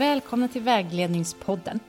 Välkomna 0.00 0.48
till 0.48 0.62
Vägledningspodden. 0.62 1.80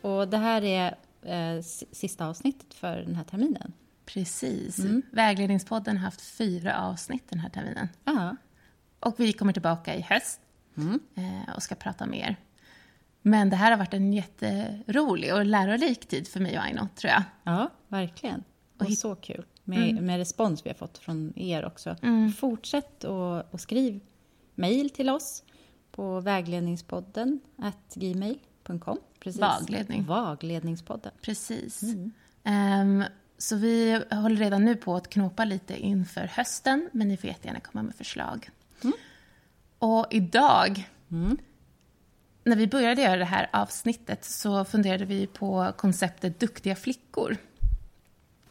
Och 0.00 0.28
det 0.28 0.36
här 0.36 0.64
är 0.64 0.96
eh, 1.22 1.62
sista 1.92 2.26
avsnittet 2.26 2.74
för 2.74 2.96
den 2.96 3.14
här 3.14 3.24
terminen. 3.24 3.72
Precis. 4.06 4.78
Mm. 4.78 5.02
Vägledningspodden 5.12 5.96
har 5.96 6.04
haft 6.04 6.20
fyra 6.20 6.82
avsnitt 6.82 7.24
den 7.28 7.38
här 7.38 7.50
terminen. 7.50 7.88
Aha. 8.04 8.36
Och 9.00 9.20
vi 9.20 9.32
kommer 9.32 9.52
tillbaka 9.52 9.94
i 9.94 10.00
höst 10.00 10.40
mm. 10.76 11.00
eh, 11.14 11.54
och 11.54 11.62
ska 11.62 11.74
prata 11.74 12.06
mer. 12.06 12.36
Men 13.22 13.50
det 13.50 13.56
här 13.56 13.70
har 13.70 13.78
varit 13.78 13.94
en 13.94 14.12
jätterolig 14.12 15.34
och 15.34 15.44
lärorik 15.44 16.06
tid 16.06 16.28
för 16.28 16.40
mig 16.40 16.58
och 16.58 16.64
Aino, 16.64 16.88
tror 16.96 17.12
jag. 17.12 17.22
Ja, 17.44 17.70
verkligen. 17.88 18.44
Och, 18.78 18.86
och 18.86 18.92
så 18.92 19.14
kul 19.14 19.46
med, 19.64 19.90
mm. 19.90 20.06
med 20.06 20.18
respons 20.18 20.66
vi 20.66 20.70
har 20.70 20.76
fått 20.76 20.98
från 20.98 21.32
er 21.36 21.64
också. 21.64 21.96
Mm. 22.02 22.32
Fortsätt 22.32 23.04
och, 23.04 23.54
och 23.54 23.60
skriv 23.60 24.00
mejl 24.54 24.90
till 24.90 25.10
oss 25.10 25.42
på 25.94 26.20
vägledningspodden 26.20 27.40
gmail.com. 27.94 28.98
Vagledning. 29.24 30.04
Vagledningspodden. 30.04 31.12
Precis. 31.22 31.82
Mm. 31.82 33.00
Um, 33.00 33.04
så 33.38 33.56
vi 33.56 34.02
håller 34.10 34.36
redan 34.36 34.64
nu 34.64 34.76
på 34.76 34.96
att 34.96 35.08
knåpa 35.08 35.44
lite 35.44 35.76
inför 35.76 36.26
hösten, 36.26 36.88
men 36.92 37.08
ni 37.08 37.16
får 37.16 37.28
jättegärna 37.28 37.60
komma 37.60 37.82
med 37.82 37.94
förslag. 37.94 38.50
Mm. 38.82 38.94
Och 39.78 40.06
idag, 40.10 40.88
mm. 41.10 41.38
när 42.44 42.56
vi 42.56 42.66
började 42.66 43.02
göra 43.02 43.16
det 43.16 43.24
här 43.24 43.50
avsnittet 43.52 44.24
så 44.24 44.64
funderade 44.64 45.04
vi 45.04 45.26
på 45.26 45.72
konceptet 45.76 46.40
duktiga 46.40 46.76
flickor. 46.76 47.36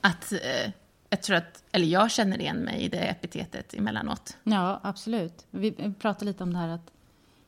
Att 0.02 0.32
eh, 0.32 0.72
jag 1.10 1.22
tror 1.22 1.36
att, 1.36 1.64
eller 1.72 1.88
jag 1.88 2.12
känner 2.12 2.42
igen 2.42 2.58
mig 2.58 2.82
i 2.82 2.90
det 2.90 2.98
epitetet 2.98 3.74
emellanåt. 3.74 4.38
Ja, 4.44 4.80
absolut. 4.84 5.46
Vi 5.52 5.94
pratade 6.00 6.26
lite 6.26 6.44
om 6.44 6.54
det 6.54 6.60
här 6.60 6.68
att 6.68 6.93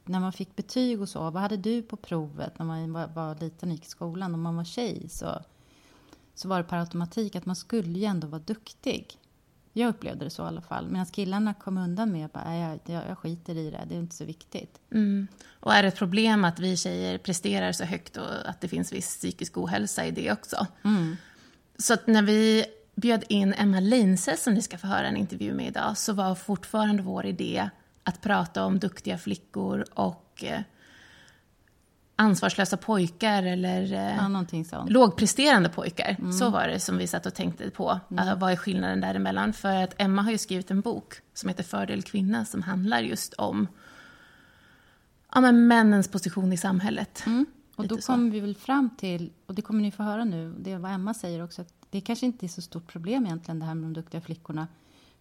när 0.07 0.19
man 0.19 0.33
fick 0.33 0.55
betyg 0.55 1.01
och 1.01 1.09
så, 1.09 1.19
vad 1.19 1.41
hade 1.41 1.57
du 1.57 1.81
på 1.81 1.97
provet 1.97 2.59
när 2.59 2.65
man 2.65 2.93
var, 2.93 3.07
var 3.07 3.35
liten 3.35 3.69
och 3.69 3.75
gick 3.75 3.85
i 3.85 3.89
skolan? 3.89 4.33
Om 4.33 4.41
man 4.41 4.55
var 4.55 4.63
tjej 4.63 5.09
så, 5.09 5.41
så 6.35 6.47
var 6.47 6.57
det 6.57 6.63
per 6.63 6.77
automatik 6.77 7.35
att 7.35 7.45
man 7.45 7.55
skulle 7.55 7.99
ju 7.99 8.05
ändå 8.05 8.27
vara 8.27 8.41
duktig. 8.41 9.19
Jag 9.73 9.89
upplevde 9.89 10.25
det 10.25 10.29
så 10.29 10.43
i 10.43 10.47
alla 10.47 10.61
fall. 10.61 10.87
Medan 10.87 11.05
killarna 11.05 11.53
kom 11.53 11.77
undan 11.77 12.11
med 12.11 12.25
att 12.25 12.31
jag, 12.33 12.79
jag, 12.95 13.09
jag 13.09 13.17
skiter 13.17 13.57
i 13.57 13.71
det, 13.71 13.85
det 13.89 13.95
är 13.95 13.99
inte 13.99 14.15
så 14.15 14.25
viktigt. 14.25 14.79
Mm. 14.91 15.27
Och 15.59 15.73
är 15.73 15.81
det 15.83 15.87
ett 15.87 15.97
problem 15.97 16.45
att 16.45 16.59
vi 16.59 16.77
tjejer 16.77 17.17
presterar 17.17 17.71
så 17.71 17.83
högt 17.83 18.17
och 18.17 18.49
att 18.49 18.61
det 18.61 18.67
finns 18.67 18.93
viss 18.93 19.17
psykisk 19.17 19.57
ohälsa 19.57 20.05
i 20.05 20.11
det 20.11 20.31
också? 20.31 20.67
Mm. 20.83 21.15
Så 21.77 21.93
att 21.93 22.07
när 22.07 22.21
vi 22.21 22.65
bjöd 22.95 23.23
in 23.29 23.53
Emma 23.53 23.79
Linse 23.79 24.37
som 24.37 24.53
ni 24.53 24.61
ska 24.61 24.77
få 24.77 24.87
höra 24.87 25.07
en 25.07 25.17
intervju 25.17 25.53
med 25.53 25.67
idag 25.67 25.97
så 25.97 26.13
var 26.13 26.35
fortfarande 26.35 27.03
vår 27.03 27.25
idé 27.25 27.69
att 28.05 28.21
prata 28.21 28.63
om 28.63 28.79
duktiga 28.79 29.17
flickor 29.17 29.85
och 29.93 30.43
eh, 30.43 30.61
ansvarslösa 32.15 32.77
pojkar 32.77 33.43
eller 33.43 33.93
eh, 33.93 34.65
ja, 34.71 34.85
lågpresterande 34.87 35.69
pojkar. 35.69 36.15
Mm. 36.19 36.33
Så 36.33 36.49
var 36.49 36.67
det 36.67 36.79
som 36.79 36.97
vi 36.97 37.07
satt 37.07 37.25
och 37.25 37.33
tänkte 37.33 37.69
på. 37.69 37.99
Mm. 38.11 38.27
Uh, 38.27 38.39
vad 38.39 38.51
är 38.51 38.55
skillnaden 38.55 39.01
däremellan? 39.01 39.53
För 39.53 39.83
att 39.83 39.93
Emma 39.97 40.21
har 40.21 40.31
ju 40.31 40.37
skrivit 40.37 40.71
en 40.71 40.81
bok 40.81 41.13
som 41.33 41.49
heter 41.49 41.63
Fördel 41.63 42.03
kvinna 42.03 42.45
som 42.45 42.61
handlar 42.61 42.99
just 42.99 43.33
om 43.33 43.67
ja, 45.33 45.41
men 45.41 45.67
männens 45.67 46.07
position 46.07 46.53
i 46.53 46.57
samhället. 46.57 47.23
Mm. 47.25 47.45
Och 47.75 47.87
då 47.87 47.97
kommer 47.97 48.31
vi 48.31 48.39
väl 48.39 48.55
fram 48.55 48.89
till, 48.97 49.31
och 49.45 49.55
det 49.55 49.61
kommer 49.61 49.81
ni 49.81 49.91
få 49.91 50.03
höra 50.03 50.23
nu, 50.23 50.53
det 50.59 50.71
är 50.71 50.77
vad 50.77 50.91
Emma 50.91 51.13
säger 51.13 51.43
också, 51.43 51.61
att 51.61 51.73
det 51.89 52.01
kanske 52.01 52.25
inte 52.25 52.45
är 52.45 52.47
så 52.47 52.61
stort 52.61 52.87
problem 52.87 53.25
egentligen 53.25 53.59
det 53.59 53.65
här 53.65 53.75
med 53.75 53.83
de 53.83 53.93
duktiga 53.93 54.21
flickorna. 54.21 54.67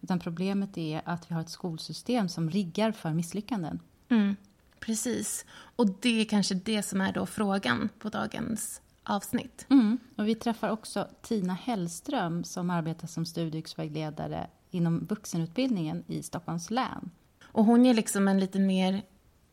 Utan 0.05 0.19
problemet 0.19 0.77
är 0.77 1.01
att 1.05 1.31
vi 1.31 1.35
har 1.35 1.41
ett 1.41 1.49
skolsystem 1.49 2.29
som 2.29 2.49
riggar 2.49 2.91
för 2.91 3.13
misslyckanden. 3.13 3.79
Mm, 4.09 4.35
precis. 4.79 5.45
Och 5.75 5.89
det 6.01 6.21
är 6.21 6.25
kanske 6.25 6.55
det 6.55 6.83
som 6.83 7.01
är 7.01 7.13
då 7.13 7.25
frågan 7.25 7.89
på 7.99 8.09
dagens 8.09 8.81
avsnitt. 9.03 9.65
Mm. 9.69 9.97
Och 10.17 10.27
vi 10.27 10.35
träffar 10.35 10.69
också 10.69 11.07
Tina 11.21 11.53
Hellström 11.53 12.43
som 12.43 12.69
arbetar 12.69 13.07
som 13.07 13.25
studievägledare 13.25 14.47
inom 14.71 15.05
vuxenutbildningen 15.05 16.03
i 16.07 16.23
Stockholms 16.23 16.71
län. 16.71 17.11
Och 17.43 17.65
hon 17.65 17.85
är 17.85 17.93
liksom 17.93 18.27
en 18.27 18.39
lite 18.39 18.59
mer, 18.59 19.01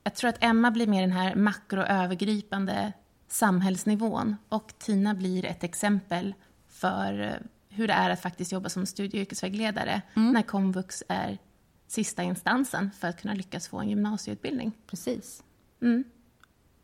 jag 0.04 0.15
tror 0.15 0.31
att 0.31 0.44
Emma 0.44 0.71
blir 0.71 0.87
mer 0.87 1.00
den 1.00 1.12
här 1.12 1.34
makroövergripande 1.34 2.93
samhällsnivån 3.28 4.37
och 4.48 4.72
Tina 4.78 5.15
blir 5.15 5.44
ett 5.44 5.65
exempel 5.65 6.34
för 6.69 7.43
hur 7.75 7.88
det 7.88 7.94
är 7.94 8.10
att 8.10 8.21
faktiskt 8.21 8.53
jobba 8.53 8.69
som 8.69 8.87
studie 8.87 9.16
och 9.16 9.21
yrkesvägledare 9.21 10.03
mm. 10.16 10.33
när 10.33 10.43
komvux 10.43 11.03
är 11.09 11.38
sista 11.87 12.22
instansen 12.22 12.91
för 13.00 13.09
att 13.09 13.21
kunna 13.21 13.34
lyckas 13.34 13.69
få 13.69 13.78
en 13.78 13.88
gymnasieutbildning. 13.88 14.72
Precis. 14.87 15.43
Mm. 15.83 16.05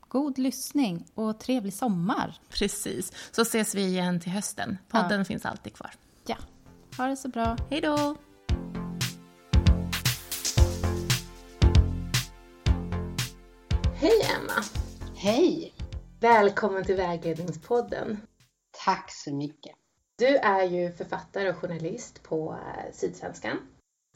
God 0.09 0.39
lyssning 0.39 1.07
och 1.15 1.41
trevlig 1.41 1.75
sommar. 1.75 2.35
Precis. 2.49 3.13
Så 3.31 3.43
ses 3.43 3.75
vi 3.75 3.87
igen 3.87 4.21
till 4.21 4.33
hösten. 4.33 4.79
Podden 4.89 5.19
ja. 5.19 5.25
finns 5.25 5.47
alltid 5.47 5.75
kvar. 5.75 5.91
Ja. 6.27 6.37
Ha 6.97 7.07
det 7.07 7.17
så 7.17 7.29
bra. 7.29 7.57
Hej 7.71 7.81
då! 7.81 8.17
Hej 13.95 14.21
Emma! 14.37 14.65
Hej! 15.17 15.75
Välkommen 16.21 16.85
till 16.85 16.97
Vägledningspodden. 16.97 18.21
Tack 18.85 19.11
så 19.13 19.35
mycket. 19.35 19.78
Du 20.19 20.37
är 20.37 20.65
ju 20.65 20.93
författare 20.93 21.51
och 21.51 21.57
journalist 21.57 22.23
på 22.23 22.53
eh, 22.53 22.93
Sydsvenskan 22.93 23.57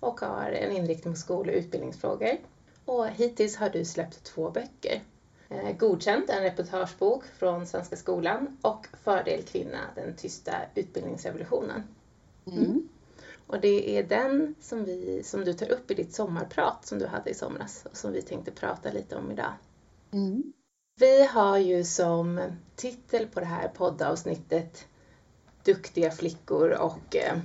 och 0.01 0.21
har 0.21 0.51
en 0.51 0.73
inriktning 0.73 1.15
på 1.15 1.21
skol 1.21 1.49
och 1.49 1.55
utbildningsfrågor. 1.55 2.39
Och 2.85 3.09
hittills 3.09 3.57
har 3.57 3.71
du 3.71 3.85
släppt 3.85 4.25
två 4.25 4.51
böcker. 4.51 5.03
Eh, 5.49 5.77
Godkänt, 5.77 6.31
en 6.31 6.43
reportagebok 6.43 7.25
från 7.25 7.67
Svenska 7.67 7.97
skolan 7.97 8.59
och 8.63 8.87
Fördel 9.03 9.43
kvinna, 9.43 9.79
den 9.95 10.17
tysta 10.17 10.53
utbildningsrevolutionen. 10.75 11.83
Mm. 12.47 12.89
Och 13.47 13.61
det 13.61 13.99
är 13.99 14.03
den 14.03 14.55
som, 14.61 14.84
vi, 14.84 15.23
som 15.25 15.45
du 15.45 15.53
tar 15.53 15.73
upp 15.73 15.91
i 15.91 15.95
ditt 15.95 16.15
sommarprat 16.15 16.87
som 16.87 16.99
du 16.99 17.07
hade 17.07 17.31
i 17.31 17.34
somras 17.34 17.87
och 17.91 17.97
som 17.97 18.13
vi 18.13 18.23
tänkte 18.23 18.51
prata 18.51 18.93
lite 18.93 19.17
om 19.17 19.31
idag. 19.31 19.53
Mm. 20.13 20.53
Vi 21.01 21.27
har 21.27 21.59
ju 21.59 21.84
som 21.84 22.41
titel 22.77 23.27
på 23.27 23.41
det 23.41 23.47
här 23.47 23.69
poddavsnittet 23.69 24.87
duktiga 25.65 26.11
flickor 26.11 26.71
och 26.71 27.17
eh, 27.17 27.39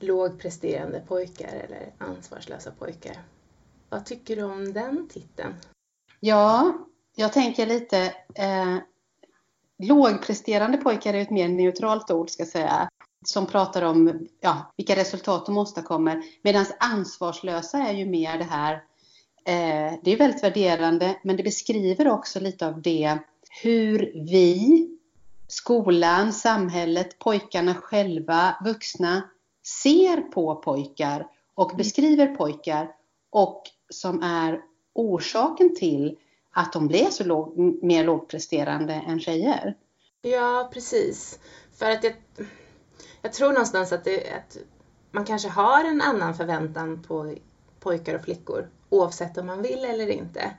lågpresterande 0.00 1.00
pojkar 1.08 1.48
eller 1.48 1.92
ansvarslösa 1.98 2.70
pojkar. 2.70 3.16
Vad 3.88 4.06
tycker 4.06 4.36
du 4.36 4.42
om 4.42 4.72
den 4.72 5.08
titeln? 5.08 5.54
Ja, 6.20 6.72
jag 7.14 7.32
tänker 7.32 7.66
lite 7.66 8.14
eh, 8.34 8.76
lågpresterande 9.78 10.78
pojkar 10.78 11.14
är 11.14 11.22
ett 11.22 11.30
mer 11.30 11.48
neutralt 11.48 12.10
ord 12.10 12.30
ska 12.30 12.42
jag 12.42 12.48
säga 12.48 12.88
som 13.26 13.46
pratar 13.46 13.82
om 13.82 14.26
ja, 14.40 14.72
vilka 14.76 14.96
resultat 14.96 15.46
de 15.46 15.58
åstadkommer. 15.58 16.22
Medan 16.42 16.66
ansvarslösa 16.78 17.78
är 17.78 17.92
ju 17.92 18.06
mer 18.06 18.38
det 18.38 18.44
här, 18.44 18.74
eh, 19.44 19.98
det 20.02 20.12
är 20.12 20.16
väldigt 20.16 20.42
värderande, 20.42 21.18
men 21.22 21.36
det 21.36 21.42
beskriver 21.42 22.08
också 22.08 22.40
lite 22.40 22.66
av 22.66 22.82
det 22.82 23.18
hur 23.62 24.12
vi 24.14 24.88
skolan, 25.48 26.32
samhället, 26.32 27.18
pojkarna 27.18 27.74
själva, 27.74 28.56
vuxna 28.64 29.22
ser 29.82 30.20
på 30.20 30.56
pojkar 30.56 31.28
och 31.54 31.70
mm. 31.70 31.76
beskriver 31.76 32.26
pojkar 32.26 32.94
och 33.30 33.62
som 33.90 34.22
är 34.22 34.60
orsaken 34.92 35.74
till 35.74 36.18
att 36.50 36.72
de 36.72 36.88
blir 36.88 37.06
så 37.10 37.24
låg, 37.24 37.58
mer 37.82 38.04
lågpresterande 38.04 38.94
än 38.94 39.20
tjejer. 39.20 39.74
Ja, 40.22 40.70
precis. 40.72 41.38
För 41.78 41.90
att 41.90 42.04
jag, 42.04 42.14
jag 43.22 43.32
tror 43.32 43.48
någonstans 43.48 43.92
att, 43.92 44.04
det, 44.04 44.30
att 44.30 44.56
man 45.10 45.24
kanske 45.24 45.48
har 45.48 45.84
en 45.84 46.02
annan 46.02 46.34
förväntan 46.34 47.02
på 47.02 47.34
pojkar 47.80 48.14
och 48.14 48.24
flickor 48.24 48.68
oavsett 48.88 49.38
om 49.38 49.46
man 49.46 49.62
vill 49.62 49.84
eller 49.84 50.08
inte. 50.08 50.56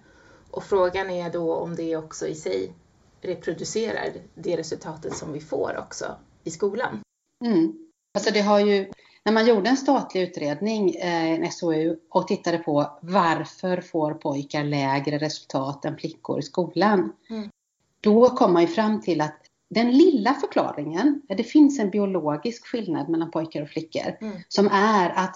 Och 0.51 0.63
frågan 0.63 1.09
är 1.09 1.29
då 1.29 1.55
om 1.55 1.75
det 1.75 1.97
också 1.97 2.27
i 2.27 2.35
sig 2.35 2.73
reproducerar 3.21 4.09
det 4.35 4.57
resultatet 4.57 5.15
som 5.15 5.33
vi 5.33 5.39
får 5.39 5.77
också 5.77 6.15
i 6.43 6.51
skolan. 6.51 6.99
Mm. 7.45 7.73
Alltså 8.13 8.33
det 8.33 8.41
har 8.41 8.59
ju, 8.59 8.91
när 9.25 9.33
man 9.33 9.47
gjorde 9.47 9.69
en 9.69 9.77
statlig 9.77 10.21
utredning, 10.21 10.95
eh, 10.95 11.31
en 11.31 11.51
SOU, 11.51 11.97
och 12.09 12.27
tittade 12.27 12.57
på 12.57 12.99
varför 13.01 13.81
får 13.81 14.13
pojkar 14.13 14.63
lägre 14.63 15.17
resultat 15.17 15.85
än 15.85 15.97
flickor 15.97 16.39
i 16.39 16.41
skolan? 16.41 17.13
Mm. 17.29 17.49
Då 18.01 18.29
kom 18.29 18.53
man 18.53 18.61
ju 18.61 18.67
fram 18.67 19.01
till 19.01 19.21
att 19.21 19.41
den 19.69 19.91
lilla 19.91 20.33
förklaringen, 20.33 21.21
det 21.27 21.43
finns 21.43 21.79
en 21.79 21.89
biologisk 21.89 22.67
skillnad 22.67 23.09
mellan 23.09 23.31
pojkar 23.31 23.61
och 23.61 23.69
flickor, 23.69 24.17
mm. 24.21 24.37
som 24.47 24.67
är 24.67 25.09
att 25.09 25.35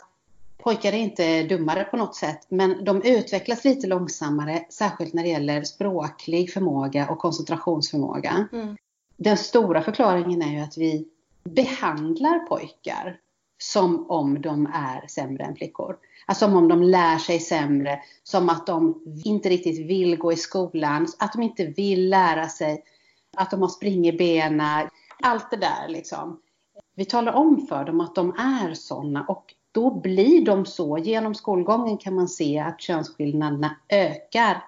Pojkar 0.64 0.94
är 0.94 0.98
inte 0.98 1.44
dummare 1.44 1.84
på 1.84 1.98
något 1.98 2.16
sätt, 2.16 2.46
men 2.50 2.84
de 2.86 3.02
utvecklas 3.02 3.66
lite 3.66 3.88
långsammare, 3.88 4.66
särskilt 4.70 5.14
när 5.14 5.24
det 5.24 5.30
gäller 5.30 5.64
språklig 5.64 6.54
förmåga 6.54 7.10
och 7.10 7.20
koncentrationsförmåga. 7.20 8.48
Mm. 8.54 8.78
Den 9.18 9.38
stora 9.38 9.82
förklaringen 9.82 10.42
är 10.42 10.52
ju 10.52 10.60
att 10.60 10.78
vi 10.78 11.08
behandlar 11.44 12.40
pojkar 12.40 13.18
som 13.58 14.12
om 14.12 14.42
de 14.42 14.66
är 14.74 15.08
sämre 15.08 15.44
än 15.44 15.56
flickor. 15.56 15.98
Alltså 16.26 16.46
som 16.46 16.56
om 16.56 16.68
de 16.68 16.84
lär 16.84 17.18
sig 17.18 17.40
sämre, 17.40 18.00
som 18.24 18.50
att 18.50 18.68
de 18.68 19.02
inte 19.26 19.50
riktigt 19.50 19.86
vill 19.86 20.18
gå 20.18 20.34
i 20.34 20.36
skolan, 20.36 21.08
att 21.20 21.34
de 21.34 21.44
inte 21.44 21.66
vill 21.66 22.10
lära 22.10 22.50
sig, 22.50 22.84
att 23.38 23.52
de 23.52 23.62
har 23.62 23.70
springerbena, 23.70 24.90
allt 25.22 25.52
det 25.52 25.58
där 25.58 25.88
liksom. 25.88 26.40
Vi 26.96 27.06
talar 27.06 27.34
om 27.34 27.68
för 27.68 27.86
dem 27.86 28.02
att 28.02 28.16
de 28.16 28.30
är 28.38 28.74
sådana 28.74 29.26
och 29.28 29.54
då 29.72 29.92
blir 29.92 30.46
de 30.46 30.66
så. 30.66 30.98
Genom 30.98 31.36
skolgången 31.36 31.98
kan 31.98 32.16
man 32.16 32.28
se 32.28 32.60
att 32.60 32.82
könsskillnaderna 32.82 33.78
ökar 33.90 34.64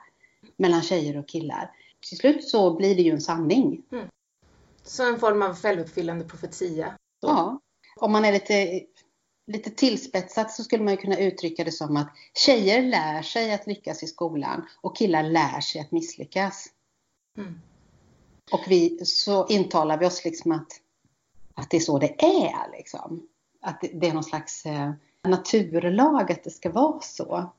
mellan 0.58 0.82
tjejer 0.82 1.18
och 1.18 1.28
killar. 1.28 1.72
Till 2.10 2.18
slut 2.18 2.44
så 2.50 2.76
blir 2.76 2.96
det 2.96 3.02
ju 3.02 3.12
en 3.12 3.22
sanning. 3.22 3.84
Mm. 3.92 4.08
Så 4.84 5.14
en 5.14 5.20
form 5.20 5.42
av 5.42 5.56
självuppfyllande 5.56 6.26
profetia? 6.26 6.98
Så. 7.22 7.28
Ja. 7.28 7.60
Om 7.96 8.12
man 8.12 8.26
är 8.26 8.32
lite, 8.32 8.82
lite 9.48 9.70
tillspetsat 9.70 10.52
så 10.52 10.64
skulle 10.64 10.84
man 10.84 10.98
kunna 10.98 11.18
uttrycka 11.18 11.64
det 11.64 11.72
som 11.72 11.98
att 11.98 12.10
tjejer 12.34 12.82
lär 12.82 13.22
sig 13.22 13.54
att 13.54 13.68
lyckas 13.68 14.04
i 14.04 14.08
skolan 14.08 14.66
och 14.82 14.98
killar 14.98 15.24
lär 15.24 15.60
sig 15.60 15.82
att 15.82 15.92
misslyckas. 15.92 16.68
Mm. 17.38 17.60
Och 18.52 18.62
vi, 18.68 19.06
så 19.06 19.48
intalar 19.48 19.98
vi 19.98 20.06
oss 20.06 20.26
liksom 20.26 20.52
att, 20.52 20.82
att 21.54 21.70
det 21.70 21.78
är 21.78 21.82
så 21.82 22.00
det 22.00 22.24
är. 22.24 22.72
Liksom. 22.72 23.28
Att 23.64 23.82
det, 23.94 24.08
är 24.08 24.14
någon 24.14 24.24
slags 24.24 24.66
eh, 24.66 24.92
naturlag 25.28 26.32
att 26.32 26.44
det 26.44 26.50
ska 26.50 26.70
vara 26.70 27.02
så. 27.02 27.52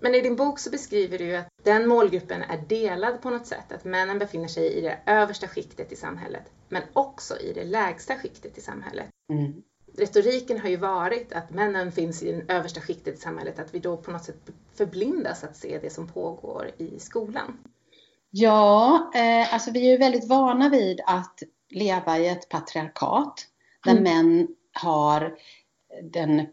Men 0.00 0.14
i 0.14 0.20
din 0.20 0.36
bok 0.36 0.58
så 0.58 0.70
beskriver 0.70 1.18
du 1.18 1.36
att 1.36 1.48
den 1.62 1.88
målgruppen 1.88 2.42
är 2.42 2.58
delad 2.58 3.22
på 3.22 3.30
något 3.30 3.46
sätt. 3.46 3.72
Att 3.72 3.84
männen 3.84 4.18
befinner 4.18 4.48
sig 4.48 4.72
i 4.72 4.80
det 4.80 4.98
översta 5.06 5.48
skiktet 5.48 5.92
i 5.92 5.96
samhället, 5.96 6.42
men 6.68 6.82
också 6.92 7.38
i 7.38 7.52
det 7.52 7.64
lägsta 7.64 8.14
skiktet 8.14 8.58
i 8.58 8.60
samhället. 8.60 9.06
Mm. 9.32 9.62
Retoriken 9.96 10.60
har 10.60 10.68
ju 10.68 10.76
varit 10.76 11.32
att 11.32 11.50
männen 11.50 11.92
finns 11.92 12.22
i 12.22 12.32
det 12.32 12.52
översta 12.52 12.80
skiktet 12.80 13.14
i 13.14 13.20
samhället, 13.20 13.58
att 13.58 13.74
vi 13.74 13.78
då 13.78 13.96
på 13.96 14.10
något 14.10 14.24
sätt 14.24 14.50
förblindas 14.74 15.44
att 15.44 15.56
se 15.56 15.78
det 15.82 15.90
som 15.90 16.08
pågår 16.08 16.70
i 16.78 16.98
skolan. 16.98 17.58
Ja, 18.30 19.10
eh, 19.14 19.54
alltså 19.54 19.70
vi 19.70 19.86
är 19.86 19.90
ju 19.90 19.96
väldigt 19.96 20.28
vana 20.28 20.68
vid 20.68 21.00
att 21.06 21.42
leva 21.68 22.18
i 22.18 22.28
ett 22.28 22.48
patriarkat 22.48 23.46
där 23.84 23.92
mm. 23.92 24.02
män 24.02 24.48
har 24.72 25.36
den 26.02 26.46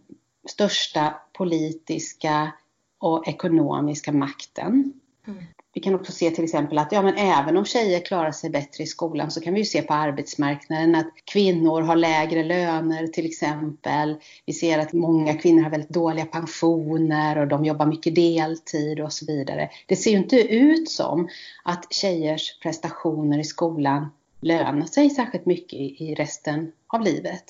största 0.49 1.13
politiska 1.33 2.51
och 2.99 3.27
ekonomiska 3.27 4.11
makten. 4.11 4.93
Mm. 5.27 5.43
Vi 5.73 5.81
kan 5.81 5.95
också 5.95 6.11
se 6.11 6.31
till 6.31 6.43
exempel 6.43 6.77
att 6.77 6.91
ja, 6.91 7.01
men 7.01 7.15
även 7.17 7.57
om 7.57 7.65
tjejer 7.65 7.99
klarar 7.99 8.31
sig 8.31 8.49
bättre 8.49 8.83
i 8.83 8.87
skolan 8.87 9.31
så 9.31 9.41
kan 9.41 9.53
vi 9.53 9.59
ju 9.59 9.65
se 9.65 9.81
på 9.81 9.93
arbetsmarknaden 9.93 10.95
att 10.95 11.11
kvinnor 11.25 11.81
har 11.81 11.95
lägre 11.95 12.43
löner 12.43 13.07
till 13.07 13.25
exempel. 13.25 14.15
Vi 14.45 14.53
ser 14.53 14.79
att 14.79 14.93
många 14.93 15.33
kvinnor 15.33 15.61
har 15.61 15.69
väldigt 15.69 15.89
dåliga 15.89 16.25
pensioner 16.25 17.37
och 17.37 17.47
de 17.47 17.65
jobbar 17.65 17.85
mycket 17.85 18.15
deltid 18.15 18.99
och 18.99 19.13
så 19.13 19.25
vidare. 19.25 19.69
Det 19.85 19.95
ser 19.95 20.11
ju 20.11 20.17
inte 20.17 20.39
ut 20.39 20.89
som 20.89 21.29
att 21.63 21.93
tjejers 21.93 22.59
prestationer 22.59 23.39
i 23.39 23.43
skolan 23.43 24.11
lönar 24.41 24.85
sig 24.85 25.09
särskilt 25.09 25.45
mycket 25.45 25.79
i 25.79 26.15
resten 26.17 26.71
av 26.87 27.01
livet. 27.01 27.43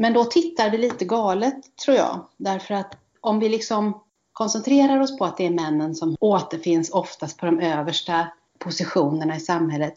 Men 0.00 0.12
då 0.12 0.24
tittar 0.24 0.70
vi 0.70 0.78
lite 0.78 1.04
galet 1.04 1.76
tror 1.84 1.96
jag. 1.96 2.26
Därför 2.36 2.74
att 2.74 2.96
om 3.20 3.38
vi 3.38 3.48
liksom 3.48 4.00
koncentrerar 4.32 5.00
oss 5.00 5.18
på 5.18 5.24
att 5.24 5.36
det 5.36 5.46
är 5.46 5.50
männen 5.50 5.94
som 5.94 6.16
återfinns 6.20 6.90
oftast 6.90 7.38
på 7.38 7.46
de 7.46 7.60
översta 7.60 8.28
positionerna 8.58 9.36
i 9.36 9.40
samhället. 9.40 9.94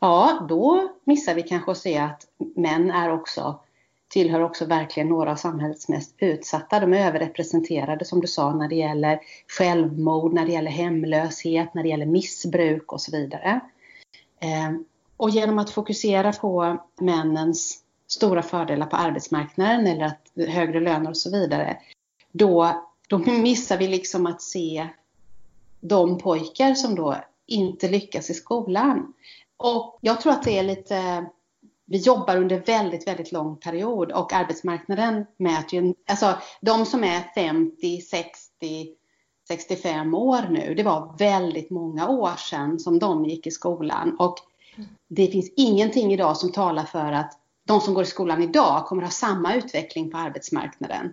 Ja, 0.00 0.46
då 0.48 0.88
missar 1.04 1.34
vi 1.34 1.42
kanske 1.42 1.70
att 1.70 1.78
se 1.78 1.98
att 1.98 2.26
män 2.56 2.90
är 2.90 3.12
också 3.12 3.60
tillhör 4.08 4.40
också 4.40 4.64
verkligen 4.64 5.08
några 5.08 5.30
av 5.32 5.36
samhällets 5.36 5.88
mest 5.88 6.14
utsatta. 6.18 6.80
De 6.80 6.92
är 6.92 7.06
överrepresenterade 7.08 8.04
som 8.04 8.20
du 8.20 8.26
sa 8.26 8.54
när 8.54 8.68
det 8.68 8.76
gäller 8.76 9.20
självmord, 9.48 10.32
när 10.32 10.46
det 10.46 10.52
gäller 10.52 10.70
hemlöshet, 10.70 11.74
när 11.74 11.82
det 11.82 11.88
gäller 11.88 12.06
missbruk 12.06 12.92
och 12.92 13.00
så 13.00 13.12
vidare. 13.12 13.60
Eh, 14.40 14.72
och 15.16 15.30
genom 15.30 15.58
att 15.58 15.70
fokusera 15.70 16.32
på 16.32 16.82
männens 17.00 17.82
stora 18.12 18.42
fördelar 18.42 18.86
på 18.86 18.96
arbetsmarknaden 18.96 19.86
eller 19.86 20.04
att 20.04 20.48
högre 20.48 20.80
löner 20.80 21.10
och 21.10 21.16
så 21.16 21.30
vidare, 21.30 21.76
då, 22.32 22.82
då 23.08 23.18
missar 23.18 23.78
vi 23.78 23.88
liksom 23.88 24.26
att 24.26 24.42
se 24.42 24.88
de 25.80 26.18
pojkar 26.18 26.74
som 26.74 26.94
då 26.94 27.16
inte 27.46 27.88
lyckas 27.88 28.30
i 28.30 28.34
skolan. 28.34 29.12
Och 29.56 29.98
jag 30.00 30.20
tror 30.20 30.32
att 30.32 30.42
det 30.42 30.58
är 30.58 30.62
lite, 30.62 31.26
vi 31.84 31.98
jobbar 31.98 32.36
under 32.36 32.60
väldigt, 32.60 33.06
väldigt 33.08 33.32
lång 33.32 33.56
period 33.56 34.12
och 34.12 34.32
arbetsmarknaden 34.32 35.26
mäter 35.36 35.82
ju, 35.82 35.94
alltså 36.06 36.34
de 36.60 36.86
som 36.86 37.04
är 37.04 37.20
50, 37.34 38.00
60, 38.00 38.86
65 39.48 40.14
år 40.14 40.48
nu, 40.50 40.74
det 40.74 40.82
var 40.82 41.14
väldigt 41.18 41.70
många 41.70 42.08
år 42.08 42.36
sedan 42.36 42.78
som 42.78 42.98
de 42.98 43.24
gick 43.24 43.46
i 43.46 43.50
skolan 43.50 44.16
och 44.18 44.36
det 45.08 45.26
finns 45.26 45.52
ingenting 45.56 46.12
idag 46.12 46.36
som 46.36 46.52
talar 46.52 46.84
för 46.84 47.12
att 47.12 47.41
de 47.64 47.80
som 47.80 47.94
går 47.94 48.02
i 48.02 48.06
skolan 48.06 48.42
idag 48.42 48.86
kommer 48.86 49.02
ha 49.02 49.10
samma 49.10 49.54
utveckling 49.54 50.10
på 50.10 50.18
arbetsmarknaden. 50.18 51.12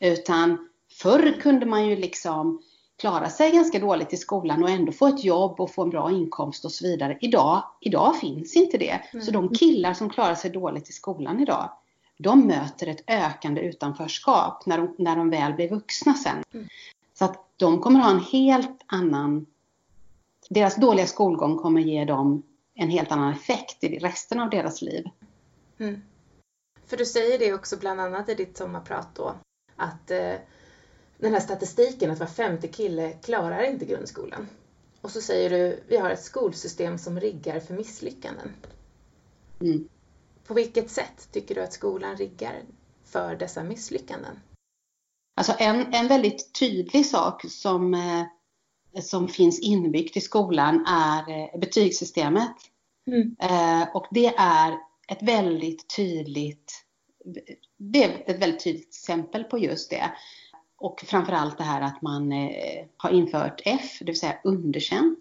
Utan 0.00 0.68
förr 0.92 1.40
kunde 1.40 1.66
man 1.66 1.86
ju 1.86 1.96
liksom 1.96 2.62
klara 2.98 3.28
sig 3.28 3.52
ganska 3.52 3.78
dåligt 3.78 4.12
i 4.12 4.16
skolan 4.16 4.62
och 4.62 4.70
ändå 4.70 4.92
få 4.92 5.06
ett 5.06 5.24
jobb 5.24 5.60
och 5.60 5.74
få 5.74 5.82
en 5.82 5.90
bra 5.90 6.10
inkomst 6.10 6.64
och 6.64 6.72
så 6.72 6.84
vidare. 6.84 7.18
Idag, 7.20 7.62
idag 7.80 8.16
finns 8.16 8.56
inte 8.56 8.78
det. 8.78 9.00
Mm. 9.12 9.24
Så 9.24 9.30
de 9.30 9.54
killar 9.54 9.94
som 9.94 10.10
klarar 10.10 10.34
sig 10.34 10.50
dåligt 10.50 10.88
i 10.88 10.92
skolan 10.92 11.40
idag, 11.40 11.70
de 12.18 12.46
möter 12.46 12.86
ett 12.86 13.04
ökande 13.06 13.60
utanförskap 13.60 14.66
när 14.66 14.78
de, 14.78 14.94
när 14.98 15.16
de 15.16 15.30
väl 15.30 15.52
blir 15.52 15.68
vuxna 15.68 16.14
sen. 16.14 16.42
Mm. 16.54 16.68
Så 17.18 17.24
att 17.24 17.44
de 17.56 17.80
kommer 17.80 18.00
ha 18.00 18.10
en 18.10 18.20
helt 18.20 18.80
annan... 18.86 19.46
Deras 20.48 20.76
dåliga 20.76 21.06
skolgång 21.06 21.58
kommer 21.58 21.80
ge 21.80 22.04
dem 22.04 22.42
en 22.74 22.90
helt 22.90 23.12
annan 23.12 23.32
effekt 23.32 23.84
i 23.84 23.98
resten 23.98 24.40
av 24.40 24.50
deras 24.50 24.82
liv. 24.82 25.04
Mm. 25.82 26.02
För 26.86 26.96
du 26.96 27.06
säger 27.06 27.38
det 27.38 27.52
också 27.52 27.76
bland 27.76 28.00
annat 28.00 28.28
i 28.28 28.34
ditt 28.34 28.56
sommarprat 28.56 29.08
då, 29.14 29.34
att 29.76 30.10
eh, 30.10 30.34
den 31.18 31.32
här 31.32 31.40
statistiken 31.40 32.10
att 32.10 32.18
var 32.18 32.26
femte 32.26 32.68
kille 32.68 33.12
klarar 33.12 33.62
inte 33.62 33.84
grundskolan. 33.84 34.48
Och 35.00 35.10
så 35.10 35.20
säger 35.20 35.50
du, 35.50 35.82
vi 35.88 35.96
har 35.96 36.10
ett 36.10 36.22
skolsystem 36.22 36.98
som 36.98 37.20
riggar 37.20 37.60
för 37.60 37.74
misslyckanden. 37.74 38.54
Mm. 39.60 39.88
På 40.46 40.54
vilket 40.54 40.90
sätt 40.90 41.28
tycker 41.32 41.54
du 41.54 41.62
att 41.62 41.72
skolan 41.72 42.16
riggar 42.16 42.62
för 43.04 43.36
dessa 43.36 43.64
misslyckanden? 43.64 44.40
Alltså 45.36 45.54
en, 45.58 45.94
en 45.94 46.08
väldigt 46.08 46.54
tydlig 46.54 47.06
sak 47.06 47.44
som, 47.48 47.94
eh, 47.94 49.02
som 49.02 49.28
finns 49.28 49.60
inbyggt 49.60 50.16
i 50.16 50.20
skolan 50.20 50.86
är 50.86 51.30
eh, 51.30 51.60
betygssystemet. 51.60 52.56
Mm. 53.06 53.36
Eh, 53.40 53.96
och 53.96 54.06
det 54.10 54.26
är 54.26 54.91
ett 55.08 55.22
väldigt 55.22 55.96
tydligt, 55.96 56.84
det 57.76 58.04
är 58.04 58.30
ett 58.30 58.42
väldigt 58.42 58.64
tydligt 58.64 58.88
exempel 58.88 59.44
på 59.44 59.58
just 59.58 59.90
det. 59.90 60.12
Och 60.76 61.00
framförallt 61.00 61.58
det 61.58 61.64
här 61.64 61.80
att 61.80 62.02
man 62.02 62.32
eh, 62.32 62.84
har 62.96 63.10
infört 63.10 63.60
F, 63.64 63.98
det 64.00 64.06
vill 64.06 64.20
säga 64.20 64.38
underkänt. 64.44 65.18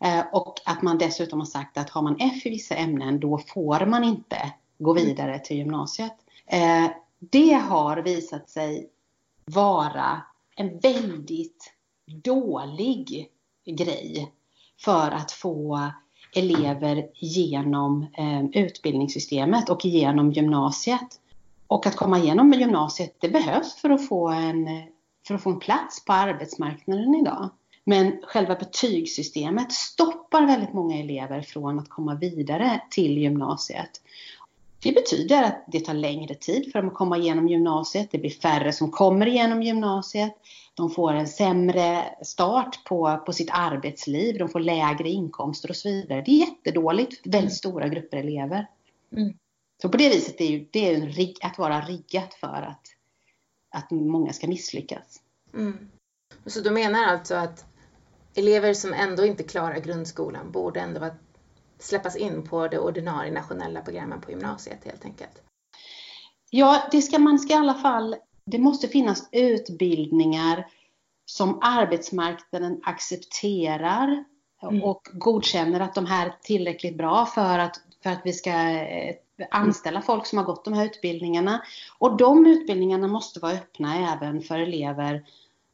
Eh, 0.00 0.24
och 0.32 0.60
att 0.64 0.82
man 0.82 0.98
dessutom 0.98 1.38
har 1.38 1.46
sagt 1.46 1.78
att 1.78 1.90
har 1.90 2.02
man 2.02 2.16
F 2.20 2.46
i 2.46 2.50
vissa 2.50 2.74
ämnen 2.74 3.20
då 3.20 3.38
får 3.38 3.86
man 3.86 4.04
inte 4.04 4.52
gå 4.78 4.90
mm. 4.90 5.04
vidare 5.04 5.38
till 5.38 5.56
gymnasiet. 5.56 6.14
Eh, 6.46 6.90
det 7.18 7.52
har 7.52 7.96
visat 7.96 8.50
sig 8.50 8.90
vara 9.44 10.22
en 10.56 10.78
väldigt 10.78 11.72
dålig 12.06 13.30
grej 13.66 14.32
för 14.80 15.10
att 15.10 15.32
få 15.32 15.90
elever 16.36 17.08
genom 17.14 18.06
eh, 18.18 18.62
utbildningssystemet 18.62 19.68
och 19.68 19.84
genom 19.84 20.32
gymnasiet. 20.32 21.20
Och 21.66 21.86
att 21.86 21.96
komma 21.96 22.18
igenom 22.18 22.52
gymnasiet, 22.52 23.16
det 23.20 23.28
behövs 23.28 23.74
för 23.74 23.90
att 23.90 24.08
få 24.08 24.28
en, 24.28 24.66
för 25.26 25.34
att 25.34 25.42
få 25.42 25.50
en 25.50 25.58
plats 25.58 26.04
på 26.04 26.12
arbetsmarknaden 26.12 27.14
idag. 27.14 27.50
Men 27.84 28.20
själva 28.22 28.54
betygssystemet 28.54 29.72
stoppar 29.72 30.46
väldigt 30.46 30.72
många 30.72 30.96
elever 30.96 31.42
från 31.42 31.78
att 31.78 31.88
komma 31.88 32.14
vidare 32.14 32.80
till 32.90 33.18
gymnasiet. 33.18 33.90
Det 34.82 34.92
betyder 34.92 35.42
att 35.42 35.64
det 35.66 35.80
tar 35.80 35.94
längre 35.94 36.34
tid 36.34 36.72
för 36.72 36.78
dem 36.78 36.88
att 36.88 36.94
komma 36.94 37.18
igenom 37.18 37.48
gymnasiet. 37.48 38.08
Det 38.10 38.18
blir 38.18 38.30
färre 38.30 38.72
som 38.72 38.90
kommer 38.90 39.26
igenom 39.26 39.62
gymnasiet. 39.62 40.32
De 40.76 40.90
får 40.90 41.12
en 41.12 41.28
sämre 41.28 42.16
start 42.22 42.84
på, 42.84 43.22
på 43.26 43.32
sitt 43.32 43.50
arbetsliv. 43.52 44.38
De 44.38 44.48
får 44.48 44.60
lägre 44.60 45.08
inkomster 45.08 45.70
och 45.70 45.76
så 45.76 45.88
vidare. 45.88 46.22
Det 46.26 46.30
är 46.30 46.46
jättedåligt 46.46 47.22
för 47.22 47.30
väldigt 47.30 47.56
stora 47.56 47.88
grupper 47.88 48.16
elever. 48.16 48.66
Mm. 49.12 49.38
Så 49.82 49.88
på 49.88 49.96
det 49.96 50.08
viset 50.08 50.40
är 50.40 50.44
ju, 50.44 50.66
det 50.70 50.94
är 50.94 50.94
en, 50.94 51.34
att 51.40 51.58
vara 51.58 51.80
riggat 51.80 52.34
för 52.34 52.62
att, 52.62 52.86
att 53.70 53.90
många 53.90 54.32
ska 54.32 54.46
misslyckas. 54.46 55.22
Mm. 55.54 55.90
Så 56.46 56.60
du 56.60 56.70
menar 56.70 57.04
alltså 57.04 57.34
att 57.34 57.64
elever 58.34 58.74
som 58.74 58.92
ändå 58.92 59.24
inte 59.24 59.42
klarar 59.42 59.80
grundskolan 59.80 60.52
borde 60.52 60.80
ändå 60.80 61.00
vara 61.00 61.14
släppas 61.78 62.16
in 62.16 62.48
på 62.48 62.68
det 62.68 62.78
ordinarie 62.78 63.32
nationella 63.32 63.80
programmet 63.80 64.22
på 64.22 64.30
gymnasiet 64.30 64.84
helt 64.84 65.04
enkelt? 65.04 65.42
Ja, 66.50 66.88
det 66.90 67.02
ska 67.02 67.18
man 67.18 67.38
ska 67.38 67.54
i 67.54 67.56
alla 67.56 67.74
fall, 67.74 68.16
det 68.46 68.58
måste 68.58 68.88
finnas 68.88 69.28
utbildningar 69.32 70.66
som 71.26 71.58
arbetsmarknaden 71.62 72.80
accepterar 72.82 74.24
mm. 74.62 74.82
och 74.82 75.08
godkänner 75.12 75.80
att 75.80 75.94
de 75.94 76.06
här 76.06 76.26
är 76.26 76.34
tillräckligt 76.42 76.98
bra 76.98 77.26
för 77.26 77.58
att, 77.58 77.80
för 78.02 78.10
att 78.10 78.20
vi 78.24 78.32
ska 78.32 78.50
eh, 78.50 79.14
anställa 79.50 80.02
folk 80.02 80.26
som 80.26 80.38
har 80.38 80.44
gått 80.44 80.64
de 80.64 80.74
här 80.74 80.84
utbildningarna. 80.84 81.62
Och 81.98 82.16
de 82.16 82.46
utbildningarna 82.46 83.08
måste 83.08 83.40
vara 83.40 83.52
öppna 83.52 84.12
även 84.12 84.42
för 84.42 84.58
elever 84.58 85.24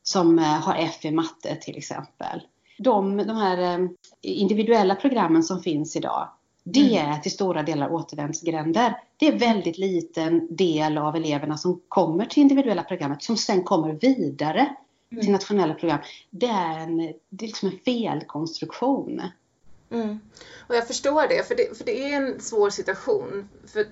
som 0.02 0.38
eh, 0.38 0.44
har 0.44 0.74
F 0.78 1.04
i 1.04 1.10
matte 1.10 1.56
till 1.56 1.76
exempel. 1.76 2.42
De, 2.78 3.16
de 3.16 3.36
här 3.36 3.58
eh, 3.58 3.88
individuella 4.22 4.94
programmen 4.94 5.42
som 5.42 5.62
finns 5.62 5.96
idag, 5.96 6.28
det 6.64 6.96
mm. 6.98 7.12
är 7.12 7.18
till 7.18 7.32
stora 7.32 7.62
delar 7.62 7.92
återvändsgränder. 7.92 9.00
Det 9.16 9.28
är 9.28 9.38
väldigt 9.38 9.78
liten 9.78 10.56
del 10.56 10.98
av 10.98 11.16
eleverna 11.16 11.56
som 11.56 11.80
kommer 11.88 12.26
till 12.26 12.42
individuella 12.42 12.82
programmet 12.82 13.22
som 13.22 13.36
sen 13.36 13.62
kommer 13.62 13.92
vidare 13.92 14.76
mm. 15.10 15.22
till 15.22 15.32
nationella 15.32 15.74
program. 15.74 15.98
Det 16.30 16.46
är, 16.46 16.78
en, 16.78 16.96
det 17.28 17.44
är 17.44 17.48
liksom 17.48 17.68
en 17.68 17.78
felkonstruktion. 17.84 19.22
Mm. 19.90 20.20
Och 20.68 20.74
jag 20.74 20.86
förstår 20.86 21.28
det, 21.28 21.48
för 21.48 21.54
det, 21.54 21.78
för 21.78 21.84
det 21.84 22.04
är 22.04 22.16
en 22.16 22.40
svår 22.40 22.70
situation. 22.70 23.48
För 23.66 23.86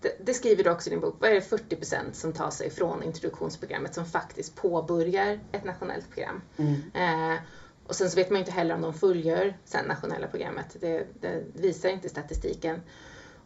det, 0.00 0.26
det, 0.26 0.34
skriver 0.34 0.64
du 0.64 0.70
också 0.70 0.90
i 0.90 0.90
din 0.90 1.00
bok. 1.00 1.16
Vad 1.18 1.30
är 1.30 1.34
det 1.34 1.40
40 1.40 1.76
procent 1.76 2.16
som 2.16 2.32
tar 2.32 2.50
sig 2.50 2.70
från 2.70 3.02
introduktionsprogrammet 3.02 3.94
som 3.94 4.06
faktiskt 4.06 4.56
påbörjar 4.56 5.40
ett 5.52 5.64
nationellt 5.64 6.10
program? 6.10 6.40
Mm. 6.56 6.74
Eh, 6.94 7.40
och 7.86 7.94
sen 7.94 8.10
så 8.10 8.16
vet 8.16 8.30
man 8.30 8.38
inte 8.38 8.52
heller 8.52 8.74
om 8.74 8.82
de 8.82 8.94
fullgör 8.94 9.56
sen 9.64 9.86
nationella 9.86 10.26
programmet. 10.26 10.76
Det, 10.80 11.06
det 11.20 11.44
visar 11.54 11.88
inte 11.88 12.08
statistiken. 12.08 12.80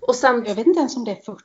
Och 0.01 0.15
samt... 0.15 0.49
Jag 0.49 0.55
vet 0.55 0.67
inte 0.67 0.79
ens 0.79 0.97
om 0.97 1.05
det 1.05 1.11
är 1.11 1.23
40, 1.23 1.41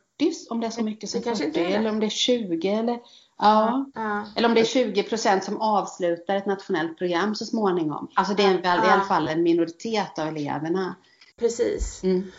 om 0.50 0.60
det 0.60 0.67
är 0.67 0.71
så 0.71 0.83
mycket 0.83 1.10
som 1.10 1.21
40, 1.21 1.60
eller 1.60 1.89
om 1.89 2.00
det 2.00 2.05
är 2.05 2.10
20 2.10 2.67
eller 2.69 3.00
Ja. 3.41 3.86
ja. 3.93 4.25
Eller 4.36 4.48
om 4.48 4.55
det 4.55 4.62
är 4.62 4.65
20 4.65 5.03
procent 5.03 5.43
som 5.43 5.62
avslutar 5.62 6.36
ett 6.36 6.45
nationellt 6.45 6.98
program 6.98 7.36
så 7.36 7.45
småningom. 7.45 8.07
Alltså 8.15 8.33
det 8.33 8.43
är 8.43 8.48
en, 8.48 8.60
ja. 8.63 8.88
i 8.88 8.89
alla 8.89 9.03
fall 9.03 9.27
en 9.27 9.43
minoritet 9.43 10.19
av 10.19 10.27
eleverna. 10.27 10.95
Precis. 11.39 12.03
Mm. 12.03 12.31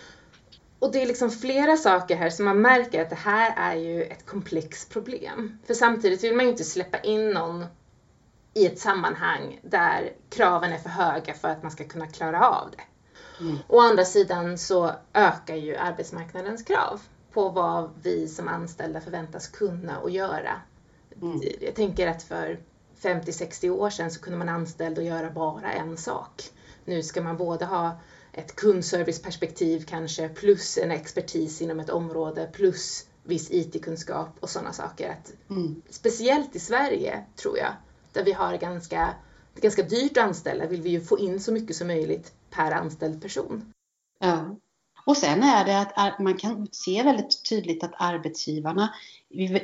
Och 0.78 0.92
det 0.92 1.02
är 1.02 1.06
liksom 1.06 1.30
flera 1.30 1.76
saker 1.76 2.16
här 2.16 2.30
som 2.30 2.44
man 2.44 2.60
märker 2.60 3.02
att 3.02 3.10
det 3.10 3.16
här 3.16 3.54
är 3.56 3.80
ju 3.80 4.02
ett 4.02 4.26
komplext 4.26 4.90
problem. 4.90 5.58
För 5.66 5.74
samtidigt 5.74 6.24
vill 6.24 6.36
man 6.36 6.44
ju 6.44 6.50
inte 6.50 6.64
släppa 6.64 6.98
in 6.98 7.30
någon 7.30 7.64
i 8.54 8.66
ett 8.66 8.78
sammanhang 8.78 9.58
där 9.62 10.12
kraven 10.30 10.72
är 10.72 10.78
för 10.78 10.88
höga 10.88 11.34
för 11.34 11.48
att 11.48 11.62
man 11.62 11.70
ska 11.70 11.84
kunna 11.84 12.06
klara 12.06 12.48
av 12.48 12.70
det. 12.70 12.84
Mm. 13.40 13.58
Å 13.68 13.80
andra 13.80 14.04
sidan 14.04 14.58
så 14.58 14.92
ökar 15.12 15.54
ju 15.54 15.76
arbetsmarknadens 15.76 16.62
krav 16.62 17.00
på 17.32 17.48
vad 17.48 17.90
vi 18.02 18.28
som 18.28 18.48
anställda 18.48 19.00
förväntas 19.00 19.46
kunna 19.46 19.98
och 19.98 20.10
göra. 20.10 20.60
Mm. 21.22 21.40
Jag 21.60 21.74
tänker 21.74 22.06
att 22.06 22.22
för 22.22 22.58
50-60 23.02 23.70
år 23.70 23.90
sedan 23.90 24.10
så 24.10 24.20
kunde 24.20 24.38
man 24.38 24.48
anställd 24.48 24.98
och 24.98 25.04
göra 25.04 25.30
bara 25.30 25.72
en 25.72 25.96
sak. 25.96 26.50
Nu 26.84 27.02
ska 27.02 27.20
man 27.20 27.36
både 27.36 27.64
ha 27.64 27.92
ett 28.32 28.56
kundserviceperspektiv 28.56 29.84
kanske 29.86 30.28
plus 30.28 30.78
en 30.78 30.90
expertis 30.90 31.62
inom 31.62 31.80
ett 31.80 31.90
område 31.90 32.46
plus 32.52 33.06
viss 33.22 33.50
IT-kunskap 33.50 34.28
och 34.40 34.50
sådana 34.50 34.72
saker. 34.72 35.08
Att, 35.10 35.32
mm. 35.50 35.76
Speciellt 35.88 36.56
i 36.56 36.58
Sverige 36.58 37.22
tror 37.36 37.58
jag, 37.58 37.74
där 38.12 38.24
vi 38.24 38.32
har 38.32 38.56
ganska, 38.56 39.14
ganska 39.60 39.82
dyrt 39.82 40.16
att 40.16 40.24
anställa 40.24 40.66
vill 40.66 40.82
vi 40.82 40.90
ju 40.90 41.00
få 41.00 41.18
in 41.18 41.40
så 41.40 41.52
mycket 41.52 41.76
som 41.76 41.86
möjligt 41.86 42.32
per 42.50 42.72
anställd 42.72 43.22
person. 43.22 43.72
Ja. 44.18 44.56
Och 45.04 45.16
sen 45.16 45.42
är 45.42 45.64
det 45.64 45.92
att 45.94 46.18
man 46.18 46.36
kan 46.36 46.68
se 46.72 47.02
väldigt 47.02 47.44
tydligt 47.48 47.84
att 47.84 47.94
arbetsgivarna 47.96 48.94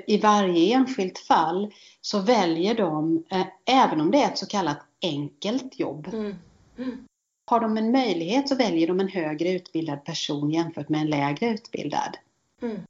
i 0.06 0.18
varje 0.18 0.74
enskilt 0.74 1.18
fall 1.18 1.74
så 2.00 2.20
väljer 2.20 2.74
de, 2.74 3.24
eh, 3.30 3.46
även 3.64 4.00
om 4.00 4.10
det 4.10 4.22
är 4.22 4.26
ett 4.26 4.38
så 4.38 4.46
kallat 4.46 4.78
enkelt 5.02 5.80
jobb, 5.80 6.08
mm. 6.12 6.34
Mm. 6.78 7.04
har 7.46 7.60
de 7.60 7.76
en 7.76 7.92
möjlighet 7.92 8.48
så 8.48 8.54
väljer 8.54 8.86
de 8.86 9.00
en 9.00 9.08
högre 9.08 9.52
utbildad 9.52 10.04
person 10.04 10.50
jämfört 10.50 10.88
med 10.88 11.00
en 11.00 11.10
lägre 11.10 11.48
utbildad. 11.48 12.16
Mm. 12.62 12.80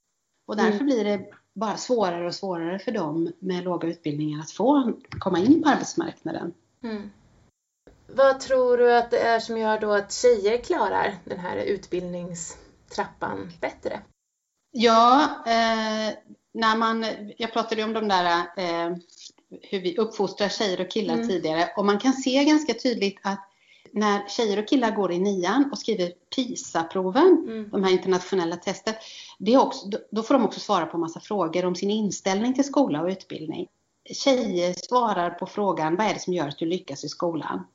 Och 0.47 0.57
därför 0.57 0.81
mm. 0.81 0.87
blir 0.87 1.05
det 1.05 1.27
bara 1.59 1.77
svårare 1.77 2.27
och 2.27 2.35
svårare 2.35 2.79
för 2.79 2.93
dem 2.93 3.33
med 3.39 3.65
låga 3.65 3.89
utbildningar 3.89 4.41
att 4.41 4.51
få 4.51 4.93
komma 5.19 5.39
in 5.39 5.63
på 5.63 5.69
arbetsmarknaden. 5.69 6.55
Mm. 6.83 7.11
Vad 8.07 8.41
tror 8.41 8.79
du 8.79 8.97
att 8.97 9.11
det 9.11 9.19
är 9.19 9.41
som 9.41 9.59
gör 9.59 9.81
då 9.81 9.93
att 9.93 10.13
tjejer 10.13 10.59
klarar 10.59 11.15
den 11.25 11.39
här 11.39 11.57
utbildningstrappan 11.57 13.53
bättre? 13.61 14.01
Ja, 14.71 15.23
eh, 15.47 16.15
när 16.55 16.77
man, 16.77 17.07
jag 17.37 17.53
pratade 17.53 17.81
ju 17.81 17.85
om 17.85 17.93
de 17.93 18.09
där 18.09 18.25
eh, 18.57 18.97
hur 19.63 19.81
vi 19.81 19.97
uppfostrar 19.97 20.49
tjejer 20.49 20.81
och 20.81 20.91
killar 20.91 21.15
mm. 21.15 21.29
tidigare 21.29 21.71
och 21.77 21.85
man 21.85 21.99
kan 21.99 22.13
se 22.13 22.45
ganska 22.45 22.75
tydligt 22.75 23.19
att 23.23 23.48
när 23.93 24.29
tjejer 24.29 24.59
och 24.59 24.69
killar 24.69 24.91
går 24.91 25.13
i 25.13 25.19
nian 25.19 25.69
och 25.73 25.79
skriver 25.79 26.13
PISA-proven, 26.37 27.45
mm. 27.49 27.69
de 27.71 27.85
här 27.85 27.93
internationella 27.93 28.57
testet, 28.57 28.97
det 29.39 29.55
är 29.55 29.59
också, 29.59 29.91
då 30.11 30.23
får 30.23 30.35
de 30.35 30.45
också 30.45 30.61
svara 30.61 30.87
på 30.87 30.99
massa 30.99 31.21
frågor 31.21 31.65
om 31.65 31.75
sin 31.75 31.91
inställning 31.91 32.55
till 32.55 32.65
skola 32.65 33.03
och 33.03 33.09
utbildning. 33.09 33.69
Tjejer 34.11 34.75
svarar 34.75 35.31
på 35.31 35.47
frågan, 35.47 35.97
vad 35.97 36.07
är 36.07 36.15
det 36.15 36.21
som 36.21 36.33
gör 36.33 36.49
att 36.49 36.59
du 36.59 36.67
lyckas 36.67 37.05
i 37.05 37.09
skolan? 37.09 37.67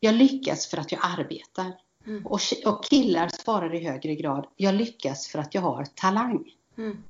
Jag 0.00 0.14
lyckas 0.14 0.66
för 0.66 0.78
att 0.78 0.92
jag 0.92 1.00
arbetar. 1.18 1.72
Mm. 2.06 2.26
Och, 2.26 2.40
och 2.66 2.84
killar 2.84 3.28
svarar 3.28 3.74
i 3.74 3.84
högre 3.84 4.14
grad, 4.14 4.46
jag 4.56 4.74
lyckas 4.74 5.28
för 5.28 5.38
att 5.38 5.54
jag 5.54 5.62
har 5.62 5.84
talang. 5.84 6.44
Mm. 6.78 7.02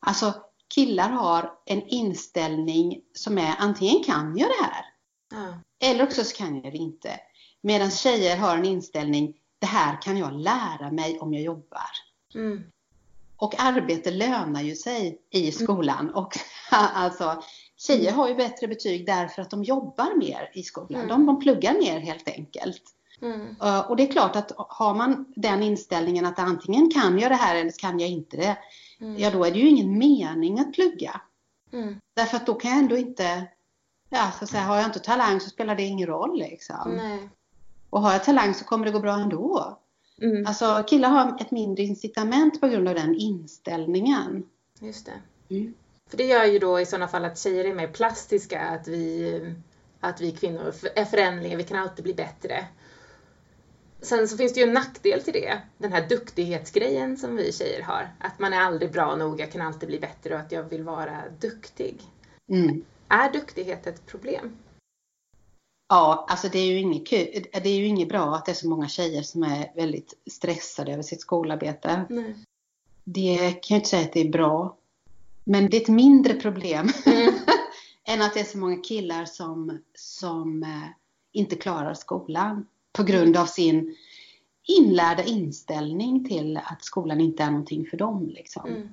Alltså 0.00 0.34
killar 0.74 1.10
har 1.10 1.52
en 1.64 1.82
inställning 1.88 3.00
som 3.12 3.38
är 3.38 3.54
antingen 3.58 4.04
kan 4.04 4.36
jag 4.36 4.48
det 4.48 4.64
här 4.64 4.84
mm. 5.42 5.54
eller 5.78 6.04
också 6.04 6.24
så 6.24 6.36
kan 6.36 6.62
jag 6.62 6.72
det 6.72 6.78
inte. 6.78 7.20
Medan 7.66 7.90
tjejer 7.90 8.36
har 8.36 8.56
en 8.56 8.64
inställning, 8.64 9.34
det 9.58 9.66
här 9.66 10.02
kan 10.02 10.16
jag 10.16 10.32
lära 10.32 10.90
mig 10.90 11.18
om 11.20 11.34
jag 11.34 11.42
jobbar. 11.42 11.90
Mm. 12.34 12.62
Och 13.36 13.54
arbete 13.58 14.10
lönar 14.10 14.62
ju 14.62 14.74
sig 14.74 15.18
i 15.30 15.40
mm. 15.40 15.52
skolan. 15.52 16.10
Och 16.10 16.38
alltså, 16.70 17.42
tjejer 17.76 18.12
har 18.12 18.28
ju 18.28 18.34
bättre 18.34 18.68
betyg 18.68 19.06
därför 19.06 19.42
att 19.42 19.50
de 19.50 19.64
jobbar 19.64 20.18
mer 20.18 20.50
i 20.54 20.62
skolan. 20.62 21.00
Mm. 21.00 21.08
De, 21.08 21.26
de 21.26 21.40
pluggar 21.40 21.78
mer 21.78 22.00
helt 22.00 22.28
enkelt. 22.28 22.82
Mm. 23.22 23.40
Uh, 23.62 23.90
och 23.90 23.96
det 23.96 24.02
är 24.02 24.12
klart 24.12 24.36
att 24.36 24.52
har 24.56 24.94
man 24.94 25.32
den 25.36 25.62
inställningen 25.62 26.26
att 26.26 26.38
antingen 26.38 26.90
kan 26.90 27.18
jag 27.18 27.30
det 27.30 27.36
här 27.36 27.56
eller 27.56 27.78
kan 27.78 28.00
jag 28.00 28.10
inte 28.10 28.36
det. 28.36 28.58
Mm. 29.00 29.18
Ja, 29.18 29.30
då 29.30 29.44
är 29.44 29.50
det 29.50 29.58
ju 29.58 29.68
ingen 29.68 29.98
mening 29.98 30.58
att 30.58 30.72
plugga. 30.72 31.20
Mm. 31.72 32.00
Därför 32.14 32.36
att 32.36 32.46
då 32.46 32.54
kan 32.54 32.70
jag 32.70 32.80
ändå 32.80 32.96
inte, 32.96 33.46
ja 34.08 34.30
så 34.38 34.44
att 34.44 34.50
säga, 34.50 34.62
har 34.62 34.76
jag 34.76 34.84
inte 34.84 35.00
talang 35.00 35.40
så 35.40 35.50
spelar 35.50 35.74
det 35.74 35.82
ingen 35.82 36.06
roll 36.06 36.38
liksom. 36.38 36.92
Nej. 36.96 37.28
Och 37.90 38.02
har 38.02 38.12
jag 38.12 38.24
talang 38.24 38.54
så 38.54 38.64
kommer 38.64 38.86
det 38.86 38.92
gå 38.92 39.00
bra 39.00 39.14
ändå. 39.14 39.78
Mm. 40.22 40.46
Alltså 40.46 40.84
killar 40.88 41.08
har 41.08 41.40
ett 41.40 41.50
mindre 41.50 41.82
incitament 41.84 42.60
på 42.60 42.68
grund 42.68 42.88
av 42.88 42.94
den 42.94 43.14
inställningen. 43.14 44.46
Just 44.80 45.06
det. 45.06 45.54
Mm. 45.54 45.74
För 46.10 46.16
det 46.16 46.24
gör 46.24 46.44
ju 46.44 46.58
då 46.58 46.80
i 46.80 46.86
sådana 46.86 47.08
fall 47.08 47.24
att 47.24 47.38
tjejer 47.38 47.64
är 47.64 47.74
mer 47.74 47.88
plastiska, 47.88 48.60
att 48.60 48.88
vi, 48.88 49.40
att 50.00 50.20
vi 50.20 50.32
kvinnor 50.32 50.74
är 50.94 51.04
förändliga, 51.04 51.56
vi 51.56 51.64
kan 51.64 51.78
alltid 51.78 52.04
bli 52.04 52.14
bättre. 52.14 52.66
Sen 54.00 54.28
så 54.28 54.36
finns 54.36 54.54
det 54.54 54.60
ju 54.60 54.66
en 54.66 54.74
nackdel 54.74 55.22
till 55.22 55.32
det, 55.32 55.60
den 55.78 55.92
här 55.92 56.08
duktighetsgrejen 56.08 57.16
som 57.16 57.36
vi 57.36 57.52
tjejer 57.52 57.82
har. 57.82 58.08
Att 58.20 58.38
man 58.38 58.52
är 58.52 58.60
aldrig 58.60 58.92
bra 58.92 59.16
nog, 59.16 59.40
jag 59.40 59.52
kan 59.52 59.62
alltid 59.62 59.88
bli 59.88 60.00
bättre 60.00 60.34
och 60.34 60.40
att 60.40 60.52
jag 60.52 60.62
vill 60.62 60.82
vara 60.82 61.22
duktig. 61.40 62.02
Mm. 62.48 62.84
Är 63.08 63.32
duktighet 63.32 63.86
ett 63.86 64.06
problem? 64.06 64.56
Ja, 65.88 66.26
alltså 66.28 66.48
det 66.48 66.58
är, 66.58 66.66
ju 66.66 66.78
inget 66.78 67.06
kul. 67.06 67.46
det 67.52 67.68
är 67.68 67.76
ju 67.76 67.86
inget 67.86 68.08
bra 68.08 68.34
att 68.34 68.44
det 68.44 68.52
är 68.52 68.54
så 68.56 68.68
många 68.68 68.88
tjejer 68.88 69.22
som 69.22 69.42
är 69.42 69.72
väldigt 69.76 70.14
stressade 70.30 70.92
över 70.92 71.02
sitt 71.02 71.20
skolarbete. 71.20 72.04
Nej. 72.08 72.34
Det 73.04 73.38
kan 73.38 73.74
jag 73.74 73.78
inte 73.78 73.88
säga 73.88 74.02
att 74.02 74.12
det 74.12 74.20
är 74.20 74.30
bra. 74.30 74.76
Men 75.44 75.70
det 75.70 75.76
är 75.76 75.80
ett 75.80 75.88
mindre 75.88 76.34
problem 76.34 76.88
mm. 77.06 77.34
än 78.04 78.22
att 78.22 78.34
det 78.34 78.40
är 78.40 78.44
så 78.44 78.58
många 78.58 78.76
killar 78.76 79.24
som, 79.24 79.78
som 79.94 80.62
eh, 80.62 80.88
inte 81.32 81.56
klarar 81.56 81.94
skolan 81.94 82.66
på 82.92 83.02
grund 83.02 83.36
av 83.36 83.46
sin 83.46 83.96
inlärda 84.66 85.24
inställning 85.24 86.28
till 86.28 86.56
att 86.56 86.84
skolan 86.84 87.20
inte 87.20 87.42
är 87.42 87.50
någonting 87.50 87.86
för 87.86 87.96
dem. 87.96 88.28
Liksom. 88.28 88.66
Mm. 88.68 88.88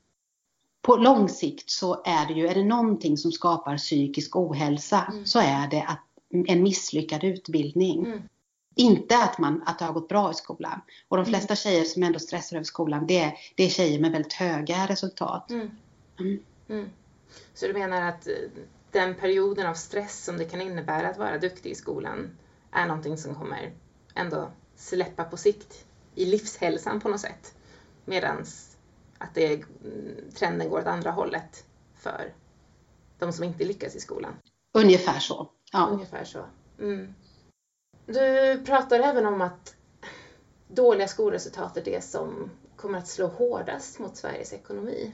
På 0.82 0.96
lång 0.96 1.30
sikt 1.30 1.70
så 1.70 2.02
är 2.06 2.28
det 2.28 2.34
ju, 2.34 2.48
är 2.48 2.56
det 2.56 2.64
någonting 2.64 3.18
som 3.18 3.32
skapar 3.32 3.78
psykisk 3.78 4.36
ohälsa 4.36 5.08
mm. 5.12 5.26
så 5.26 5.40
är 5.40 5.68
det 5.68 5.84
att 5.84 6.13
en 6.48 6.64
misslyckad 6.64 7.24
utbildning. 7.24 8.06
Mm. 8.06 8.22
Inte 8.76 9.18
att, 9.18 9.38
man, 9.38 9.64
att 9.66 9.80
det 9.80 9.86
har 9.86 9.94
gått 9.94 10.08
bra 10.08 10.32
i 10.32 10.34
skolan. 10.34 10.82
Och 11.08 11.18
de 11.18 11.22
mm. 11.22 11.32
flesta 11.32 11.56
tjejer 11.56 11.84
som 11.84 12.04
ändå 12.04 12.20
stressar 12.20 12.56
över 12.58 12.64
skolan, 12.64 13.08
det 13.08 13.20
är, 13.20 13.34
det 13.56 13.64
är 13.64 13.70
tjejer 13.70 14.00
med 14.00 14.12
väldigt 14.12 14.34
höga 14.34 14.88
resultat. 14.88 15.52
Mm. 15.52 16.40
Mm. 16.70 16.90
Så 17.54 17.68
du 17.68 17.74
menar 17.74 18.02
att 18.02 18.28
eh, 18.28 18.34
den 18.92 19.16
perioden 19.16 19.68
av 19.68 19.74
stress 19.74 20.24
som 20.24 20.38
det 20.38 20.46
kan 20.46 20.62
innebära 20.62 21.10
att 21.10 21.18
vara 21.18 21.38
duktig 21.38 21.72
i 21.72 21.76
skolan 21.76 22.38
är 22.72 22.88
någonting 22.88 23.18
som 23.18 23.36
kommer 23.36 23.74
ändå 24.16 24.52
släppa 24.76 25.24
på 25.24 25.38
sikt 25.38 25.86
i 26.16 26.26
livshälsan 26.26 27.00
på 27.00 27.10
något 27.10 27.22
sätt? 27.22 27.56
Medans 28.06 28.78
att 29.18 29.36
det, 29.36 29.64
trenden 30.36 30.70
går 30.70 30.80
åt 30.80 30.88
andra 30.88 31.12
hållet 31.12 31.66
för 31.96 32.34
de 33.20 33.34
som 33.34 33.44
inte 33.44 33.64
lyckas 33.64 33.96
i 33.96 34.00
skolan. 34.00 34.34
Ungefär 34.72 35.20
så. 35.20 35.50
Ja. 35.74 35.88
Ungefär 35.88 36.24
så. 36.24 36.46
Mm. 36.80 37.14
Du 38.06 38.58
pratar 38.66 39.00
även 39.00 39.26
om 39.26 39.42
att 39.42 39.76
dåliga 40.68 41.08
skolresultat 41.08 41.78
är 41.78 41.84
det 41.84 42.04
som 42.04 42.50
kommer 42.76 42.98
att 42.98 43.08
slå 43.08 43.28
hårdast 43.28 44.00
mot 44.00 44.18
Sveriges 44.18 44.54
ekonomi. 44.54 45.12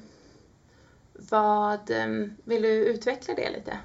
Vad, 1.13 1.91
ehm, 1.91 2.33
vill 2.43 2.61
du 2.61 2.69
utveckla 2.69 3.33
det 3.33 3.49
lite? 3.49 3.79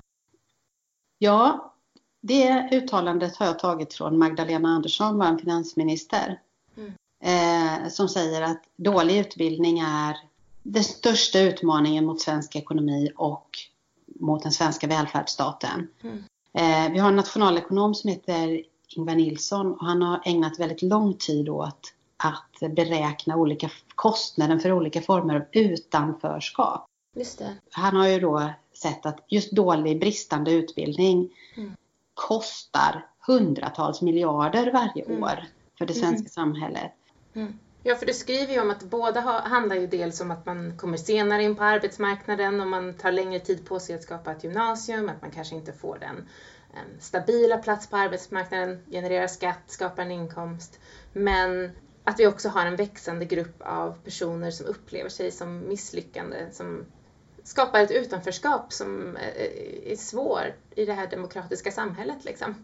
Ja, 1.18 1.74
det 2.20 2.68
uttalandet 2.72 3.36
har 3.36 3.46
jag 3.46 3.58
tagit 3.58 3.94
från 3.94 4.18
Magdalena 4.18 4.68
Andersson, 4.68 5.18
vår 5.18 5.38
finansminister. 5.38 6.40
Mm. 6.76 6.92
Eh, 7.24 7.88
som 7.88 8.08
säger 8.08 8.42
att 8.42 8.62
dålig 8.76 9.18
utbildning 9.18 9.78
är 9.78 10.16
den 10.62 10.84
största 10.84 11.40
utmaningen 11.40 12.04
mot 12.04 12.20
svensk 12.20 12.56
ekonomi 12.56 13.12
och 13.16 13.58
mot 14.06 14.42
den 14.42 14.52
svenska 14.52 14.86
välfärdsstaten. 14.86 15.88
Mm. 16.02 16.24
Eh, 16.54 16.92
vi 16.92 16.98
har 16.98 17.08
en 17.08 17.16
nationalekonom 17.16 17.94
som 17.94 18.10
heter 18.10 18.62
Ingvar 18.96 19.14
Nilsson 19.14 19.72
och 19.72 19.86
han 19.86 20.02
har 20.02 20.20
ägnat 20.24 20.60
väldigt 20.60 20.82
lång 20.82 21.14
tid 21.14 21.48
åt 21.48 21.94
att 22.16 22.74
beräkna 22.74 23.36
olika 23.36 23.70
kostnader 23.94 24.58
för 24.58 24.72
olika 24.72 25.00
former 25.00 25.34
av 25.34 25.42
utanförskap. 25.52 26.86
Han 27.70 27.96
har 27.96 28.08
ju 28.08 28.20
då 28.20 28.50
sett 28.82 29.06
att 29.06 29.24
just 29.28 29.52
dålig, 29.52 30.00
bristande 30.00 30.52
utbildning 30.52 31.30
mm. 31.56 31.72
kostar 32.14 33.06
hundratals 33.26 34.02
miljarder 34.02 34.72
varje 34.72 35.04
mm. 35.04 35.22
år 35.22 35.44
för 35.78 35.86
det 35.86 35.94
svenska 35.94 36.18
mm. 36.18 36.28
samhället. 36.28 36.92
Ja, 37.86 37.94
för 37.94 38.06
du 38.06 38.12
skriver 38.12 38.52
ju 38.52 38.60
om 38.60 38.70
att 38.70 38.82
båda 38.82 39.20
handlar 39.20 39.76
ju 39.76 39.86
dels 39.86 40.20
om 40.20 40.30
att 40.30 40.46
man 40.46 40.76
kommer 40.76 40.96
senare 40.96 41.42
in 41.42 41.56
på 41.56 41.64
arbetsmarknaden 41.64 42.60
och 42.60 42.66
man 42.66 42.94
tar 42.94 43.12
längre 43.12 43.40
tid 43.40 43.66
på 43.66 43.80
sig 43.80 43.94
att 43.94 44.02
skapa 44.02 44.32
ett 44.32 44.44
gymnasium, 44.44 45.08
att 45.08 45.22
man 45.22 45.30
kanske 45.30 45.54
inte 45.54 45.72
får 45.72 45.98
den 45.98 46.28
en 46.74 47.00
stabila 47.00 47.56
plats 47.56 47.86
på 47.86 47.96
arbetsmarknaden, 47.96 48.78
genererar 48.90 49.26
skatt, 49.26 49.62
skapar 49.66 50.02
en 50.02 50.10
inkomst. 50.10 50.78
Men 51.12 51.70
att 52.04 52.20
vi 52.20 52.26
också 52.26 52.48
har 52.48 52.66
en 52.66 52.76
växande 52.76 53.24
grupp 53.24 53.62
av 53.62 53.92
personer 54.04 54.50
som 54.50 54.66
upplever 54.66 55.10
sig 55.10 55.30
som 55.30 55.68
misslyckande, 55.68 56.36
som 56.52 56.84
skapar 57.42 57.80
ett 57.80 57.90
utanförskap 57.90 58.72
som 58.72 59.16
är 59.86 59.96
svår 59.96 60.54
i 60.76 60.84
det 60.84 60.92
här 60.92 61.10
demokratiska 61.10 61.70
samhället. 61.70 62.24
Liksom. 62.24 62.54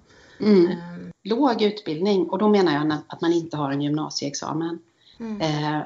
Mm. 0.41 0.65
Um. 0.65 1.11
Låg 1.23 1.63
utbildning, 1.63 2.31
och 2.31 2.39
då 2.39 2.49
menar 2.49 2.73
jag 2.73 2.99
att 3.09 3.21
man 3.21 3.33
inte 3.33 3.57
har 3.57 3.73
en 3.73 3.83
gymnasieexamen, 3.83 4.79
mm. 5.21 5.41
eh, 5.41 5.83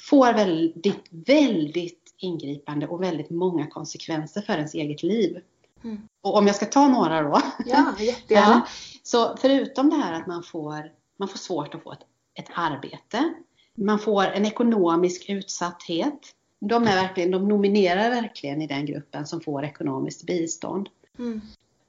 får 0.00 0.32
väldigt, 0.32 1.06
väldigt 1.10 2.14
ingripande 2.16 2.86
och 2.86 3.02
väldigt 3.02 3.30
många 3.30 3.66
konsekvenser 3.66 4.42
för 4.42 4.52
ens 4.52 4.74
eget 4.74 5.02
liv. 5.02 5.40
Mm. 5.84 6.08
Och 6.20 6.36
om 6.36 6.46
jag 6.46 6.56
ska 6.56 6.66
ta 6.66 6.88
några 6.88 7.22
då. 7.22 7.40
Ja, 7.66 7.94
jättegärna. 8.00 8.66
så 9.02 9.36
förutom 9.36 9.90
det 9.90 9.96
här 9.96 10.12
att 10.12 10.26
man 10.26 10.42
får, 10.42 10.92
man 11.16 11.28
får 11.28 11.38
svårt 11.38 11.74
att 11.74 11.82
få 11.82 11.92
ett, 11.92 12.06
ett 12.34 12.50
arbete, 12.54 13.34
man 13.74 13.98
får 13.98 14.24
en 14.24 14.46
ekonomisk 14.46 15.28
utsatthet. 15.28 16.34
De, 16.58 16.82
är 16.84 17.02
verkligen, 17.02 17.30
de 17.30 17.48
nominerar 17.48 18.10
verkligen 18.10 18.62
i 18.62 18.66
den 18.66 18.86
gruppen 18.86 19.26
som 19.26 19.40
får 19.40 19.64
ekonomiskt 19.64 20.22
bistånd. 20.22 20.88
Mm. 21.18 21.40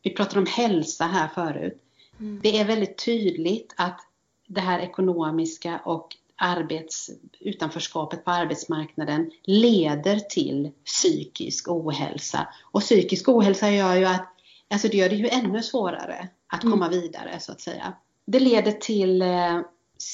Vi 0.02 0.10
pratade 0.10 0.40
om 0.40 0.46
hälsa 0.46 1.06
här 1.06 1.28
förut. 1.28 1.82
Mm. 2.20 2.40
Det 2.44 2.60
är 2.60 2.66
väldigt 2.66 3.06
tydligt 3.06 3.74
att 3.78 4.00
det 4.48 4.62
här 4.62 4.80
ekonomiska 4.80 5.82
och 5.86 6.18
arbets, 6.44 7.10
utanförskapet 7.40 8.26
på 8.26 8.32
arbetsmarknaden 8.32 9.32
leder 9.44 10.20
till 10.20 10.72
psykisk 10.86 11.70
ohälsa. 11.70 12.48
Och 12.72 12.82
psykisk 12.82 13.30
ohälsa 13.30 13.72
gör 13.72 13.96
ju 13.96 14.06
att, 14.06 14.28
alltså 14.70 14.88
det 14.88 14.98
gör 14.98 15.10
det 15.10 15.16
ju 15.16 15.28
ännu 15.28 15.62
svårare 15.62 16.28
att 16.48 16.62
komma 16.62 16.88
mm. 16.88 17.02
vidare 17.02 17.40
så 17.40 17.52
att 17.52 17.62
säga. 17.62 17.94
Det 18.26 18.40
leder 18.40 18.72
till 18.72 19.22
eh, 19.22 19.60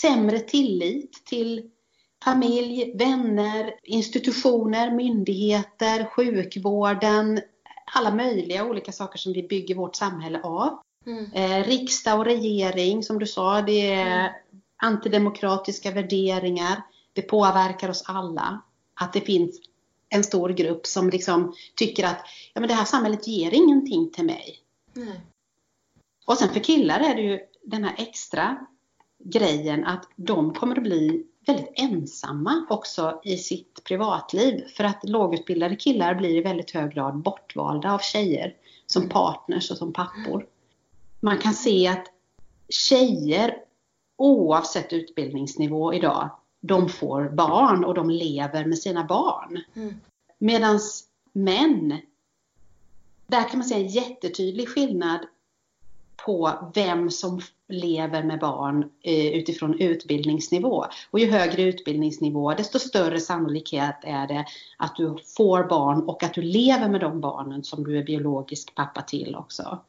sämre 0.01 0.39
tillit 0.39 1.25
till 1.25 1.69
familj, 2.23 2.93
vänner, 2.97 3.73
institutioner, 3.83 4.91
myndigheter, 4.91 6.05
sjukvården, 6.05 7.41
alla 7.95 8.15
möjliga 8.15 8.65
olika 8.65 8.91
saker 8.91 9.19
som 9.19 9.33
vi 9.33 9.43
bygger 9.43 9.75
vårt 9.75 9.95
samhälle 9.95 10.41
av. 10.41 10.79
Mm. 11.05 11.31
Eh, 11.33 11.67
riksdag 11.67 12.19
och 12.19 12.25
regering, 12.25 13.03
som 13.03 13.19
du 13.19 13.25
sa, 13.25 13.61
det 13.61 13.91
är 13.91 14.19
mm 14.19 14.31
antidemokratiska 14.79 15.91
värderingar. 15.91 16.81
Det 17.13 17.21
påverkar 17.21 17.89
oss 17.89 18.03
alla. 18.07 18.61
Att 18.93 19.13
det 19.13 19.21
finns 19.21 19.59
en 20.09 20.23
stor 20.23 20.49
grupp 20.49 20.85
som 20.85 21.09
liksom 21.09 21.53
tycker 21.75 22.05
att 22.05 22.25
ja, 22.53 22.61
men 22.61 22.69
det 22.69 22.75
här 22.75 22.85
samhället 22.85 23.27
ger 23.27 23.53
ingenting 23.53 24.11
till 24.11 24.25
mig. 24.25 24.59
Nej. 24.93 25.21
Och 26.25 26.37
sen 26.37 26.49
för 26.49 26.59
killar 26.59 26.99
är 26.99 27.15
det 27.15 27.21
ju 27.21 27.39
den 27.63 27.83
här 27.83 27.95
extra 27.97 28.65
grejen 29.23 29.85
att 29.85 30.09
de 30.15 30.53
kommer 30.53 30.75
att 30.75 30.83
bli 30.83 31.25
väldigt 31.45 31.71
ensamma 31.75 32.65
också 32.69 33.21
i 33.23 33.37
sitt 33.37 33.83
privatliv. 33.83 34.67
För 34.67 34.83
att 34.83 35.09
lågutbildade 35.09 35.75
killar 35.75 36.15
blir 36.15 36.37
i 36.37 36.41
väldigt 36.41 36.71
hög 36.71 36.93
grad 36.93 37.17
bortvalda 37.17 37.93
av 37.93 37.99
tjejer 37.99 38.55
som 38.85 39.01
mm. 39.01 39.13
partners 39.13 39.71
och 39.71 39.77
som 39.77 39.93
pappor. 39.93 40.45
Man 41.19 41.37
kan 41.37 41.53
se 41.53 41.87
att 41.87 42.05
tjejer 42.69 43.55
oavsett 44.19 44.93
utbildningsnivå 44.93 45.93
idag, 45.93 46.29
de 46.61 46.89
får 46.89 47.29
barn 47.29 47.85
och 47.85 47.93
de 47.93 48.09
lever 48.09 48.65
med 48.65 48.77
sina 48.77 49.03
barn. 49.03 49.61
Mm. 49.73 49.93
Medan 50.37 50.79
män, 51.31 51.97
där 53.27 53.49
kan 53.49 53.59
man 53.59 53.67
se 53.67 53.75
en 53.75 53.87
jättetydlig 53.87 54.69
skillnad 54.69 55.19
på 56.25 56.71
vem 56.73 57.11
som 57.11 57.41
lever 57.67 58.23
med 58.23 58.39
barn 58.39 58.89
eh, 59.01 59.27
utifrån 59.27 59.79
utbildningsnivå. 59.79 60.85
Och 61.11 61.19
ju 61.19 61.31
högre 61.31 61.61
utbildningsnivå, 61.61 62.53
desto 62.53 62.79
större 62.79 63.19
sannolikhet 63.19 63.95
är 64.01 64.27
det 64.27 64.45
att 64.77 64.95
du 64.95 65.17
får 65.37 65.63
barn 65.63 66.09
och 66.09 66.23
att 66.23 66.33
du 66.33 66.41
lever 66.41 66.89
med 66.89 67.01
de 67.01 67.21
barnen 67.21 67.63
som 67.63 67.83
du 67.83 67.97
är 67.97 68.03
biologisk 68.03 68.75
pappa 68.75 69.01
till 69.01 69.35
också. 69.35 69.79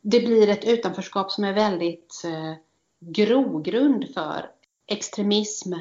Det 0.00 0.20
blir 0.20 0.48
ett 0.48 0.64
utanförskap 0.64 1.30
som 1.30 1.44
är 1.44 1.52
väldigt 1.52 2.22
eh, 2.24 2.54
grogrund 3.00 4.14
för 4.14 4.50
extremism, 4.86 5.74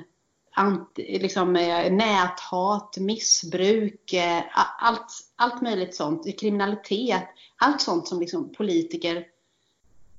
anti, 0.52 1.20
liksom, 1.20 1.56
eh, 1.56 1.92
näthat, 1.94 2.98
missbruk, 2.98 4.14
eh, 4.14 4.44
allt, 4.80 5.32
allt 5.36 5.62
möjligt 5.62 5.96
sånt, 5.96 6.40
kriminalitet, 6.40 7.24
allt 7.58 7.82
sånt 7.82 8.08
som 8.08 8.20
liksom 8.20 8.54
politiker 8.54 9.28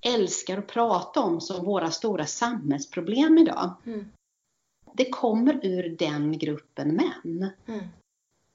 älskar 0.00 0.58
att 0.58 0.66
prata 0.66 1.20
om 1.20 1.40
som 1.40 1.64
våra 1.64 1.90
stora 1.90 2.26
samhällsproblem 2.26 3.38
idag. 3.38 3.74
Mm. 3.86 4.04
Det 4.94 5.10
kommer 5.10 5.66
ur 5.66 5.96
den 5.98 6.38
gruppen 6.38 6.88
män. 6.88 7.50
Mm. 7.66 7.84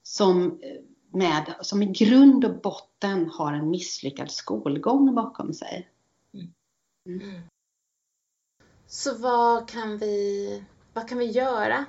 Som, 0.02 0.60
eh, 0.62 0.82
med, 1.10 1.54
som 1.60 1.82
i 1.82 1.86
grund 1.86 2.44
och 2.44 2.60
botten 2.60 3.30
har 3.30 3.52
en 3.52 3.70
misslyckad 3.70 4.30
skolgång 4.30 5.14
bakom 5.14 5.54
sig. 5.54 5.88
Mm. 7.06 7.42
Så 8.88 9.14
vad 9.14 9.68
kan 9.68 9.98
vi, 9.98 10.64
vad 10.92 11.08
kan 11.08 11.18
vi 11.18 11.24
göra? 11.24 11.84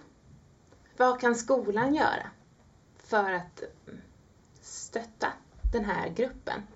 Vad 0.97 1.19
kan 1.19 1.36
skolan 1.36 1.95
göra 1.95 2.29
för 2.97 3.31
att 3.33 3.63
stötta 4.62 5.27
den 5.73 5.86
här 5.86 6.10
gruppen? 6.10 6.67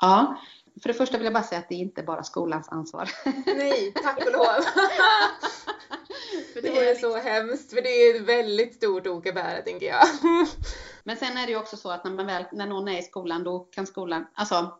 Ja, 0.00 0.40
för 0.82 0.88
det 0.88 0.94
första 0.94 1.18
vill 1.18 1.24
jag 1.24 1.34
bara 1.34 1.42
säga 1.42 1.58
att 1.58 1.68
det 1.68 1.74
är 1.74 1.78
inte 1.78 2.02
bara 2.02 2.22
skolans 2.22 2.68
ansvar. 2.68 3.10
Nej, 3.46 3.92
tack 3.92 4.26
och 4.26 4.32
lov. 4.32 4.44
för 6.52 6.62
det 6.62 6.88
är 6.88 6.94
så 6.94 7.16
hemskt, 7.16 7.70
för 7.70 7.82
det 7.82 7.88
är 7.88 8.16
ett 8.16 8.22
väldigt 8.22 8.74
stort 8.74 9.06
ok 9.06 9.26
att 9.26 9.34
bära, 9.34 9.62
tänker 9.62 9.86
jag. 9.86 10.06
Men 11.04 11.16
sen 11.16 11.36
är 11.36 11.46
det 11.46 11.52
ju 11.52 11.58
också 11.58 11.76
så 11.76 11.90
att 11.90 12.04
när, 12.04 12.10
man 12.10 12.26
väl, 12.26 12.44
när 12.52 12.66
någon 12.66 12.88
är 12.88 12.98
i 12.98 13.02
skolan, 13.02 13.44
då 13.44 13.58
kan 13.58 13.86
skolan, 13.86 14.26
alltså 14.34 14.78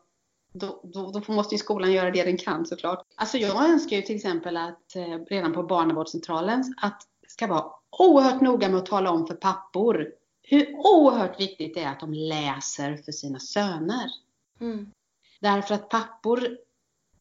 då, 0.52 0.80
då, 0.82 1.10
då, 1.10 1.32
måste 1.32 1.54
ju 1.54 1.58
skolan 1.58 1.92
göra 1.92 2.10
det 2.10 2.24
den 2.24 2.36
kan 2.36 2.66
såklart. 2.66 3.06
Alltså 3.14 3.38
jag 3.38 3.70
önskar 3.70 3.96
ju 3.96 4.02
till 4.02 4.16
exempel 4.16 4.56
att 4.56 4.96
eh, 4.96 5.18
redan 5.30 5.52
på 5.52 5.62
barnavårdscentralen 5.62 6.74
att 6.76 7.02
ska 7.28 7.46
vara 7.46 7.64
oerhört 7.90 8.40
noga 8.40 8.68
med 8.68 8.78
att 8.78 8.86
tala 8.86 9.10
om 9.10 9.26
för 9.26 9.34
pappor 9.34 10.12
hur 10.42 10.76
oerhört 10.76 11.40
viktigt 11.40 11.74
det 11.74 11.80
är 11.80 11.88
att 11.88 12.00
de 12.00 12.14
läser 12.14 12.96
för 12.96 13.12
sina 13.12 13.38
söner. 13.38 14.10
Mm. 14.60 14.90
Därför 15.40 15.74
att 15.74 15.88
pappor 15.88 16.56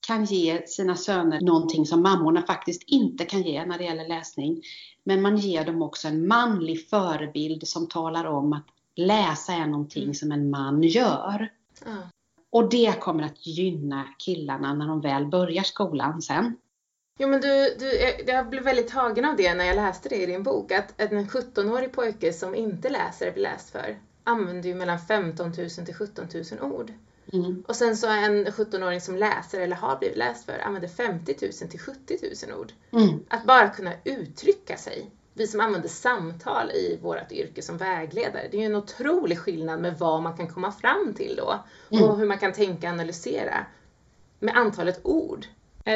kan 0.08 0.26
ge 0.26 0.68
sina 0.68 0.96
söner 0.96 1.42
någonting 1.42 1.86
som 1.86 2.02
mammorna 2.02 2.42
faktiskt 2.42 2.84
inte 2.84 3.26
kan 3.26 3.42
ge 3.42 3.66
när 3.66 3.78
det 3.78 3.84
gäller 3.84 4.08
läsning. 4.08 4.62
Men 5.04 5.22
man 5.22 5.38
ger 5.38 5.66
dem 5.66 5.82
också 5.82 6.08
en 6.08 6.28
manlig 6.28 6.90
förebild 6.90 7.68
som 7.68 7.88
talar 7.88 8.26
om 8.26 8.54
att 8.54 8.66
läsa 8.96 9.54
är 9.54 9.68
någonting 9.68 10.04
mm. 10.04 10.14
som 10.14 10.32
en 10.32 10.50
man 10.50 10.84
gör. 10.84 11.52
Mm. 11.86 12.02
Och 12.50 12.70
det 12.70 13.00
kommer 13.00 13.24
att 13.24 13.48
gynna 13.48 14.04
killarna 14.18 14.74
när 14.74 14.88
de 14.88 15.02
väl 15.02 15.26
börjar 15.26 15.64
skolan 15.64 16.22
sen. 16.22 16.56
Jo 17.18 17.28
men 17.28 17.42
du, 17.42 17.76
du, 17.80 18.16
jag 18.28 18.50
blev 18.50 18.64
väldigt 18.64 18.88
tagen 18.88 19.26
av 19.26 19.36
det 19.36 19.54
när 19.54 19.66
jag 19.66 19.76
läste 19.76 20.10
det 20.10 20.16
i 20.16 20.26
din 20.26 20.44
bok, 20.44 20.72
att 20.72 21.02
en 21.02 21.28
17-årig 21.28 21.92
pojke 21.92 22.34
som 22.34 22.56
inte 22.56 22.90
läser 22.90 23.32
blir 23.32 23.44
läst 23.44 23.70
för 23.70 24.00
använder 24.24 24.70
ju 24.70 24.76
mellan 24.76 25.00
15 25.00 25.48
000 25.58 25.70
till 25.70 25.96
17 25.96 26.28
000 26.62 26.72
ord. 26.72 26.94
Mm. 27.34 27.64
Och 27.68 27.76
sen 27.76 27.98
så 27.98 28.08
en 28.08 28.46
17-åring 28.46 29.02
som 29.02 29.16
läser 29.16 29.62
eller 29.62 29.76
har 29.76 29.98
blivit 29.98 30.18
läst 30.18 30.46
för 30.46 30.60
använder 30.60 30.90
50 30.90 31.36
000 31.42 31.70
till 31.70 31.80
70 31.80 32.18
000 32.48 32.60
ord. 32.60 32.72
Mm. 32.92 33.20
Att 33.28 33.46
bara 33.46 33.70
kunna 33.70 33.94
uttrycka 34.04 34.78
sig. 34.78 35.12
Vi 35.34 35.48
som 35.48 35.60
använder 35.60 35.90
samtal 35.90 36.72
i 36.72 37.00
vårt 37.02 37.32
yrke 37.32 37.62
som 37.62 37.78
vägledare, 37.78 38.48
det 38.52 38.58
är 38.58 38.62
ju 38.62 38.66
en 38.66 38.76
otrolig 38.76 39.40
skillnad 39.40 39.82
med 39.82 40.00
vad 40.00 40.24
man 40.24 40.38
kan 40.38 40.48
komma 40.48 40.72
fram 40.72 41.14
till 41.14 41.36
då. 41.36 41.64
Mm. 41.92 42.04
Och 42.04 42.18
hur 42.18 42.26
man 42.26 42.38
kan 42.38 42.54
tänka 42.54 42.88
och 42.88 42.94
analysera 42.94 43.66
med 44.40 44.58
antalet 44.58 45.00
ord. 45.04 45.46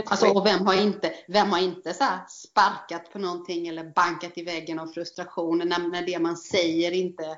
Alltså, 0.06 0.28
och 0.28 0.46
vem 0.46 0.65
har 0.65 0.82
inte, 0.82 1.13
vem 1.28 1.50
har 1.50 1.60
inte 1.60 1.93
så 1.93 2.06
sparkat 2.30 3.12
på 3.13 3.19
någonting 3.19 3.67
eller 3.67 3.84
bankat 3.84 4.38
i 4.38 4.43
väggen 4.43 4.80
av 4.80 4.88
frustration 4.88 5.58
när, 5.58 5.89
när 5.89 6.06
det 6.06 6.19
man 6.19 6.38
säger 6.38 6.91
inte, 6.91 7.38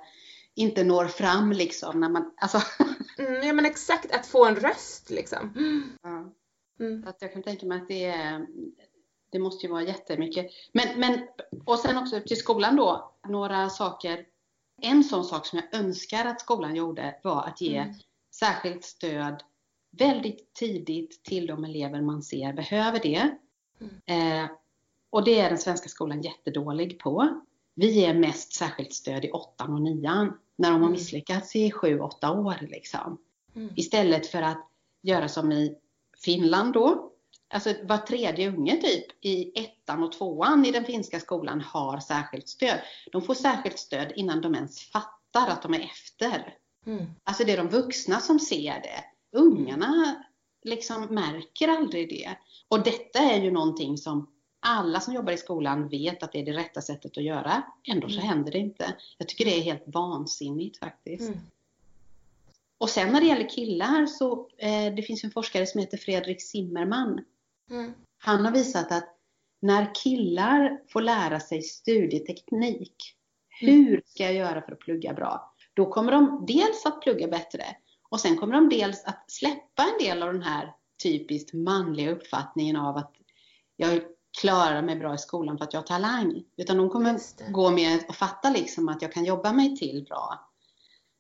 inte 0.55 0.83
når 0.83 1.05
fram 1.07 1.51
liksom. 1.51 1.99
När 1.99 2.09
man, 2.09 2.33
alltså. 2.37 2.61
Mm, 3.17 3.47
ja 3.47 3.53
men 3.53 3.65
exakt, 3.65 4.15
att 4.15 4.27
få 4.27 4.45
en 4.45 4.55
röst 4.55 5.09
liksom. 5.09 5.53
Ja. 6.03 6.33
Mm. 6.79 7.03
Så 7.03 7.09
att 7.09 7.21
jag 7.21 7.33
kan 7.33 7.43
tänka 7.43 7.65
mig 7.65 7.81
att 7.81 7.87
det 7.87 8.05
är, 8.05 8.45
det 9.35 9.39
måste 9.39 9.65
ju 9.65 9.71
vara 9.71 9.83
jättemycket. 9.83 10.51
Men, 10.71 10.99
men, 10.99 11.19
och 11.65 11.79
sen 11.79 11.97
också 11.97 12.21
till 12.21 12.37
skolan 12.37 12.75
då, 12.75 13.11
några 13.27 13.69
saker. 13.69 14.25
En 14.81 15.03
sån 15.03 15.25
sak 15.25 15.45
som 15.45 15.59
jag 15.59 15.79
önskar 15.79 16.25
att 16.25 16.41
skolan 16.41 16.75
gjorde 16.75 17.15
var 17.23 17.43
att 17.43 17.61
ge 17.61 17.77
mm. 17.77 17.93
särskilt 18.35 18.83
stöd 18.83 19.43
väldigt 19.97 20.53
tidigt 20.53 21.23
till 21.23 21.47
de 21.47 21.63
elever 21.65 22.01
man 22.01 22.23
ser 22.23 22.53
behöver 22.53 22.99
det. 22.99 23.37
Mm. 23.81 24.43
Eh, 24.43 24.49
och 25.09 25.23
det 25.23 25.39
är 25.39 25.49
den 25.49 25.57
svenska 25.57 25.89
skolan 25.89 26.21
jättedålig 26.21 26.99
på. 26.99 27.41
Vi 27.75 27.91
ger 27.91 28.13
mest 28.13 28.53
särskilt 28.53 28.93
stöd 28.93 29.25
i 29.25 29.31
åttan 29.31 29.73
och 29.73 29.81
nian 29.81 30.37
när 30.55 30.69
de 30.69 30.73
har 30.73 30.79
mm. 30.79 30.91
misslyckats 30.91 31.55
i 31.55 31.71
sju, 31.71 31.99
åtta 31.99 32.31
år. 32.31 32.57
Liksom. 32.61 33.17
Mm. 33.55 33.73
Istället 33.75 34.27
för 34.27 34.41
att 34.41 34.69
göra 35.01 35.27
som 35.27 35.51
i 35.51 35.75
Finland 36.23 36.73
då. 36.73 37.11
Alltså 37.47 37.73
var 37.83 37.97
tredje 37.97 38.49
unge 38.49 38.81
typ 38.81 39.25
i 39.25 39.59
ettan 39.63 40.03
och 40.03 40.11
tvåan 40.11 40.65
i 40.65 40.71
den 40.71 40.85
finska 40.85 41.19
skolan 41.19 41.61
har 41.61 41.99
särskilt 41.99 42.49
stöd. 42.49 42.79
De 43.11 43.21
får 43.21 43.33
särskilt 43.33 43.79
stöd 43.79 44.11
innan 44.15 44.41
de 44.41 44.55
ens 44.55 44.81
fattar 44.81 45.47
att 45.47 45.61
de 45.61 45.73
är 45.73 45.79
efter. 45.79 46.57
Mm. 46.85 47.05
Alltså 47.23 47.43
det 47.43 47.53
är 47.53 47.57
de 47.57 47.69
vuxna 47.69 48.19
som 48.19 48.39
ser 48.39 48.73
det. 48.73 49.03
Ungarna 49.37 50.23
liksom 50.63 51.05
märker 51.05 51.67
aldrig 51.67 52.09
det. 52.09 52.37
Och 52.67 52.83
detta 52.83 53.19
är 53.19 53.41
ju 53.41 53.51
någonting 53.51 53.97
som 53.97 54.29
alla 54.59 54.99
som 54.99 55.13
jobbar 55.13 55.33
i 55.33 55.37
skolan 55.37 55.87
vet 55.87 56.23
att 56.23 56.31
det 56.31 56.39
är 56.39 56.45
det 56.45 56.53
rätta 56.53 56.81
sättet 56.81 57.17
att 57.17 57.23
göra. 57.23 57.63
Ändå 57.87 58.09
så 58.09 58.19
mm. 58.19 58.27
händer 58.27 58.51
det 58.51 58.57
inte. 58.57 58.95
Jag 59.17 59.27
tycker 59.27 59.45
det 59.45 59.57
är 59.57 59.61
helt 59.61 59.83
vansinnigt 59.85 60.79
faktiskt. 60.79 61.27
Mm. 61.27 61.39
Och 62.77 62.89
sen 62.89 63.13
när 63.13 63.21
det 63.21 63.27
gäller 63.27 63.49
killar 63.49 64.05
så 64.05 64.49
eh, 64.57 64.93
det 64.95 65.03
finns 65.03 65.23
en 65.23 65.31
forskare 65.31 65.65
som 65.65 65.79
heter 65.79 65.97
Fredrik 65.97 66.41
Zimmerman. 66.41 67.21
Mm. 67.71 67.93
Han 68.17 68.45
har 68.45 68.51
visat 68.51 68.91
att 68.91 69.15
när 69.61 69.95
killar 69.95 70.81
får 70.89 71.01
lära 71.01 71.39
sig 71.39 71.61
studieteknik, 71.61 73.15
mm. 73.61 73.85
hur 73.85 74.01
ska 74.05 74.23
jag 74.23 74.33
göra 74.33 74.61
för 74.61 74.71
att 74.71 74.79
plugga 74.79 75.13
bra? 75.13 75.53
Då 75.73 75.85
kommer 75.91 76.11
de 76.11 76.45
dels 76.47 76.85
att 76.85 77.01
plugga 77.01 77.27
bättre 77.27 77.65
och 78.09 78.19
sen 78.19 78.37
kommer 78.37 78.53
de 78.53 78.69
dels 78.69 79.05
att 79.05 79.31
släppa 79.31 79.83
en 79.83 80.05
del 80.05 80.23
av 80.23 80.33
den 80.33 80.41
här 80.41 80.73
typiskt 81.03 81.53
manliga 81.53 82.11
uppfattningen 82.11 82.75
av 82.75 82.97
att 82.97 83.13
jag 83.75 84.01
klarar 84.41 84.81
mig 84.81 84.95
bra 84.95 85.15
i 85.15 85.17
skolan 85.17 85.57
för 85.57 85.65
att 85.65 85.73
jag 85.73 85.81
har 85.81 85.87
talang. 85.87 86.43
Utan 86.57 86.77
de 86.77 86.89
kommer 86.89 87.19
gå 87.51 87.71
med 87.71 88.05
och 88.07 88.15
fatta 88.15 88.49
liksom 88.49 88.89
att 88.89 89.01
jag 89.01 89.13
kan 89.13 89.25
jobba 89.25 89.53
mig 89.53 89.77
till 89.77 90.03
bra. 90.03 90.49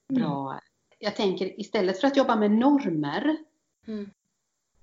Mm. 0.09 0.21
bra. 0.21 0.59
Jag 0.99 1.15
tänker 1.15 1.59
istället 1.59 2.01
för 2.01 2.07
att 2.07 2.17
jobba 2.17 2.35
med 2.35 2.51
normer 2.51 3.37
mm. 3.87 4.09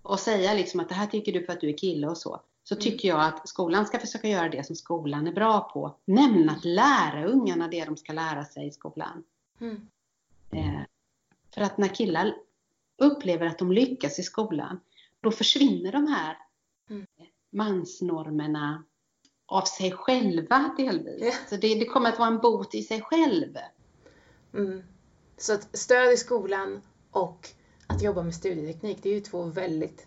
Och 0.02 0.20
säga 0.20 0.54
liksom 0.54 0.80
att 0.80 0.88
det 0.88 0.94
här 0.94 1.06
tycker 1.06 1.32
du 1.32 1.44
för 1.44 1.52
att 1.52 1.60
du 1.60 1.68
är 1.68 1.78
kille 1.78 2.08
och 2.08 2.18
så. 2.18 2.40
Så 2.64 2.74
mm. 2.74 2.82
tycker 2.82 3.08
jag 3.08 3.24
att 3.24 3.48
skolan 3.48 3.86
ska 3.86 3.98
försöka 3.98 4.28
göra 4.28 4.48
det 4.48 4.66
som 4.66 4.76
skolan 4.76 5.26
är 5.26 5.32
bra 5.32 5.70
på. 5.74 5.96
Nämligen 6.04 6.50
att 6.50 6.64
lära 6.64 7.24
ungarna 7.24 7.68
det 7.68 7.84
de 7.84 7.96
ska 7.96 8.12
lära 8.12 8.44
sig 8.44 8.66
i 8.66 8.70
skolan. 8.70 9.24
Mm. 9.60 9.88
Eh, 10.50 10.82
för 11.54 11.60
att 11.60 11.78
när 11.78 11.88
killar 11.88 12.34
upplever 12.96 13.46
att 13.46 13.58
de 13.58 13.72
lyckas 13.72 14.18
i 14.18 14.22
skolan, 14.22 14.80
då 15.20 15.30
försvinner 15.30 15.92
de 15.92 16.06
här 16.06 16.38
mm. 16.90 17.06
mansnormerna 17.50 18.84
av 19.46 19.64
sig 19.64 19.92
själva 19.92 20.74
delvis. 20.76 21.22
Yeah. 21.22 21.36
Så 21.48 21.56
det, 21.56 21.74
det, 21.74 21.84
kommer 21.84 22.08
att 22.08 22.18
vara 22.18 22.28
en 22.28 22.38
bot 22.38 22.74
i 22.74 22.82
sig 22.82 23.00
själv. 23.00 23.56
Mm. 24.54 24.82
Så 25.36 25.54
att 25.54 25.78
stöd 25.78 26.12
i 26.12 26.16
skolan 26.16 26.82
och 27.10 27.48
att 27.94 28.02
jobba 28.02 28.22
med 28.22 28.34
studieteknik, 28.34 28.98
det 29.02 29.08
är 29.08 29.14
ju 29.14 29.20
två 29.20 29.44
väldigt 29.44 30.06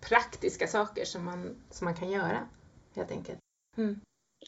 praktiska 0.00 0.66
saker 0.66 1.04
som 1.04 1.24
man, 1.24 1.56
som 1.70 1.84
man 1.84 1.94
kan 1.94 2.10
göra 2.10 2.48
helt 2.94 3.10
enkelt. 3.10 3.38
Mm. 3.76 4.00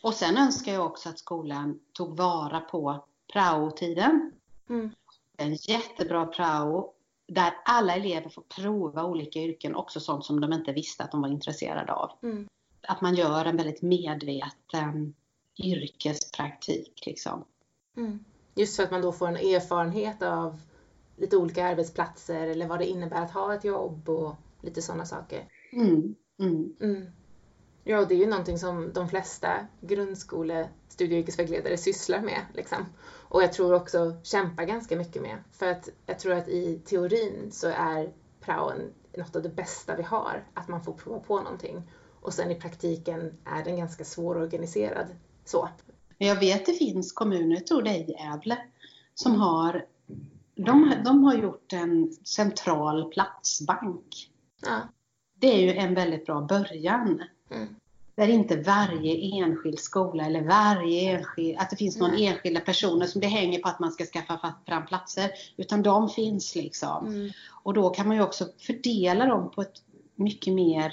Och 0.02 0.14
sen 0.14 0.36
önskar 0.36 0.72
jag 0.72 0.86
också 0.86 1.08
att 1.08 1.18
skolan 1.18 1.80
tog 1.92 2.16
vara 2.16 2.60
på 2.60 3.04
prao-tiden. 3.32 4.32
Mm 4.68 4.90
en 5.36 5.54
jättebra 5.54 6.26
prao 6.26 6.92
där 7.26 7.52
alla 7.64 7.94
elever 7.96 8.28
får 8.28 8.42
prova 8.42 9.04
olika 9.04 9.38
yrken, 9.38 9.74
också 9.74 10.00
sånt 10.00 10.24
som 10.24 10.40
de 10.40 10.52
inte 10.52 10.72
visste 10.72 11.04
att 11.04 11.10
de 11.10 11.20
var 11.20 11.28
intresserade 11.28 11.92
av. 11.92 12.10
Mm. 12.22 12.48
Att 12.88 13.00
man 13.00 13.14
gör 13.14 13.44
en 13.44 13.56
väldigt 13.56 13.82
medveten 13.82 15.14
yrkespraktik. 15.58 17.02
Liksom. 17.06 17.44
Mm. 17.96 18.24
Just 18.54 18.76
för 18.76 18.82
att 18.82 18.90
man 18.90 19.02
då 19.02 19.12
får 19.12 19.28
en 19.28 19.36
erfarenhet 19.36 20.22
av 20.22 20.60
lite 21.16 21.36
olika 21.36 21.66
arbetsplatser 21.66 22.46
eller 22.46 22.66
vad 22.66 22.78
det 22.78 22.86
innebär 22.86 23.22
att 23.22 23.30
ha 23.30 23.54
ett 23.54 23.64
jobb 23.64 24.08
och 24.08 24.34
lite 24.62 24.82
sådana 24.82 25.04
saker. 25.04 25.48
Mm. 25.72 26.14
mm. 26.38 26.76
mm. 26.80 27.06
Ja, 27.84 28.04
det 28.04 28.14
är 28.14 28.18
ju 28.18 28.26
någonting 28.26 28.58
som 28.58 28.92
de 28.92 29.08
flesta 29.08 29.66
grundskole 29.80 30.68
studie 30.88 31.14
och 31.14 31.18
yrkesvägledare 31.18 31.76
sysslar 31.76 32.20
med. 32.20 32.40
Liksom. 32.54 32.78
Och 33.28 33.42
jag 33.42 33.52
tror 33.52 33.74
också 33.74 34.16
kämpar 34.22 34.64
ganska 34.64 34.96
mycket 34.96 35.22
med. 35.22 35.38
För 35.52 35.66
att 35.66 35.88
jag 36.06 36.18
tror 36.18 36.32
att 36.32 36.48
i 36.48 36.78
teorin 36.84 37.52
så 37.52 37.68
är 37.68 38.12
praon 38.40 38.92
något 39.16 39.36
av 39.36 39.42
det 39.42 39.48
bästa 39.48 39.96
vi 39.96 40.02
har. 40.02 40.44
Att 40.54 40.68
man 40.68 40.84
får 40.84 40.92
prova 40.92 41.18
på 41.20 41.40
någonting. 41.40 41.82
Och 42.20 42.34
sen 42.34 42.50
i 42.50 42.54
praktiken 42.54 43.38
är 43.44 43.64
den 43.64 43.76
ganska 43.76 44.04
svårorganiserad. 44.04 45.06
Så. 45.44 45.68
Jag 46.18 46.40
vet 46.40 46.66
det 46.66 46.72
finns 46.72 47.12
kommuner, 47.12 47.56
jag 47.56 47.66
tror 47.66 47.82
det 47.82 47.90
är 47.90 48.10
Gävle, 48.10 48.58
som 49.14 49.40
har 49.40 49.84
de, 50.56 50.94
de 51.04 51.24
har 51.24 51.34
gjort 51.34 51.72
en 51.72 52.12
central 52.12 53.10
platsbank. 53.10 54.30
Ja. 54.62 54.80
Det 55.34 55.46
är 55.46 55.58
ju 55.58 55.72
en 55.72 55.94
väldigt 55.94 56.26
bra 56.26 56.40
början. 56.40 57.22
Mm. 57.50 57.68
Där 58.14 58.28
inte 58.28 58.56
varje 58.56 59.42
enskild 59.44 59.78
skola 59.78 60.26
eller 60.26 60.44
varje 60.44 61.16
enskild, 61.16 61.58
att 61.58 61.70
det 61.70 61.76
finns 61.76 61.96
någon 61.96 62.10
mm. 62.10 62.32
enskilda 62.32 62.60
personer 62.60 63.06
som 63.06 63.20
det 63.20 63.26
hänger 63.26 63.58
på 63.58 63.68
att 63.68 63.80
man 63.80 63.92
ska 63.92 64.04
skaffa 64.04 64.54
fram 64.66 64.86
platser. 64.86 65.30
Utan 65.56 65.82
de 65.82 66.08
finns 66.08 66.54
liksom. 66.54 67.06
Mm. 67.06 67.30
Och 67.50 67.74
då 67.74 67.90
kan 67.90 68.08
man 68.08 68.16
ju 68.16 68.22
också 68.22 68.48
fördela 68.58 69.26
dem 69.26 69.50
på 69.50 69.62
ett 69.62 69.82
mycket 70.14 70.54
mer 70.54 70.92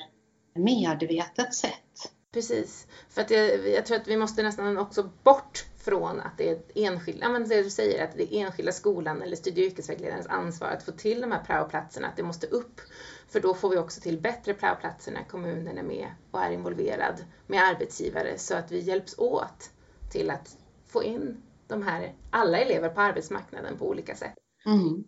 medvetet 0.56 1.54
sätt. 1.54 2.12
Precis. 2.34 2.88
För 3.10 3.22
att 3.22 3.32
jag, 3.32 3.70
jag 3.70 3.86
tror 3.86 3.98
att 3.98 4.08
vi 4.08 4.18
måste 4.18 4.44
nästan 4.44 4.78
också 4.78 5.10
bort 5.24 5.66
från 5.84 6.20
att 6.20 6.38
det 6.38 6.50
är 6.50 6.62
enskilda, 6.76 7.30
men 7.30 7.48
det 7.48 7.64
du 7.64 7.70
säger, 7.70 8.04
att 8.04 8.18
det 8.18 8.36
är 8.36 8.46
enskilda 8.46 8.72
skolan 8.72 9.22
eller 9.22 9.36
studie 9.36 9.62
och 9.62 9.72
yrkesvägledarens 9.72 10.28
ansvar 10.28 10.68
att 10.68 10.84
få 10.84 10.92
till 10.92 11.22
de 11.22 11.32
här 11.32 11.44
praoplatserna, 11.44 12.08
att 12.08 12.18
det 12.18 12.24
måste 12.24 12.48
upp. 12.48 12.82
För 13.30 13.40
då 13.40 13.54
får 13.54 13.70
vi 13.70 13.78
också 13.78 14.02
till 14.02 14.22
bättre 14.22 14.54
praoplatser 14.54 15.12
när 15.12 15.24
kommunen 15.24 15.78
är 15.78 15.84
med 15.84 16.08
och 16.32 16.42
är 16.42 16.52
involverad 16.52 17.24
med 17.48 17.64
arbetsgivare 17.64 18.38
så 18.38 18.56
att 18.56 18.72
vi 18.72 18.80
hjälps 18.80 19.18
åt 19.18 19.72
till 20.12 20.30
att 20.30 20.58
få 20.88 21.04
in 21.04 21.42
de 21.68 21.84
här, 21.84 22.16
alla 22.30 22.58
elever 22.60 22.90
på 22.90 23.02
arbetsmarknaden 23.02 23.78
på 23.78 23.90
olika 23.90 24.16
sätt. 24.16 24.36
Mm. 24.66 25.04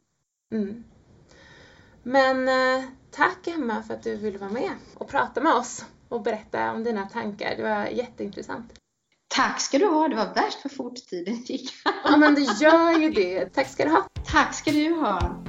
Mm. 0.51 0.83
Men 2.03 2.47
eh, 2.47 2.85
tack 3.11 3.47
Emma 3.47 3.83
för 3.83 3.93
att 3.93 4.03
du 4.03 4.15
ville 4.15 4.37
vara 4.37 4.51
med 4.51 4.71
och 4.93 5.09
prata 5.09 5.41
med 5.41 5.53
oss 5.53 5.85
och 6.09 6.21
berätta 6.21 6.71
om 6.71 6.83
dina 6.83 7.09
tankar. 7.09 7.55
Det 7.57 7.63
var 7.63 7.85
jätteintressant. 7.85 8.73
Tack 9.35 9.61
ska 9.61 9.77
du 9.77 9.85
ha. 9.85 10.07
Det 10.07 10.15
var 10.15 10.33
värst 10.33 10.61
för 10.61 10.69
fort 10.69 10.95
tiden 10.95 11.35
gick. 11.35 11.73
ja, 12.03 12.17
men 12.17 12.35
det 12.35 12.41
gör 12.41 12.99
ju 12.99 13.09
det. 13.09 13.45
Tack 13.45 13.69
ska 13.69 13.85
du 13.85 13.91
ha. 13.91 14.07
Tack 14.25 14.53
ska 14.53 14.71
du 14.71 14.93
ha. 14.93 15.43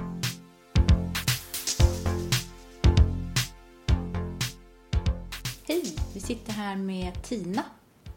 Hej, 5.68 5.96
vi 6.14 6.20
sitter 6.20 6.53
här 6.53 6.77
med 6.77 7.22
Tina. 7.22 7.62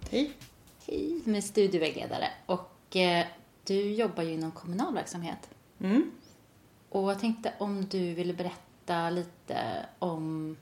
Hej. 0.09 0.31
Hej, 0.87 1.21
med 1.23 1.43
studievägledare. 1.43 2.27
Och 2.45 2.95
eh, 2.95 3.25
du 3.63 3.93
jobbar 3.93 4.23
ju 4.23 4.33
inom 4.33 4.51
kommunal 4.51 4.93
verksamhet. 4.93 5.49
Mm. 5.79 6.11
Och 6.89 7.11
jag 7.11 7.19
tänkte 7.19 7.53
om 7.57 7.85
du 7.85 8.13
ville 8.13 8.33
berätta 8.33 9.09
lite 9.09 9.85
om 9.99 10.57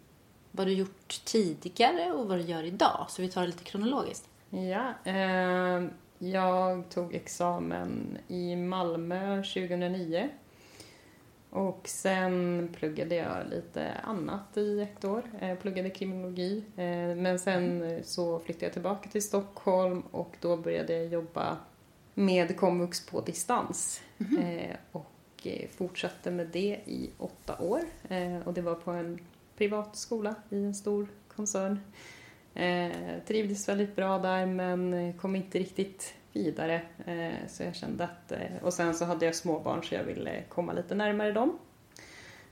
vad 0.51 0.67
du 0.67 0.73
gjort 0.73 1.21
tidigare 1.25 2.11
och 2.11 2.27
vad 2.27 2.37
du 2.37 2.43
gör 2.43 2.63
idag. 2.63 3.05
Så 3.09 3.21
vi 3.21 3.29
tar 3.29 3.41
det 3.41 3.47
lite 3.47 3.63
kronologiskt. 3.63 4.26
Ja, 4.49 4.93
eh, 5.03 5.83
jag 6.19 6.89
tog 6.89 7.15
examen 7.15 8.17
i 8.27 8.55
Malmö 8.55 9.35
2009. 9.35 10.29
Och 11.49 11.87
sen 11.87 12.69
pluggade 12.75 13.15
jag 13.15 13.47
lite 13.49 13.91
annat 13.93 14.57
i 14.57 14.81
ett 14.81 15.05
år. 15.05 15.23
Jag 15.39 15.51
eh, 15.51 15.57
pluggade 15.57 15.89
kriminologi. 15.89 16.63
Eh, 16.75 17.15
men 17.15 17.39
sen 17.39 17.99
så 18.03 18.39
flyttade 18.39 18.65
jag 18.65 18.73
tillbaka 18.73 19.09
till 19.09 19.23
Stockholm 19.23 20.01
och 20.01 20.35
då 20.41 20.57
började 20.57 20.93
jag 20.93 21.07
jobba 21.07 21.57
med 22.13 22.57
komvux 22.57 23.05
på 23.05 23.21
distans. 23.21 24.01
Mm. 24.19 24.75
Och 24.91 25.47
fortsatte 25.77 26.31
med 26.31 26.47
det 26.47 26.79
i 26.85 27.09
åtta 27.17 27.57
år. 27.59 27.81
Och 28.45 28.53
det 28.53 28.61
var 28.61 28.75
på 28.75 28.91
en 28.91 29.19
privat 29.57 29.95
skola 29.95 30.35
i 30.49 30.63
en 30.63 30.75
stor 30.75 31.07
koncern. 31.35 31.79
Trivdes 33.27 33.69
väldigt 33.69 33.95
bra 33.95 34.19
där 34.19 34.45
men 34.45 35.13
kom 35.13 35.35
inte 35.35 35.59
riktigt 35.59 36.13
vidare. 36.37 36.81
Eh, 37.05 37.47
så 37.47 37.63
jag 37.63 37.75
kände 37.75 38.03
att, 38.03 38.31
eh, 38.31 38.63
och 38.63 38.73
sen 38.73 38.95
så 38.95 39.05
hade 39.05 39.25
jag 39.25 39.35
småbarn 39.35 39.83
så 39.83 39.95
jag 39.95 40.03
ville 40.03 40.43
komma 40.49 40.73
lite 40.73 40.95
närmare 40.95 41.31
dem. 41.31 41.57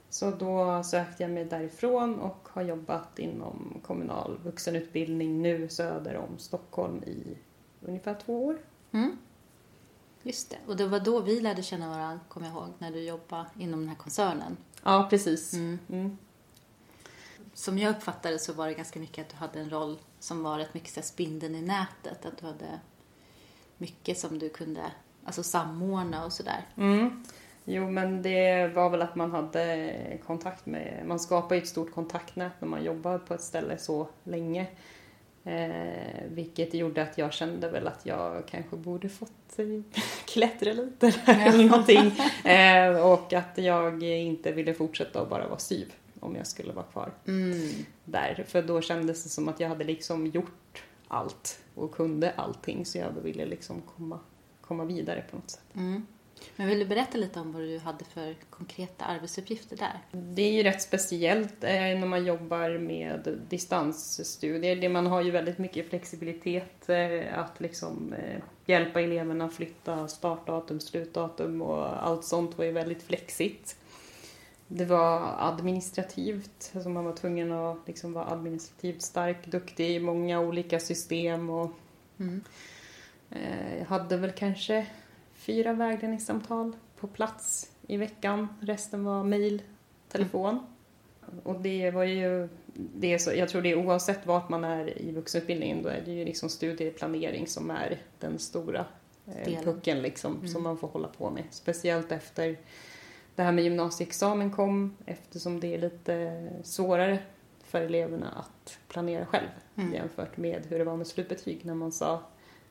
Så 0.09 0.31
då 0.31 0.83
sökte 0.83 1.23
jag 1.23 1.31
mig 1.31 1.45
därifrån 1.45 2.19
och 2.19 2.47
har 2.51 2.61
jobbat 2.61 3.19
inom 3.19 3.81
kommunal 3.83 4.37
vuxenutbildning 4.43 5.41
nu 5.41 5.69
söder 5.69 6.15
om 6.17 6.37
Stockholm 6.37 7.03
i 7.03 7.37
ungefär 7.81 8.15
två 8.25 8.45
år. 8.45 8.57
Mm. 8.91 9.17
Just 10.23 10.49
det, 10.49 10.57
och 10.67 10.77
det 10.77 10.87
var 10.87 10.99
då 10.99 11.19
vi 11.19 11.41
lärde 11.41 11.63
känna 11.63 11.89
varandra, 11.89 12.19
kommer 12.29 12.47
jag 12.47 12.55
ihåg, 12.55 12.69
när 12.77 12.91
du 12.91 13.03
jobbade 13.03 13.45
inom 13.59 13.79
den 13.79 13.89
här 13.89 13.95
koncernen. 13.95 14.57
Ja, 14.83 15.07
precis. 15.09 15.53
Mm. 15.53 15.79
Mm. 15.89 16.17
Som 17.55 17.77
jag 17.77 17.89
uppfattade 17.89 18.39
så 18.39 18.53
var 18.53 18.67
det 18.67 18.73
ganska 18.73 18.99
mycket 18.99 19.25
att 19.25 19.29
du 19.29 19.35
hade 19.35 19.59
en 19.59 19.69
roll 19.69 19.97
som 20.19 20.43
var 20.43 20.57
rätt 20.57 20.73
mycket 20.73 20.89
så 20.89 21.01
spindeln 21.01 21.55
i 21.55 21.61
nätet, 21.61 22.25
att 22.25 22.37
du 22.37 22.45
hade 22.45 22.79
mycket 23.77 24.19
som 24.19 24.39
du 24.39 24.49
kunde 24.49 24.81
alltså, 25.25 25.43
samordna 25.43 26.25
och 26.25 26.33
sådär. 26.33 26.67
Mm. 26.77 27.23
Jo, 27.65 27.89
men 27.89 28.21
det 28.21 28.67
var 28.67 28.89
väl 28.89 29.01
att 29.01 29.15
man 29.15 29.31
hade 29.31 29.93
kontakt 30.25 30.65
med, 30.65 31.05
man 31.05 31.19
skapar 31.19 31.55
ju 31.55 31.61
ett 31.61 31.67
stort 31.67 31.93
kontaktnät 31.93 32.51
när 32.59 32.67
man 32.67 32.83
jobbar 32.83 33.17
på 33.17 33.33
ett 33.33 33.41
ställe 33.41 33.77
så 33.77 34.07
länge. 34.23 34.67
Eh, 35.43 36.23
vilket 36.27 36.73
gjorde 36.73 37.03
att 37.03 37.17
jag 37.17 37.33
kände 37.33 37.69
väl 37.69 37.87
att 37.87 38.05
jag 38.05 38.47
kanske 38.47 38.75
borde 38.75 39.09
fått 39.09 39.57
klättra 40.25 40.73
lite 40.73 41.13
eller 41.25 41.69
någonting. 41.69 42.11
Eh, 42.45 43.11
och 43.11 43.33
att 43.33 43.57
jag 43.57 44.03
inte 44.03 44.51
ville 44.51 44.73
fortsätta 44.73 45.21
att 45.21 45.29
bara 45.29 45.47
vara 45.47 45.59
syv 45.59 45.93
om 46.25 46.35
jag 46.35 46.47
skulle 46.47 46.73
vara 46.73 46.85
kvar 46.85 47.13
mm. 47.27 47.69
där. 48.05 48.45
För 48.47 48.61
då 48.61 48.81
kändes 48.81 49.23
det 49.23 49.29
som 49.29 49.47
att 49.47 49.59
jag 49.59 49.69
hade 49.69 49.83
liksom 49.83 50.27
gjort 50.27 50.83
allt 51.07 51.59
och 51.75 51.95
kunde 51.95 52.31
allting 52.31 52.85
så 52.85 52.97
jag 52.97 53.11
ville 53.11 53.45
liksom 53.45 53.81
komma, 53.81 54.19
komma 54.61 54.85
vidare 54.85 55.23
på 55.31 55.35
något 55.35 55.49
sätt. 55.49 55.75
Mm. 55.75 56.05
Men 56.55 56.67
vill 56.67 56.79
du 56.79 56.85
berätta 56.85 57.17
lite 57.17 57.39
om 57.39 57.51
vad 57.51 57.61
du 57.61 57.79
hade 57.79 58.05
för 58.05 58.35
konkreta 58.49 59.05
arbetsuppgifter 59.05 59.77
där? 59.77 59.99
Det 60.11 60.41
är 60.41 60.51
ju 60.51 60.63
rätt 60.63 60.81
speciellt 60.81 61.63
eh, 61.63 61.71
när 61.71 62.05
man 62.05 62.25
jobbar 62.25 62.77
med 62.77 63.39
distansstudier. 63.49 64.89
Man 64.89 65.07
har 65.07 65.21
ju 65.21 65.31
väldigt 65.31 65.57
mycket 65.57 65.89
flexibilitet 65.89 66.89
eh, 66.89 67.39
att 67.39 67.59
liksom 67.59 68.13
eh, 68.13 68.41
hjälpa 68.65 69.01
eleverna 69.01 69.49
flytta 69.49 70.07
startdatum, 70.07 70.79
slutdatum 70.79 71.61
och 71.61 72.07
allt 72.07 72.25
sånt 72.25 72.57
var 72.57 72.65
ju 72.65 72.71
väldigt 72.71 73.03
flexigt. 73.03 73.77
Det 74.67 74.86
var 74.86 75.36
administrativt, 75.38 76.71
alltså 76.75 76.89
man 76.89 77.06
var 77.06 77.13
tvungen 77.13 77.51
att 77.51 77.78
liksom 77.88 78.13
vara 78.13 78.25
administrativt 78.25 79.01
stark, 79.01 79.47
duktig 79.47 79.89
i 79.89 79.99
många 79.99 80.39
olika 80.39 80.80
system 80.80 81.49
och 81.49 81.71
mm. 82.17 82.41
eh, 83.30 83.78
jag 83.78 83.86
hade 83.86 84.17
väl 84.17 84.32
kanske 84.32 84.88
fyra 85.34 85.73
vägledningssamtal 85.73 86.75
på 86.99 87.08
plats 87.08 87.71
i 87.88 87.97
veckan. 87.97 88.47
Resten 88.62 89.04
var 89.04 89.23
mejl, 89.23 89.62
telefon. 90.10 90.49
Mm. 90.49 91.39
Och 91.43 91.62
det 91.62 91.91
var 91.91 92.04
ju, 92.04 92.49
det 92.73 93.13
är 93.13 93.17
så, 93.17 93.34
jag 93.34 93.49
tror 93.49 93.62
det 93.62 93.71
är 93.71 93.86
oavsett 93.86 94.25
vart 94.25 94.49
man 94.49 94.63
är 94.63 95.01
i 95.01 95.12
vuxenutbildningen, 95.12 95.84
då 95.84 95.89
är 95.89 96.01
det 96.06 96.12
ju 96.12 96.25
liksom 96.25 96.49
studieplanering 96.49 97.47
som 97.47 97.71
är 97.71 98.01
den 98.19 98.39
stora 98.39 98.86
eh, 99.36 99.63
pucken 99.63 100.01
liksom, 100.01 100.36
mm. 100.36 100.47
som 100.47 100.63
man 100.63 100.78
får 100.78 100.88
hålla 100.88 101.08
på 101.08 101.30
med. 101.30 101.43
Speciellt 101.51 102.12
efter 102.12 102.58
det 103.36 103.43
här 103.43 103.52
med 103.52 103.63
gymnasieexamen 103.63 104.52
kom 104.52 104.98
eftersom 105.06 105.60
det 105.60 105.74
är 105.74 105.78
lite 105.78 106.48
svårare 106.63 107.19
för 107.63 107.82
eleverna 107.82 108.30
att 108.30 108.80
planera 108.88 109.26
själv 109.26 109.48
mm. 109.76 109.93
jämfört 109.93 110.38
med 110.38 110.65
hur 110.69 110.80
det 110.80 110.86
var 110.86 110.98
med 110.98 111.08
slutbetyg 111.08 111.65
när 111.65 111.74
man 111.74 111.91
sa 111.91 112.24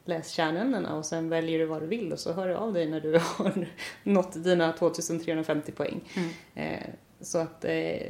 läs 0.04 0.30
kärnämnena 0.30 0.96
och 0.96 1.06
sen 1.06 1.28
väljer 1.28 1.58
du 1.58 1.64
vad 1.64 1.82
du 1.82 1.86
vill 1.86 2.12
och 2.12 2.18
så 2.18 2.32
hör 2.32 2.48
du 2.48 2.54
av 2.54 2.72
dig 2.72 2.86
när 2.90 3.00
du 3.00 3.18
har 3.36 3.66
nått 4.02 4.44
dina 4.44 4.72
2350 4.72 5.72
poäng. 5.72 6.00
Mm. 6.16 6.30
Eh, 6.54 6.88
så 7.20 7.38
att 7.38 7.64
eh, 7.64 8.06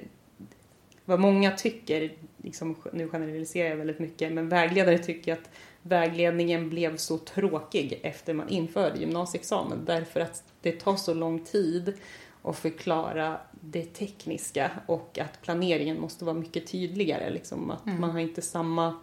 vad 1.04 1.20
många 1.20 1.50
tycker, 1.50 2.12
liksom, 2.36 2.76
nu 2.92 3.08
generaliserar 3.08 3.68
jag 3.68 3.76
väldigt 3.76 3.98
mycket, 3.98 4.32
men 4.32 4.48
vägledare 4.48 4.98
tycker 4.98 5.32
att 5.32 5.50
vägledningen 5.82 6.70
blev 6.70 6.96
så 6.96 7.18
tråkig 7.18 8.00
efter 8.02 8.34
man 8.34 8.48
införde 8.48 8.98
gymnasieexamen 8.98 9.84
därför 9.84 10.20
att 10.20 10.44
det 10.60 10.72
tar 10.72 10.96
så 10.96 11.14
lång 11.14 11.44
tid 11.44 11.94
och 12.44 12.56
förklara 12.56 13.40
det 13.60 13.82
tekniska 13.82 14.70
och 14.86 15.18
att 15.18 15.42
planeringen 15.42 16.00
måste 16.00 16.24
vara 16.24 16.34
mycket 16.34 16.66
tydligare. 16.66 17.30
Liksom, 17.30 17.70
att 17.70 17.86
mm. 17.86 18.00
Man 18.00 18.10
har 18.10 18.18
inte 18.18 18.42
samma 18.42 18.94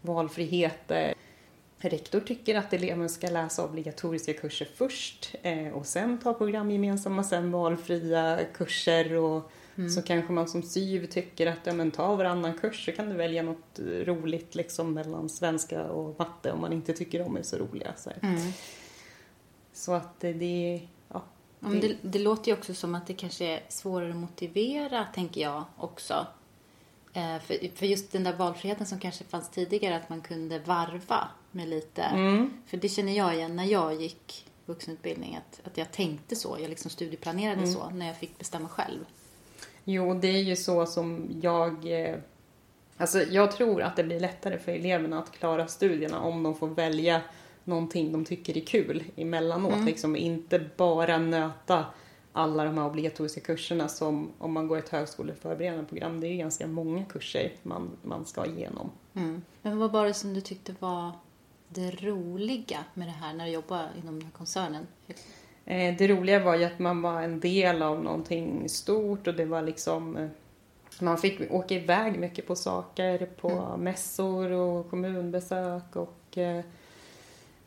valfrihet. 0.00 0.92
Rektor 1.78 2.20
tycker 2.20 2.54
att 2.54 2.72
eleven 2.72 3.08
ska 3.08 3.28
läsa 3.28 3.64
obligatoriska 3.64 4.32
kurser 4.32 4.68
först 4.74 5.34
eh, 5.42 5.68
och 5.68 5.86
sen 5.86 6.18
ta 6.18 6.34
programgemensamma, 6.34 7.24
sen 7.24 7.50
valfria 7.50 8.38
kurser 8.54 9.14
och 9.14 9.50
mm. 9.76 9.90
så 9.90 10.02
kanske 10.02 10.32
man 10.32 10.48
som 10.48 10.62
SYV 10.62 11.06
tycker 11.06 11.46
att 11.46 11.60
ja, 11.64 11.72
men 11.72 11.90
ta 11.90 12.16
varannan 12.16 12.58
kurs 12.58 12.84
så 12.84 12.92
kan 12.92 13.08
du 13.08 13.16
välja 13.16 13.42
något 13.42 13.78
roligt 14.04 14.54
liksom 14.54 14.94
mellan 14.94 15.28
svenska 15.28 15.84
och 15.84 16.18
matte 16.18 16.52
om 16.52 16.60
man 16.60 16.72
inte 16.72 16.92
tycker 16.92 17.18
de 17.18 17.36
är 17.36 17.42
så 17.42 17.56
roliga. 17.56 17.92
Så, 17.96 18.10
mm. 18.22 18.52
så 19.72 19.92
att 19.92 20.20
det 20.20 20.80
Ja, 21.60 21.68
det, 21.68 21.96
det, 22.02 22.18
låter 22.18 22.48
ju 22.50 22.58
också 22.58 22.74
som 22.74 22.94
att 22.94 23.06
det 23.06 23.14
kanske 23.14 23.46
är 23.46 23.62
svårare 23.68 24.10
att 24.10 24.16
motivera, 24.16 25.04
tänker 25.14 25.40
jag 25.40 25.64
också. 25.76 26.26
Eh, 27.12 27.38
för, 27.38 27.76
för 27.76 27.86
just 27.86 28.12
den 28.12 28.24
där 28.24 28.32
valfriheten 28.32 28.86
som 28.86 28.98
kanske 28.98 29.24
fanns 29.24 29.50
tidigare, 29.50 29.96
att 29.96 30.08
man 30.08 30.20
kunde 30.20 30.58
varva 30.58 31.28
med 31.50 31.68
lite. 31.68 32.02
Mm. 32.02 32.50
För 32.66 32.76
det 32.76 32.88
känner 32.88 33.12
jag 33.12 33.34
igen 33.34 33.56
när 33.56 33.64
jag 33.64 33.94
gick 33.94 34.46
vuxenutbildning, 34.66 35.36
att, 35.36 35.60
att 35.66 35.78
jag 35.78 35.92
tänkte 35.92 36.36
så. 36.36 36.56
Jag 36.60 36.68
liksom 36.68 36.90
studieplanerade 36.90 37.62
mm. 37.62 37.72
så 37.72 37.90
när 37.90 38.06
jag 38.06 38.16
fick 38.16 38.38
bestämma 38.38 38.68
själv. 38.68 39.04
Jo, 39.84 40.14
det 40.14 40.28
är 40.28 40.42
ju 40.42 40.56
så 40.56 40.86
som 40.86 41.28
jag... 41.42 42.02
Eh, 42.02 42.16
alltså 42.96 43.22
jag 43.22 43.52
tror 43.52 43.82
att 43.82 43.96
det 43.96 44.04
blir 44.04 44.20
lättare 44.20 44.58
för 44.58 44.72
eleverna 44.72 45.18
att 45.18 45.32
klara 45.32 45.68
studierna 45.68 46.20
om 46.20 46.42
de 46.42 46.54
får 46.54 46.68
välja 46.68 47.20
någonting 47.68 48.12
de 48.12 48.24
tycker 48.24 48.56
är 48.56 48.60
kul 48.60 49.04
emellanåt. 49.16 49.72
Mm. 49.72 49.86
Liksom 49.86 50.16
inte 50.16 50.64
bara 50.76 51.18
nöta 51.18 51.84
alla 52.32 52.64
de 52.64 52.78
här 52.78 52.86
obligatoriska 52.86 53.40
kurserna 53.40 53.88
som 53.88 54.30
om 54.38 54.52
man 54.52 54.68
går 54.68 54.78
ett 54.78 54.88
högskoleförberedande 54.88 55.84
program. 55.84 56.20
Det 56.20 56.26
är 56.26 56.36
ganska 56.36 56.66
många 56.66 57.04
kurser 57.04 57.52
man, 57.62 57.90
man 58.02 58.24
ska 58.24 58.46
igenom. 58.46 58.90
Mm. 59.14 59.42
Men 59.62 59.78
vad 59.78 59.92
var 59.92 60.06
det 60.06 60.14
som 60.14 60.34
du 60.34 60.40
tyckte 60.40 60.74
var 60.78 61.12
det 61.68 61.90
roliga 61.90 62.84
med 62.94 63.08
det 63.08 63.12
här 63.12 63.34
när 63.34 63.44
du 63.44 63.50
jobbade 63.50 63.88
inom 64.02 64.14
den 64.14 64.22
här 64.22 64.32
koncernen? 64.32 64.86
Eh, 65.64 65.96
det 65.98 66.08
roliga 66.08 66.44
var 66.44 66.56
ju 66.56 66.64
att 66.64 66.78
man 66.78 67.02
var 67.02 67.22
en 67.22 67.40
del 67.40 67.82
av 67.82 68.02
någonting 68.04 68.68
stort 68.68 69.26
och 69.26 69.34
det 69.34 69.44
var 69.44 69.62
liksom 69.62 70.16
eh, 70.16 70.28
man 71.00 71.18
fick 71.18 71.50
åka 71.50 71.74
iväg 71.74 72.18
mycket 72.18 72.46
på 72.46 72.56
saker, 72.56 73.26
på 73.26 73.50
mm. 73.50 73.80
mässor 73.80 74.50
och 74.50 74.90
kommunbesök 74.90 75.96
och 75.96 76.38
eh, 76.38 76.64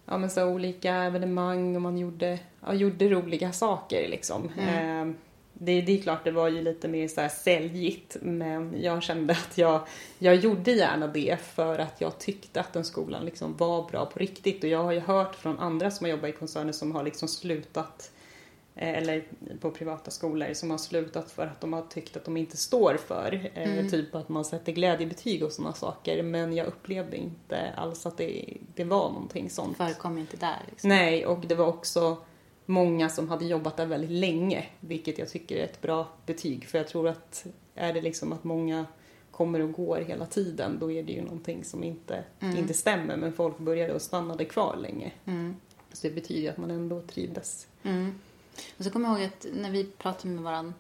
ja, 0.05 0.17
men 0.17 0.29
så 0.29 0.45
olika 0.45 0.95
evenemang 0.95 1.75
och 1.75 1.81
man 1.81 1.97
gjorde, 1.97 2.39
ja, 2.65 2.73
gjorde 2.73 3.09
roliga 3.09 3.51
saker 3.51 4.07
liksom. 4.09 4.49
Mm. 4.57 5.09
Eh, 5.09 5.15
det, 5.53 5.81
det 5.81 5.99
är 5.99 6.01
klart, 6.01 6.23
det 6.23 6.31
var 6.31 6.47
ju 6.47 6.61
lite 6.61 6.87
mer 6.87 7.07
så 7.07 7.21
här 7.21 7.29
säljigt 7.29 8.17
men 8.21 8.81
jag 8.81 9.03
kände 9.03 9.33
att 9.33 9.57
jag, 9.57 9.81
jag 10.19 10.35
gjorde 10.35 10.71
gärna 10.71 11.07
det 11.07 11.41
för 11.41 11.79
att 11.79 12.01
jag 12.01 12.19
tyckte 12.19 12.59
att 12.59 12.73
den 12.73 12.85
skolan 12.85 13.25
liksom 13.25 13.57
var 13.57 13.89
bra 13.89 14.05
på 14.05 14.19
riktigt 14.19 14.63
och 14.63 14.69
jag 14.69 14.83
har 14.83 14.91
ju 14.91 14.99
hört 14.99 15.35
från 15.35 15.59
andra 15.59 15.91
som 15.91 16.05
har 16.05 16.11
jobbat 16.11 16.29
i 16.29 16.33
koncerner 16.33 16.71
som 16.71 16.91
har 16.91 17.03
liksom 17.03 17.27
slutat 17.27 18.11
eller 18.75 19.23
på 19.59 19.71
privata 19.71 20.11
skolor 20.11 20.53
som 20.53 20.71
har 20.71 20.77
slutat 20.77 21.31
för 21.31 21.47
att 21.47 21.61
de 21.61 21.73
har 21.73 21.81
tyckt 21.81 22.17
att 22.17 22.25
de 22.25 22.37
inte 22.37 22.57
står 22.57 22.97
för 23.07 23.51
eh, 23.53 23.73
mm. 23.73 23.89
typ 23.89 24.15
att 24.15 24.29
man 24.29 24.45
sätter 24.45 24.71
glädjebetyg 24.71 25.43
och 25.43 25.51
sådana 25.51 25.73
saker 25.73 26.23
men 26.23 26.53
jag 26.53 26.67
upplevde 26.67 27.17
inte 27.17 27.71
alls 27.77 28.05
att 28.05 28.17
det, 28.17 28.57
det 28.75 28.83
var 28.83 29.09
någonting 29.09 29.49
sånt. 29.49 29.77
Förekom 29.77 30.17
inte 30.17 30.37
där? 30.37 30.59
Liksom. 30.69 30.89
Nej, 30.89 31.25
och 31.25 31.39
det 31.47 31.55
var 31.55 31.67
också 31.67 32.17
många 32.65 33.09
som 33.09 33.29
hade 33.29 33.45
jobbat 33.45 33.77
där 33.77 33.85
väldigt 33.85 34.11
länge 34.11 34.65
vilket 34.79 35.17
jag 35.17 35.29
tycker 35.29 35.55
är 35.55 35.63
ett 35.63 35.81
bra 35.81 36.07
betyg 36.25 36.65
för 36.65 36.77
jag 36.77 36.87
tror 36.87 37.07
att 37.07 37.45
är 37.75 37.93
det 37.93 38.01
liksom 38.01 38.33
att 38.33 38.43
många 38.43 38.85
kommer 39.31 39.59
och 39.59 39.71
går 39.71 39.97
hela 39.97 40.25
tiden, 40.25 40.77
då 40.79 40.91
är 40.91 41.03
det 41.03 41.11
ju 41.11 41.21
någonting 41.21 41.63
som 41.63 41.83
inte, 41.83 42.23
inte 42.41 42.73
stämmer. 42.73 43.17
Men 43.17 43.33
folk 43.33 43.57
började 43.57 43.93
och 43.93 44.01
stannade 44.01 44.45
kvar 44.45 44.77
länge. 44.81 45.11
Så 45.93 46.07
det 46.07 46.13
betyder 46.13 46.49
att 46.49 46.57
man 46.57 46.71
ändå 46.71 47.01
trivdes. 47.01 47.67
Mm. 48.65 48.75
Och 48.77 48.83
så 48.85 48.91
kommer 48.91 49.09
jag 49.09 49.19
ihåg 49.19 49.27
att 49.27 49.45
när 49.53 49.71
vi 49.71 49.83
pratade 49.83 50.33
med 50.33 50.43
varandra 50.43 50.73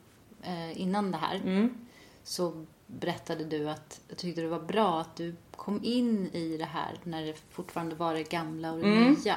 eh, 0.43 0.81
innan 0.81 1.11
det 1.11 1.17
här 1.17 1.35
Mm. 1.35 1.77
så 2.23 2.65
berättade 2.87 3.43
du 3.45 3.69
att 3.69 4.01
jag 4.09 4.17
tyckte 4.17 4.41
det 4.41 4.47
var 4.47 4.59
bra 4.59 5.01
att 5.01 5.15
du 5.15 5.35
kom 5.55 5.79
in 5.83 6.29
i 6.33 6.57
det 6.57 6.65
här 6.65 6.91
när 7.03 7.25
det 7.25 7.33
fortfarande 7.49 7.95
var 7.95 8.13
det 8.13 8.23
gamla 8.29 8.71
och 8.71 8.79
det 8.79 8.85
Mm. 8.87 9.13
nya. 9.23 9.35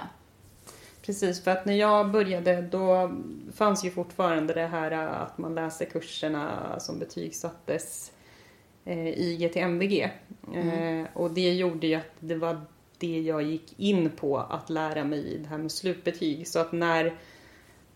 Precis, 1.03 1.45
för 1.45 1.51
att 1.51 1.67
när 1.67 1.75
jag 1.75 2.11
började 2.11 2.63
då 2.63 3.13
fanns 3.55 3.85
ju 3.85 3.91
fortfarande 3.91 4.55
det 4.55 4.67
här 4.67 4.91
att 4.91 5.39
man 5.39 5.55
läser 5.55 5.85
kurserna 5.85 6.75
som 6.81 6.99
betygsattes 6.99 8.13
eh, 8.85 9.09
i 9.09 9.37
GTMVG. 9.41 10.03
Eh, 10.55 11.07
och 11.15 11.31
det 11.31 11.53
gjorde 11.55 11.87
ju 11.87 11.95
att 11.95 12.13
det 12.21 12.35
var 12.35 12.61
det 12.99 13.21
jag 13.21 13.43
gick 13.43 13.75
in 13.81 14.11
på 14.11 14.39
att 14.39 14.71
lära 14.71 15.05
mig 15.05 15.39
det 15.39 15.49
här 15.49 15.59
med 15.59 15.73
slutbetyg. 15.73 16.49
Så 16.49 16.59
att 16.59 16.73
när 16.73 17.15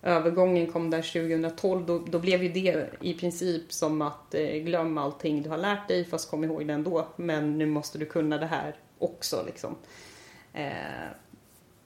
övergången 0.03 0.73
kom 0.73 0.91
där 0.91 1.31
2012 1.31 1.87
då, 1.87 1.99
då 1.99 2.19
blev 2.19 2.43
ju 2.43 2.49
det 2.49 2.91
i 3.01 3.15
princip 3.15 3.73
som 3.73 4.03
att 4.03 4.35
eh, 4.35 4.57
glöm 4.57 4.99
allting 4.99 5.43
du 5.43 5.49
har 5.49 5.59
lärt 5.59 5.89
dig 5.89 6.05
fast 6.05 6.31
kom 6.31 6.45
ihåg 6.45 6.67
det 6.67 6.73
ändå. 6.73 7.07
Men 7.17 7.59
nu 7.59 7.67
måste 7.67 7.99
du 7.99 8.07
kunna 8.07 8.39
det 8.39 8.47
här 8.47 8.77
också 8.99 9.43
liksom. 9.47 9.77
Eh, 10.53 10.73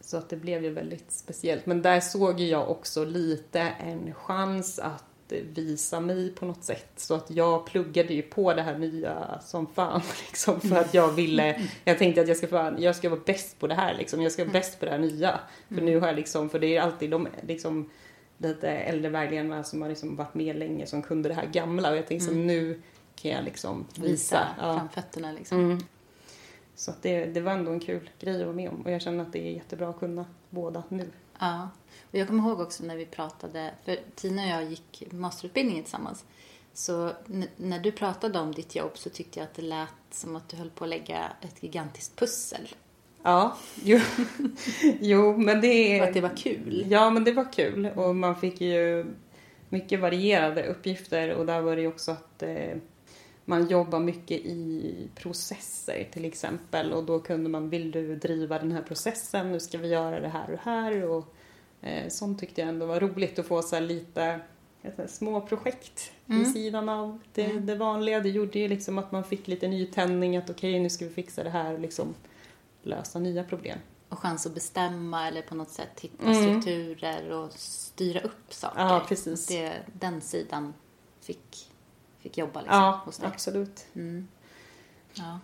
så 0.00 0.16
att 0.16 0.28
det 0.28 0.36
blev 0.36 0.64
ju 0.64 0.70
väldigt 0.70 1.12
speciellt. 1.12 1.66
Men 1.66 1.82
där 1.82 2.00
såg 2.00 2.40
jag 2.40 2.70
också 2.70 3.04
lite 3.04 3.60
en 3.60 4.14
chans 4.14 4.78
att 4.78 5.04
visa 5.40 6.00
mig 6.00 6.30
på 6.30 6.46
något 6.46 6.64
sätt. 6.64 6.92
Så 6.96 7.14
att 7.14 7.30
jag 7.30 7.66
pluggade 7.66 8.14
ju 8.14 8.22
på 8.22 8.54
det 8.54 8.62
här 8.62 8.78
nya 8.78 9.40
som 9.44 9.66
fan 9.66 10.00
liksom. 10.28 10.60
För 10.60 10.76
att 10.76 10.94
jag 10.94 11.12
ville, 11.12 11.62
jag 11.84 11.98
tänkte 11.98 12.20
att 12.20 12.28
jag 12.28 12.36
ska, 12.36 12.46
fan, 12.46 12.82
jag 12.82 12.96
ska 12.96 13.08
vara 13.08 13.20
bäst 13.26 13.58
på 13.58 13.66
det 13.66 13.74
här 13.74 13.94
liksom. 13.94 14.22
Jag 14.22 14.32
ska 14.32 14.44
vara 14.44 14.52
bäst 14.52 14.78
på 14.80 14.84
det 14.84 14.90
här 14.90 14.98
nya. 14.98 15.40
För 15.68 15.80
nu 15.80 16.00
har 16.00 16.06
jag 16.06 16.16
liksom, 16.16 16.50
för 16.50 16.58
det 16.58 16.76
är 16.76 16.80
alltid 16.82 17.10
de 17.10 17.28
liksom 17.46 17.90
lite 18.38 18.68
äldre 18.68 19.10
vägledarna 19.10 19.64
som 19.64 19.82
har 19.82 19.88
liksom 19.88 20.16
varit 20.16 20.34
med 20.34 20.56
länge 20.56 20.86
som 20.86 21.02
kunde 21.02 21.28
det 21.28 21.34
här 21.34 21.46
gamla. 21.46 21.90
Och 21.90 21.96
jag 21.96 22.06
tänkte 22.06 22.26
så 22.26 22.32
nu 22.32 22.82
kan 23.16 23.30
jag 23.30 23.44
liksom 23.44 23.86
visa. 23.94 24.02
Visa 24.08 24.46
Ja. 24.60 24.74
framfötterna 24.78 25.32
liksom. 25.32 25.58
Mm. 25.58 25.78
Så 26.74 26.90
att 26.90 27.02
det, 27.02 27.24
det 27.24 27.40
var 27.40 27.52
ändå 27.52 27.70
en 27.70 27.80
kul 27.80 28.10
grej 28.20 28.40
att 28.40 28.46
vara 28.46 28.56
med 28.56 28.70
om 28.70 28.82
och 28.82 28.90
jag 28.90 29.02
känner 29.02 29.22
att 29.24 29.32
det 29.32 29.48
är 29.48 29.52
jättebra 29.52 29.88
att 29.88 29.98
kunna 29.98 30.24
båda 30.50 30.82
nu. 30.88 31.06
Ja. 31.38 31.68
Och 32.12 32.18
jag 32.18 32.28
kommer 32.28 32.48
ihåg 32.48 32.60
också 32.60 32.84
när 32.84 32.96
vi 32.96 33.06
pratade, 33.06 33.74
för 33.84 33.98
Tina 34.14 34.42
och 34.42 34.48
jag 34.48 34.64
gick 34.70 35.02
masterutbildningen 35.10 35.84
tillsammans. 35.84 36.24
Så 36.74 37.12
när 37.56 37.78
du 37.78 37.92
pratade 37.92 38.38
om 38.38 38.52
ditt 38.52 38.74
jobb 38.74 38.90
så 38.94 39.10
tyckte 39.10 39.38
jag 39.38 39.44
att 39.44 39.54
det 39.54 39.62
lät 39.62 39.88
som 40.10 40.36
att 40.36 40.48
du 40.48 40.56
höll 40.56 40.70
på 40.70 40.84
att 40.84 40.90
lägga 40.90 41.32
ett 41.40 41.62
gigantiskt 41.62 42.16
pussel. 42.16 42.68
Ja, 43.22 43.56
jo, 43.82 44.00
jo 45.00 45.36
men 45.36 45.60
det 45.60 46.00
Och 46.00 46.08
att 46.08 46.14
det 46.14 46.20
var 46.20 46.36
kul. 46.36 46.86
Ja, 46.90 47.10
men 47.10 47.24
det 47.24 47.32
var 47.32 47.52
kul 47.52 47.86
och 47.86 48.16
man 48.16 48.36
fick 48.36 48.60
ju 48.60 49.06
mycket 49.68 50.00
varierade 50.00 50.66
uppgifter 50.66 51.34
och 51.34 51.46
där 51.46 51.60
var 51.60 51.76
det 51.76 51.82
ju 51.82 51.88
också 51.88 52.10
att 52.10 52.42
eh, 52.42 52.76
man 53.44 53.68
jobbar 53.68 54.00
mycket 54.00 54.40
i 54.40 54.94
processer 55.14 56.08
till 56.12 56.24
exempel 56.24 56.92
och 56.92 57.04
då 57.04 57.20
kunde 57.20 57.50
man, 57.50 57.68
vill 57.68 57.90
du 57.90 58.16
driva 58.16 58.58
den 58.58 58.72
här 58.72 58.82
processen, 58.82 59.52
nu 59.52 59.60
ska 59.60 59.78
vi 59.78 59.88
göra 59.88 60.20
det 60.20 60.28
här 60.28 60.52
och 60.52 60.58
här 60.58 61.04
och 61.04 61.34
sånt 62.08 62.38
tyckte 62.40 62.60
jag 62.60 62.68
ändå 62.68 62.86
var 62.86 63.00
roligt 63.00 63.38
att 63.38 63.46
få 63.46 63.62
så 63.62 63.80
lite 63.80 64.40
du, 64.82 65.08
små 65.08 65.40
projekt 65.40 66.12
vid 66.26 66.52
sidan 66.52 66.88
av 66.88 67.18
det, 67.32 67.46
det 67.46 67.74
vanliga. 67.74 68.20
Det 68.20 68.28
gjorde 68.28 68.58
ju 68.58 68.68
liksom 68.68 68.98
att 68.98 69.12
man 69.12 69.24
fick 69.24 69.46
lite 69.48 69.68
nytändning 69.68 70.36
att 70.36 70.50
okej 70.50 70.80
nu 70.80 70.90
ska 70.90 71.04
vi 71.04 71.10
fixa 71.14 71.44
det 71.44 71.50
här 71.50 71.72
och 71.72 71.80
liksom 71.80 72.14
lösa 72.82 73.18
nya 73.18 73.44
problem. 73.44 73.78
Och 74.08 74.18
chans 74.18 74.46
att 74.46 74.54
bestämma 74.54 75.28
eller 75.28 75.42
på 75.42 75.54
något 75.54 75.70
sätt 75.70 76.00
hitta 76.00 76.24
Mm. 76.24 76.34
strukturer 76.62 77.30
och 77.30 77.52
styra 77.52 78.20
upp 78.20 78.52
saker. 78.54 78.80
Ja, 78.80 79.04
precis. 79.08 79.46
Det, 79.46 79.72
den 79.92 80.20
sidan 80.20 80.74
fick, 81.20 81.70
fick 82.18 82.38
jobba 82.38 82.60
liksom, 82.60 82.78
Ja, 82.78 83.02
hos 83.04 83.18
dig. 83.18 83.28
absolut. 83.32 83.86
Mm. 83.94 84.28
Ja. 85.14 85.38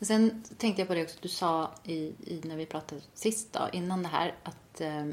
Och 0.00 0.06
sen 0.06 0.44
tänkte 0.58 0.80
jag 0.82 0.88
på 0.88 0.94
det 0.94 1.02
också, 1.02 1.16
du 1.20 1.28
sa 1.28 1.70
i, 1.84 1.94
i, 2.24 2.40
när 2.44 2.56
vi 2.56 2.66
pratade 2.66 3.00
sist 3.14 3.52
då, 3.52 3.60
innan 3.72 4.02
det 4.02 4.08
här, 4.08 4.34
att 4.42 4.80
eh, 4.80 5.06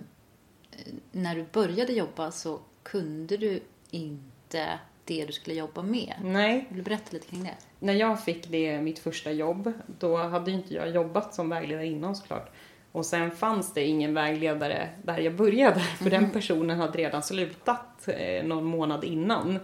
när 1.11 1.35
du 1.35 1.45
började 1.51 1.93
jobba 1.93 2.31
så 2.31 2.59
kunde 2.83 3.37
du 3.37 3.59
inte 3.91 4.79
det 5.05 5.25
du 5.25 5.33
skulle 5.33 5.55
jobba 5.55 5.81
med. 5.81 6.13
Nej, 6.23 6.65
Vill 6.69 6.77
du 6.77 6.83
berätta 6.83 7.03
lite 7.11 7.27
kring 7.27 7.43
det? 7.43 7.55
när 7.79 7.93
jag 7.93 8.23
fick 8.23 8.47
det, 8.47 8.81
mitt 8.81 8.99
första 8.99 9.31
jobb, 9.31 9.73
då 9.99 10.17
hade 10.17 10.51
inte 10.51 10.73
jag 10.73 10.89
jobbat 10.89 11.33
som 11.33 11.49
vägledare 11.49 11.85
innan 11.87 12.15
såklart. 12.15 12.51
Och 12.91 13.05
sen 13.05 13.31
fanns 13.31 13.73
det 13.73 13.83
ingen 13.83 14.13
vägledare 14.13 14.89
där 15.03 15.17
jag 15.17 15.35
började, 15.35 15.79
för 15.79 16.09
den 16.09 16.29
personen 16.31 16.79
hade 16.79 16.97
redan 16.97 17.23
slutat 17.23 18.07
eh, 18.07 18.43
någon 18.45 18.63
månad 18.63 19.03
innan. 19.03 19.59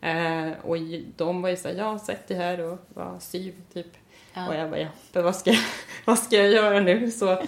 Eh, 0.00 0.50
och 0.62 0.76
de 1.16 1.42
var 1.42 1.48
ju 1.48 1.56
såhär, 1.56 1.74
ja 1.74 1.98
sätt 1.98 2.28
dig 2.28 2.36
här 2.36 2.60
och 2.60 2.78
var 2.88 3.16
syv 3.20 3.54
typ. 3.72 3.86
Ja. 4.34 4.48
Och 4.48 4.54
jag 4.54 4.70
bara, 4.70 4.80
ja, 4.80 4.88
vad 5.22 5.36
ska, 5.36 5.50
jag- 5.50 5.64
vad 6.04 6.18
ska 6.18 6.36
jag 6.36 6.48
göra 6.50 6.80
nu? 6.80 7.10
Så, 7.10 7.42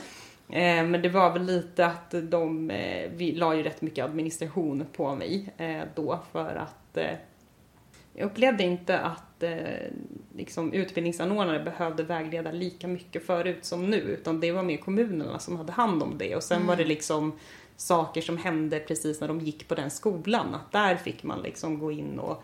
men 0.52 1.02
det 1.02 1.08
var 1.08 1.32
väl 1.32 1.42
lite 1.42 1.86
att 1.86 2.14
de, 2.22 2.70
eh, 2.70 3.10
vi 3.14 3.32
la 3.32 3.54
ju 3.54 3.62
rätt 3.62 3.82
mycket 3.82 4.04
administration 4.04 4.86
på 4.92 5.14
mig 5.14 5.52
eh, 5.56 5.82
då 5.94 6.20
för 6.32 6.56
att 6.56 6.96
eh, 6.96 7.16
jag 8.14 8.26
upplevde 8.26 8.64
inte 8.64 8.98
att 8.98 9.42
eh, 9.42 9.58
liksom, 10.36 10.72
utbildningsanordnare 10.72 11.64
behövde 11.64 12.02
vägleda 12.02 12.52
lika 12.52 12.88
mycket 12.88 13.26
förut 13.26 13.64
som 13.64 13.90
nu, 13.90 13.96
utan 13.96 14.40
det 14.40 14.52
var 14.52 14.62
mer 14.62 14.76
kommunerna 14.76 15.38
som 15.38 15.56
hade 15.56 15.72
hand 15.72 16.02
om 16.02 16.18
det. 16.18 16.36
Och 16.36 16.42
sen 16.42 16.66
var 16.66 16.76
det 16.76 16.84
liksom 16.84 17.32
saker 17.76 18.20
som 18.20 18.36
hände 18.36 18.80
precis 18.80 19.20
när 19.20 19.28
de 19.28 19.40
gick 19.40 19.68
på 19.68 19.74
den 19.74 19.90
skolan, 19.90 20.54
att 20.54 20.72
där 20.72 20.96
fick 20.96 21.22
man 21.22 21.42
liksom 21.42 21.78
gå 21.78 21.92
in 21.92 22.18
och 22.18 22.42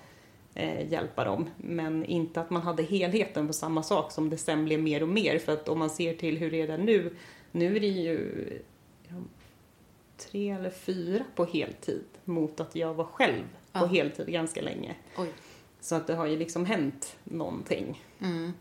eh, 0.55 0.93
hjälpa 0.93 1.25
dem. 1.25 1.51
Men 1.57 2.05
inte 2.05 2.41
att 2.41 2.51
man 2.51 2.63
hade 2.63 2.83
helheten 2.83 3.47
på 3.47 3.53
samma 3.53 3.83
sak 3.83 4.13
som 4.13 4.31
det 4.31 4.37
sen 4.37 4.65
blev 4.65 4.83
mer 4.83 5.03
och 5.03 5.09
mer. 5.09 5.39
För 5.39 5.53
att 5.53 5.69
om 5.69 5.79
man 5.79 5.91
ser 5.91 6.15
till 6.15 6.39
hur 6.39 6.51
det 6.51 6.61
är 6.61 6.79
nu, 6.79 7.15
nu 7.57 7.77
är 7.77 7.81
det 7.81 7.87
ju 7.87 8.63
tre 10.17 10.51
eller 10.51 10.71
fyra 10.71 11.25
på 11.35 11.45
heltid 11.45 12.05
mot 12.25 12.61
att 12.61 12.77
jag 12.77 12.95
var 12.95 13.05
själv 13.05 13.45
på 13.73 13.79
Ja. 13.79 13.87
heltid 13.87 14.27
ganska 14.27 14.63
länge. 14.63 14.97
Oj. 15.19 15.29
Så 15.81 15.95
att 15.95 16.07
det 16.07 16.15
har 16.15 16.27
ju 16.27 16.37
liksom 16.37 16.67
hänt 16.67 17.17
någonting. 17.25 18.03
Mm. 18.21 18.53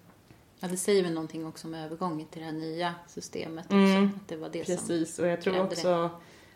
Ja, 0.59 0.67
det 0.67 0.77
säger 0.77 1.03
väl 1.03 1.13
någonting 1.13 1.45
också 1.45 1.67
om 1.67 1.73
övergången 1.73 2.27
till 2.27 2.39
det 2.41 2.45
här 2.45 2.53
nya 2.53 2.95
systemet 3.07 3.65
också. 3.65 3.75
Mm. 3.75 4.05
Att 4.05 4.27
det 4.27 4.35
var 4.35 4.49
det. 4.49 4.65
Precis, 4.65 5.19
och 5.19 5.27
jag 5.27 5.41
tror 5.41 5.61
också 5.61 5.87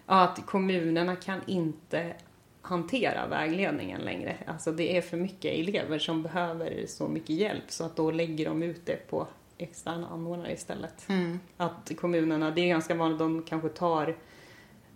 ja, 0.06 0.24
att 0.24 0.46
kommunerna 0.46 1.16
kan 1.16 1.42
inte 1.48 2.16
hantera 2.62 3.28
vägledningen 3.28 4.02
längre. 4.02 4.38
Alltså 4.48 4.72
det 4.72 4.98
är 4.98 5.02
för 5.02 5.18
mycket 5.18 5.54
elever 5.54 6.00
som 6.00 6.24
behöver 6.24 6.86
så 6.88 7.08
mycket 7.08 7.30
hjälp 7.30 7.72
så 7.72 7.84
att 7.84 7.96
då 7.96 8.12
lägger 8.12 8.46
de 8.46 8.64
ut 8.64 8.86
det 8.86 9.10
på 9.10 9.28
externa 9.60 10.08
anordnare 10.08 10.54
istället. 10.54 11.10
Mm. 11.10 11.40
Att 11.58 11.92
kommunerna, 11.98 12.52
det 12.52 12.62
är 12.62 12.68
ganska 12.68 12.96
vanligt, 12.96 13.20
de 13.20 13.44
kanske 13.44 13.70
tar 13.70 14.18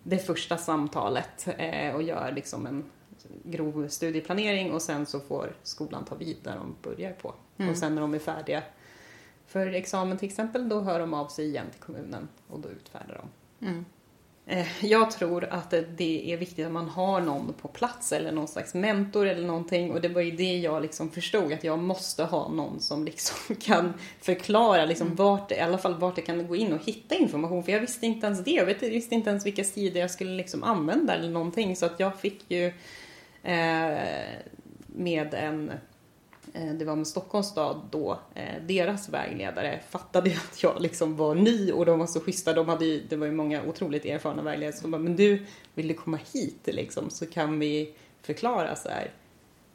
det 0.03 0.17
första 0.17 0.57
samtalet 0.57 1.47
eh, 1.57 1.95
och 1.95 2.03
gör 2.03 2.31
liksom 2.31 2.67
en 2.67 2.83
grov 3.43 3.87
studieplanering 3.87 4.71
och 4.71 4.81
sen 4.81 5.05
så 5.05 5.19
får 5.19 5.55
skolan 5.63 6.05
ta 6.05 6.15
vid 6.15 6.37
där 6.43 6.55
de 6.55 6.75
börjar 6.81 7.11
på. 7.11 7.33
Och 7.69 7.77
sen 7.77 7.95
när 7.95 8.01
de 8.01 8.13
är 8.13 8.19
färdiga 8.19 8.63
för 9.47 9.67
examen 9.67 10.17
till 10.17 10.29
exempel, 10.29 10.69
då 10.69 10.81
hör 10.81 10.99
de 10.99 11.13
av 11.13 11.27
sig 11.27 11.45
igen 11.45 11.65
till 11.71 11.81
kommunen 11.81 12.27
och 12.47 12.59
då 12.59 12.69
utfärdar 12.69 13.21
de. 13.59 13.67
Mm. 13.67 13.85
Eh, 14.45 14.85
Jag 14.85 15.11
tror 15.11 15.43
att 15.43 15.73
det 15.97 16.33
är 16.33 16.37
viktigt 16.37 16.65
att 16.65 16.71
man 16.71 16.89
har 16.89 17.21
någon 17.21 17.53
på 17.53 17.67
plats 17.67 18.11
eller 18.11 18.31
någon 18.31 18.47
slags 18.47 18.73
mentor 18.73 19.27
eller 19.27 19.47
någonting. 19.47 19.91
Och 19.91 20.01
det 20.01 20.07
var 20.07 20.21
ju 20.21 20.31
det 20.31 20.57
jag 20.57 20.81
liksom 20.81 21.09
förstod 21.11 21.53
att 21.53 21.63
jag 21.63 21.79
måste 21.79 22.23
ha 22.23 22.49
någon 22.49 22.79
som 22.79 23.05
liksom 23.05 23.55
kan 23.61 23.93
förklara 24.21 24.85
liksom 24.85 25.15
vart, 25.15 25.51
i 25.51 25.59
alla 25.59 25.77
fall 25.77 25.93
vart 25.99 26.17
jag 26.17 26.25
kan 26.25 26.47
gå 26.47 26.55
in 26.55 26.73
och 26.73 26.83
hitta 26.85 27.15
information. 27.15 27.63
För 27.63 27.71
jag 27.71 27.79
visste 27.79 28.05
inte 28.05 28.27
ens 28.27 28.43
det. 28.43 28.51
Jag 28.51 28.65
visste 28.65 29.15
inte 29.15 29.29
ens 29.29 29.45
vilka 29.45 29.63
sidor 29.63 30.01
jag 30.01 30.11
skulle 30.11 30.31
liksom 30.31 30.63
använda 30.63 31.13
eller 31.15 31.29
någonting. 31.29 31.75
Så 31.75 31.85
att 31.85 31.99
jag 31.99 32.19
fick 32.19 32.51
ju 32.51 32.65
eh, 33.43 33.97
med 34.87 35.33
en 35.33 35.71
det 36.53 36.85
var 36.85 36.95
med 36.95 37.07
Stockholms 37.07 37.47
stad 37.47 37.81
då, 37.91 38.19
eh, 38.33 38.63
deras 38.67 39.09
vägledare 39.09 39.79
fattade 39.89 40.29
att 40.29 40.63
jag 40.63 40.81
liksom 40.81 41.15
var 41.15 41.35
ny 41.35 41.71
och 41.71 41.85
de 41.85 41.99
var 41.99 42.07
så 42.07 42.19
schyssta. 42.19 42.53
De 42.53 42.69
hade 42.69 42.85
ju, 42.85 43.03
det 43.09 43.15
var 43.15 43.25
ju 43.25 43.31
många 43.31 43.63
otroligt 43.63 44.05
erfarna 44.05 44.41
vägledare 44.41 44.75
som 44.75 44.91
bara, 44.91 45.01
men 45.01 45.15
du, 45.15 45.45
vill 45.73 45.87
du 45.87 45.93
komma 45.93 46.19
hit 46.33 46.59
liksom 46.63 47.09
så 47.09 47.25
kan 47.25 47.59
vi 47.59 47.93
förklara 48.21 48.75
så 48.75 48.89
här. 48.89 49.11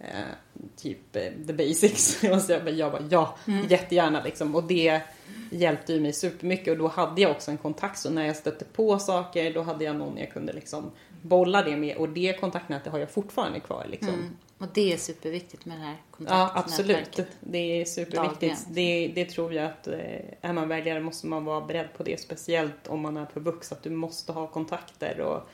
Eh, 0.01 0.61
typ 0.77 1.17
eh, 1.17 1.23
the 1.47 1.53
basics. 1.53 2.23
Jag 2.49 2.65
bara, 2.65 2.71
jag 2.71 2.93
bara 2.93 3.05
ja, 3.11 3.37
jättegärna 3.69 4.23
liksom. 4.23 4.55
Och 4.55 4.65
det 4.65 5.03
hjälpte 5.51 5.93
ju 5.93 6.01
mig 6.01 6.13
supermycket 6.13 6.69
och 6.69 6.79
då 6.79 6.89
hade 6.89 7.21
jag 7.21 7.31
också 7.31 7.51
en 7.51 7.57
kontakt 7.57 7.99
så 7.99 8.11
när 8.11 8.27
jag 8.27 8.37
stötte 8.37 8.65
på 8.65 8.99
saker 8.99 9.55
då 9.55 9.63
hade 9.63 9.85
jag 9.85 9.97
någon 9.97 10.19
jag 10.19 10.31
kunde 10.31 10.53
liksom 10.53 10.91
bolla 11.23 11.63
det 11.63 11.77
med 11.77 11.97
och 11.97 12.09
det 12.09 12.41
kontaktnätet 12.41 12.93
har 12.93 12.99
jag 12.99 13.11
fortfarande 13.11 13.61
kvar 13.61 13.87
liksom. 13.91 14.37
Och 14.59 14.67
det 14.75 14.93
är 14.93 14.97
superviktigt 14.97 15.65
med 15.65 15.79
det 15.79 15.85
här 15.85 15.97
kontaktnätverket. 16.11 16.55
Ja, 16.55 16.61
absolut. 16.61 17.29
Det 17.41 17.81
är 17.81 17.85
superviktigt. 17.85 18.67
Det, 18.69 19.13
det, 19.15 19.25
tror 19.25 19.55
jag 19.55 19.65
att 19.65 19.87
eh, 19.87 19.95
är 20.41 20.53
man 20.53 20.69
väljare 20.69 21.01
måste 21.01 21.27
man 21.27 21.45
vara 21.45 21.61
beredd 21.61 21.89
på 21.97 22.03
det. 22.03 22.21
Speciellt 22.21 22.89
om 22.89 23.01
man 23.01 23.17
är 23.17 23.25
på 23.25 23.41
vux, 23.41 23.73
att 23.73 23.83
du 23.83 23.91
måste 23.91 24.33
ha 24.33 24.47
kontakter. 24.47 25.21
Och, 25.21 25.49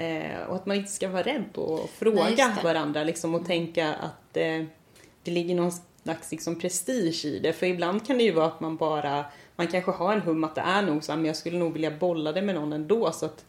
eh, 0.00 0.42
och 0.48 0.56
att 0.56 0.66
man 0.66 0.76
inte 0.76 0.90
ska 0.90 1.08
vara 1.08 1.22
rädd 1.22 1.58
att 1.58 1.90
fråga 1.90 2.24
Nej, 2.48 2.64
varandra 2.64 3.04
liksom, 3.04 3.34
och 3.34 3.40
mm. 3.40 3.46
tänka 3.46 3.94
att 3.94 4.36
eh, 4.36 4.64
det 5.22 5.30
ligger 5.30 5.54
någon 5.54 5.72
slags 6.02 6.30
liksom, 6.32 6.60
prestige 6.60 7.24
i 7.24 7.38
det. 7.38 7.52
För 7.52 7.66
ibland 7.66 8.06
kan 8.06 8.18
det 8.18 8.24
ju 8.24 8.32
vara 8.32 8.46
att 8.46 8.60
man 8.60 8.76
bara, 8.76 9.24
man 9.56 9.66
kanske 9.66 9.90
har 9.90 10.12
en 10.12 10.20
hum 10.20 10.44
att 10.44 10.54
det 10.54 10.60
är 10.60 10.82
nog 10.82 11.04
så 11.04 11.16
men 11.16 11.24
jag 11.24 11.36
skulle 11.36 11.58
nog 11.58 11.72
vilja 11.72 11.90
bolla 11.90 12.32
det 12.32 12.42
med 12.42 12.54
någon 12.54 12.72
ändå. 12.72 13.12
Så 13.12 13.26
att 13.26 13.44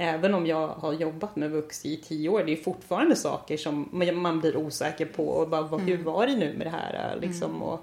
även 0.00 0.34
om 0.34 0.46
jag 0.46 0.68
har 0.68 0.92
jobbat 0.92 1.36
med 1.36 1.50
Vux 1.50 1.86
i 1.86 1.96
tio 1.96 2.28
år, 2.28 2.44
det 2.44 2.52
är 2.52 2.56
fortfarande 2.56 3.16
saker 3.16 3.56
som 3.56 3.88
man 4.14 4.40
blir 4.40 4.56
osäker 4.56 5.06
på 5.06 5.28
och 5.28 5.48
bara, 5.48 5.66
mm. 5.66 5.80
hur 5.80 6.02
var 6.02 6.26
det 6.26 6.36
nu 6.36 6.54
med 6.56 6.66
det 6.66 6.70
här 6.70 7.18
liksom. 7.20 7.50
Mm. 7.50 7.62
Och, 7.62 7.80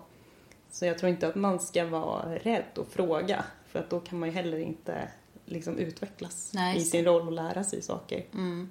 så 0.71 0.85
jag 0.85 0.97
tror 0.97 1.09
inte 1.09 1.27
att 1.27 1.35
man 1.35 1.59
ska 1.59 1.85
vara 1.85 2.35
rädd 2.35 2.77
och 2.77 2.87
fråga, 2.87 3.45
för 3.67 3.79
att 3.79 3.89
då 3.89 3.99
kan 3.99 4.19
man 4.19 4.29
ju 4.29 4.35
heller 4.35 4.57
inte 4.57 5.09
liksom 5.45 5.77
utvecklas 5.77 6.51
Nej, 6.53 6.77
i 6.77 6.81
sin 6.81 7.05
roll 7.05 7.27
och 7.27 7.33
lära 7.33 7.63
sig 7.63 7.81
saker. 7.81 8.25
Mm. 8.33 8.69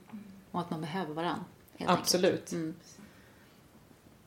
Och 0.50 0.60
att 0.60 0.70
man 0.70 0.80
behöver 0.80 1.14
varandra. 1.14 1.44
Absolut. 1.86 2.52
Mm. 2.52 2.74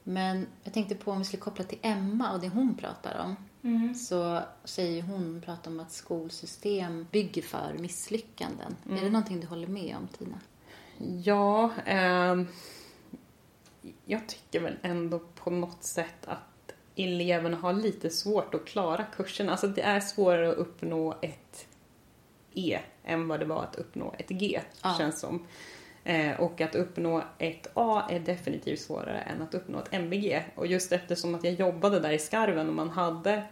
Men 0.03 0.47
jag 0.63 0.73
tänkte 0.73 0.95
på 0.95 1.11
om 1.11 1.19
vi 1.19 1.25
skulle 1.25 1.41
koppla 1.41 1.63
till 1.63 1.79
Emma 1.81 2.33
och 2.33 2.39
det 2.39 2.49
hon 2.49 2.75
pratar 2.75 3.19
om. 3.25 3.35
Mm. 3.63 3.95
Så 3.95 4.41
säger 4.63 5.01
hon, 5.01 5.41
pratar 5.45 5.71
om 5.71 5.79
att 5.79 5.91
skolsystem 5.91 7.07
bygger 7.11 7.41
för 7.41 7.73
misslyckanden. 7.79 8.75
Mm. 8.85 8.97
Är 8.97 9.01
det 9.01 9.07
mm. 9.07 9.13
någonting 9.13 9.39
du 9.39 9.47
håller 9.47 9.67
med 9.67 9.95
om 9.97 10.07
Tina? 10.07 10.39
Ja, 11.23 11.71
eh, 11.85 12.35
jag 14.05 14.27
tycker 14.27 14.59
väl 14.59 14.75
ändå 14.81 15.19
på 15.19 15.49
något 15.49 15.83
sätt 15.83 16.25
att 16.27 16.73
eleverna 16.95 17.57
har 17.57 17.73
lite 17.73 18.09
svårt 18.09 18.53
att 18.53 18.65
klara 18.65 19.03
kursen. 19.03 19.49
Alltså 19.49 19.67
det 19.67 19.81
är 19.81 19.99
svårare 19.99 20.49
att 20.51 20.57
uppnå 20.57 21.17
ett 21.21 21.67
E 22.53 22.79
än 23.03 23.27
vad 23.27 23.39
det 23.39 23.45
var 23.45 23.63
att 23.63 23.75
uppnå 23.75 24.15
ett 24.17 24.29
G, 24.29 24.61
ja. 24.83 24.95
känns 24.97 25.19
som. 25.19 25.45
Eh, 26.07 26.39
och 26.39 26.61
att 26.61 26.75
uppnå 26.75 27.23
ett 27.37 27.67
A 27.73 28.03
är 28.09 28.19
definitivt 28.19 28.79
svårare 28.79 29.19
än 29.19 29.41
att 29.41 29.53
uppnå 29.53 29.79
ett 29.79 29.93
MVG. 29.93 30.43
Och 30.55 30.67
just 30.67 30.91
eftersom 30.91 31.35
att 31.35 31.43
jag 31.43 31.53
jobbade 31.53 31.99
där 31.99 32.11
i 32.11 32.19
skarven 32.19 32.67
och 32.67 32.73
man 32.73 32.89
hade 32.89 33.43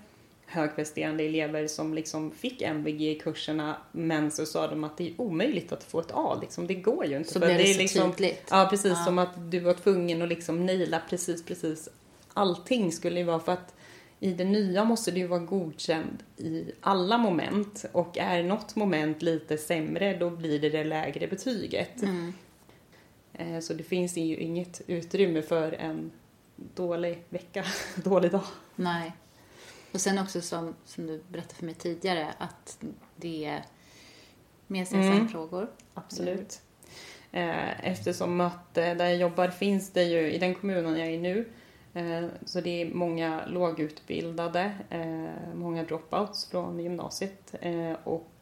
högpresterande 0.46 1.24
elever 1.24 1.68
som 1.68 1.94
liksom 1.94 2.32
fick 2.32 2.62
MVG 2.62 3.02
i 3.02 3.20
kurserna 3.20 3.78
men 3.92 4.32
så 4.32 4.46
sa 4.46 4.68
de 4.68 4.84
att 4.84 4.98
det 4.98 5.10
är 5.10 5.22
omöjligt 5.22 5.72
att 5.72 5.84
få 5.84 6.00
ett 6.00 6.12
A. 6.14 6.38
Liksom. 6.42 6.68
Det 6.68 6.74
går 6.74 7.06
ju 7.06 7.18
inte. 7.18 7.34
Så 7.34 7.40
blev 7.40 7.58
det, 7.58 7.64
det 7.64 7.74
så 7.74 7.80
liksom, 7.80 8.12
tydligt. 8.12 8.48
Ja, 8.50 8.68
precis 8.70 8.94
ja. 8.98 9.06
som 9.06 9.20
att 9.20 9.52
du 9.52 9.60
var 9.60 9.74
tvungen 9.74 10.22
att 10.22 10.30
liksom 10.30 10.66
naila 10.66 11.02
precis, 11.10 11.46
precis 11.46 11.90
allting 12.34 12.92
skulle 12.92 13.20
ju 13.20 13.26
vara 13.26 13.40
för 13.40 13.52
att 13.52 13.74
i 14.20 14.34
det 14.34 14.46
nya 14.46 14.84
måste 14.84 15.12
du 15.12 15.28
vara 15.28 15.40
godkänd 15.40 16.24
i 16.38 16.66
alla 16.82 17.18
moment 17.18 17.86
och 17.92 18.18
är 18.18 18.44
något 18.44 18.76
moment 18.76 19.22
lite 19.22 19.58
sämre 19.58 20.18
då 20.18 20.30
blir 20.30 20.60
det 20.60 20.70
det 20.70 20.84
lägre 20.84 21.28
betyget. 21.28 22.02
Mm. 22.02 22.34
Eh, 23.38 23.60
så 23.60 23.74
det 23.74 23.84
finns 23.84 24.18
ju 24.18 24.38
inget 24.38 24.82
utrymme 24.88 25.42
för 25.42 25.72
en 25.72 26.12
dålig 26.56 27.24
vecka, 27.30 27.66
dålig 28.04 28.32
dag. 28.32 28.44
Nej. 28.76 29.14
Och 29.92 30.02
sen 30.02 30.20
också 30.20 30.42
som, 30.42 30.76
som 30.86 31.08
du 31.08 31.24
berättade 31.28 31.56
för 31.56 31.66
mig 31.66 31.76
tidigare 31.76 32.28
att 32.38 32.84
det 33.16 33.46
är 33.46 33.66
mer 34.68 34.86
CSN-frågor. 34.86 35.62
Mm. 35.62 35.74
Absolut. 35.94 36.62
Eh, 37.32 37.88
eftersom 37.88 38.42
att 38.42 38.78
eh, 38.78 38.96
där 38.96 39.06
jag 39.06 39.18
jobbar 39.18 39.48
finns 39.48 39.92
det 39.92 40.04
ju, 40.04 40.32
i 40.32 40.38
den 40.38 40.56
kommunen 40.56 40.98
jag 40.98 41.08
är 41.08 41.12
i 41.12 41.18
nu, 41.18 41.50
så 42.46 42.62
det 42.62 42.82
är 42.82 42.94
många 42.94 43.46
lågutbildade, 43.46 44.72
många 45.54 45.84
dropouts 45.84 46.50
från 46.50 46.80
gymnasiet 46.80 47.56
och 48.04 48.35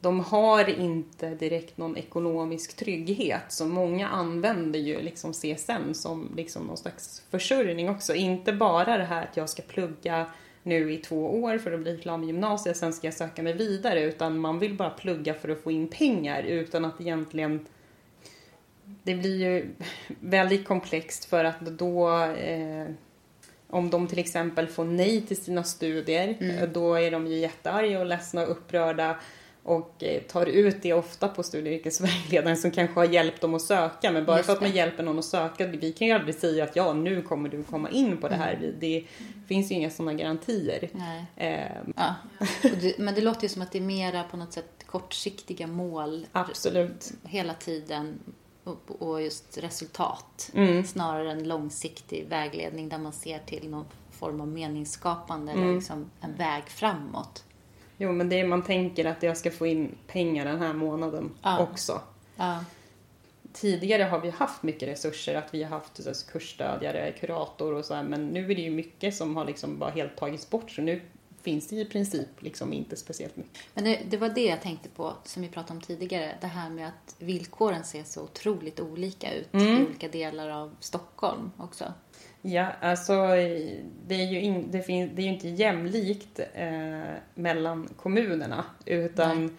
de 0.00 0.20
har 0.20 0.68
inte 0.68 1.34
direkt 1.34 1.78
någon 1.78 1.96
ekonomisk 1.96 2.76
trygghet 2.76 3.44
så 3.48 3.66
många 3.66 4.08
använder 4.08 4.78
ju 4.78 5.02
liksom 5.02 5.32
CSN 5.32 5.94
som 5.94 6.32
liksom 6.36 6.66
någon 6.66 6.76
slags 6.76 7.22
försörjning 7.30 7.88
också. 7.88 8.14
Inte 8.14 8.52
bara 8.52 8.98
det 8.98 9.04
här 9.04 9.22
att 9.22 9.36
jag 9.36 9.48
ska 9.48 9.62
plugga 9.62 10.26
nu 10.62 10.92
i 10.92 10.96
två 10.96 11.42
år 11.42 11.58
för 11.58 11.72
att 11.72 11.80
bli 11.80 11.98
klar 11.98 12.16
med 12.16 12.26
gymnasiet, 12.26 12.76
sen 12.76 12.92
ska 12.92 13.06
jag 13.06 13.14
söka 13.14 13.42
mig 13.42 13.52
vidare 13.52 14.02
utan 14.02 14.38
man 14.38 14.58
vill 14.58 14.74
bara 14.74 14.90
plugga 14.90 15.34
för 15.34 15.48
att 15.48 15.62
få 15.62 15.70
in 15.70 15.88
pengar 15.88 16.42
utan 16.42 16.84
att 16.84 17.00
egentligen 17.00 17.66
det 19.02 19.14
blir 19.14 19.36
ju 19.36 19.66
väldigt 20.20 20.64
komplext 20.64 21.24
för 21.24 21.44
att 21.44 21.60
då 21.60 22.22
eh, 22.24 22.86
om 23.70 23.90
de 23.90 24.08
till 24.08 24.18
exempel 24.18 24.66
får 24.66 24.84
nej 24.84 25.20
till 25.20 25.42
sina 25.42 25.64
studier, 25.64 26.36
mm. 26.40 26.72
då 26.72 26.94
är 26.94 27.10
de 27.10 27.26
ju 27.26 27.38
jättearga 27.38 28.00
och 28.00 28.06
ledsna 28.06 28.42
och 28.42 28.50
upprörda 28.50 29.16
och 29.68 30.02
eh, 30.02 30.22
tar 30.22 30.46
ut 30.46 30.82
det 30.82 30.92
ofta 30.92 31.28
på 31.28 31.42
studie 31.42 31.70
och 31.70 31.74
yrkesvägledaren 31.74 32.56
som 32.56 32.70
kanske 32.70 33.00
har 33.00 33.04
hjälpt 33.04 33.40
dem 33.40 33.54
att 33.54 33.62
söka. 33.62 34.10
Men 34.10 34.24
bara 34.24 34.36
Just 34.36 34.46
för 34.46 34.52
att 34.52 34.60
man 34.60 34.70
hjälper 34.70 35.02
någon 35.02 35.18
att 35.18 35.24
söka, 35.24 35.66
vi 35.66 35.92
kan 35.92 36.06
ju 36.06 36.12
aldrig 36.12 36.34
säga 36.34 36.64
att 36.64 36.76
ja, 36.76 36.92
nu 36.92 37.22
kommer 37.22 37.48
du 37.48 37.62
komma 37.62 37.90
in 37.90 38.16
på 38.16 38.28
det 38.28 38.34
här. 38.34 38.54
Mm. 38.54 38.74
Det 38.78 39.04
finns 39.48 39.70
ju 39.70 39.74
inga 39.74 39.90
sådana 39.90 40.14
garantier. 40.14 40.90
Eh. 41.36 41.58
Ja. 41.96 42.14
Det, 42.62 42.98
men 42.98 43.14
det 43.14 43.20
låter 43.20 43.42
ju 43.42 43.48
som 43.48 43.62
att 43.62 43.72
det 43.72 43.78
är 43.78 43.82
mera 43.82 44.24
på 44.24 44.36
något 44.36 44.52
sätt 44.52 44.84
kortsiktiga 44.86 45.66
mål. 45.66 46.26
Absolut. 46.32 47.12
Hela 47.24 47.54
tiden. 47.54 48.18
Och 48.86 49.22
just 49.22 49.58
resultat. 49.58 50.50
Mm. 50.54 50.84
Snarare 50.84 51.32
än 51.32 51.48
långsiktig 51.48 52.26
vägledning 52.28 52.88
där 52.88 52.98
man 52.98 53.12
ser 53.12 53.38
till 53.38 53.70
någon 53.70 53.84
form 54.10 54.40
av 54.40 54.48
meningsskapande 54.48 55.52
mm. 55.52 55.64
eller 55.64 55.74
liksom 55.74 56.10
en 56.20 56.34
väg 56.34 56.62
framåt. 56.66 57.44
Jo, 57.98 58.12
men 58.12 58.28
det 58.28 58.40
är, 58.40 58.46
man 58.46 58.62
tänker 58.62 59.04
att 59.04 59.22
jag 59.22 59.36
ska 59.36 59.50
få 59.50 59.66
in 59.66 59.94
pengar 60.06 60.44
den 60.44 60.58
här 60.58 60.72
månaden 60.72 61.30
ja. 61.42 61.62
också. 61.62 62.00
Ja. 62.36 62.64
Tidigare 63.52 64.02
har 64.02 64.20
vi 64.20 64.30
haft 64.30 64.62
mycket 64.62 64.88
resurser, 64.88 65.34
att 65.34 65.54
vi 65.54 65.62
har 65.62 65.70
haft 65.70 66.02
så, 66.02 66.26
kursstödjare, 66.32 67.12
kurator 67.12 67.74
och 67.74 67.84
så 67.84 67.94
här, 67.94 68.02
men 68.02 68.28
nu 68.28 68.50
är 68.50 68.54
det 68.54 68.62
ju 68.62 68.70
mycket 68.70 69.14
som 69.14 69.36
har 69.36 69.44
liksom 69.44 69.78
bara 69.78 69.90
helt 69.90 70.16
tagits 70.16 70.50
bort, 70.50 70.70
så 70.70 70.82
nu 70.82 71.00
finns 71.42 71.68
det 71.68 71.76
i 71.76 71.84
princip 71.84 72.28
liksom 72.38 72.72
inte 72.72 72.96
speciellt 72.96 73.36
mycket. 73.36 73.58
Men 73.74 73.84
det, 73.84 74.00
det, 74.10 74.16
var 74.16 74.28
det 74.28 74.44
jag 74.44 74.62
tänkte 74.62 74.88
på, 74.88 75.12
som 75.24 75.42
vi 75.42 75.48
pratade 75.48 75.74
om 75.74 75.80
tidigare, 75.80 76.34
det 76.40 76.46
här 76.46 76.70
med 76.70 76.88
att 76.88 77.16
villkoren 77.18 77.84
ser 77.84 78.04
så 78.04 78.22
otroligt 78.22 78.80
olika 78.80 79.34
ut 79.34 79.54
mm. 79.54 79.66
i 79.66 79.86
olika 79.86 80.08
delar 80.08 80.48
av 80.48 80.76
Stockholm 80.80 81.50
också. 81.56 81.92
Ja, 82.42 82.66
alltså 82.80 83.12
det 84.06 84.14
är 84.14 84.26
ju, 84.26 84.40
in, 84.40 84.70
det 84.70 84.82
finns, 84.82 85.10
det 85.14 85.22
är 85.22 85.24
ju 85.24 85.32
inte 85.32 85.48
jämlikt 85.48 86.40
eh, 86.54 87.14
mellan 87.34 87.88
kommunerna 87.96 88.64
utan 88.84 89.46
Nej. 89.46 89.54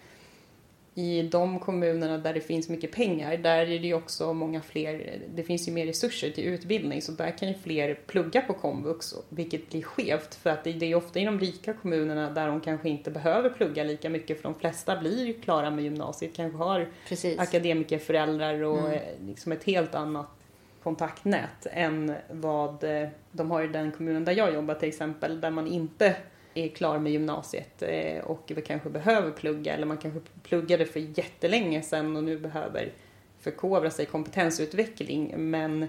i 1.06 1.22
de 1.22 1.60
kommunerna 1.60 2.18
där 2.18 2.34
det 2.34 2.42
finns 2.42 2.70
mycket 2.70 2.92
pengar 2.92 3.38
där 3.38 3.58
är 3.58 3.80
det 3.80 3.88
ju 3.88 3.94
också 3.94 4.34
många 4.34 4.62
fler, 4.62 5.20
det 5.36 5.44
finns 5.44 5.68
ju 5.68 5.72
mer 5.72 5.86
resurser 5.86 6.30
till 6.30 6.44
utbildning 6.44 7.02
så 7.02 7.12
där 7.12 7.38
kan 7.38 7.48
ju 7.48 7.54
fler 7.54 8.00
plugga 8.08 8.42
på 8.42 8.54
komvux 8.54 9.14
vilket 9.30 9.70
blir 9.70 9.82
skevt 9.82 10.36
för 10.36 10.50
att 10.50 10.64
det, 10.64 10.74
det 10.74 10.86
är 10.86 10.96
ofta 10.96 11.20
i 11.20 11.26
de 11.26 11.40
rika 11.40 11.74
kommunerna 11.74 12.32
där 12.32 12.48
de 12.48 12.62
kanske 12.62 12.90
inte 12.90 13.12
behöver 13.12 13.50
plugga 13.50 13.84
lika 13.84 14.10
mycket 14.10 14.42
för 14.42 14.44
de 14.44 14.60
flesta 14.60 15.00
blir 15.00 15.42
klara 15.42 15.72
med 15.72 15.84
gymnasiet, 15.84 16.36
kanske 16.36 16.58
har 16.58 16.90
Precis. 17.08 17.40
akademikerföräldrar 17.40 18.64
och 18.64 18.88
mm. 18.88 19.28
liksom 19.28 19.52
ett 19.52 19.64
helt 19.64 19.96
annat 19.96 20.39
kontaktnät 20.84 21.68
än 21.72 22.14
vad 22.30 22.84
eh, 22.84 23.10
de 23.32 23.52
har 23.52 23.64
i 23.64 23.68
den 23.68 23.92
kommunen 23.92 24.26
där 24.26 24.34
jag 24.34 24.54
jobbar 24.54 24.76
till 24.76 24.90
exempel, 24.90 25.42
där 25.42 25.52
man 25.52 25.68
inte 25.68 26.16
är 26.54 26.68
klar 26.68 27.00
med 27.00 27.12
gymnasiet 27.12 27.82
eh, 27.82 28.24
och 28.24 28.52
kanske 28.66 28.90
behöver 28.90 29.32
plugga 29.32 29.74
eller 29.74 29.86
man 29.86 29.98
kanske 29.98 30.20
pluggade 30.44 30.86
för 30.86 31.00
jättelänge 31.00 31.82
sedan 31.82 32.16
och 32.16 32.24
nu 32.24 32.40
behöver 32.40 32.92
förkovra 33.40 33.90
sig 33.90 34.06
kompetensutveckling 34.06 35.34
men 35.38 35.88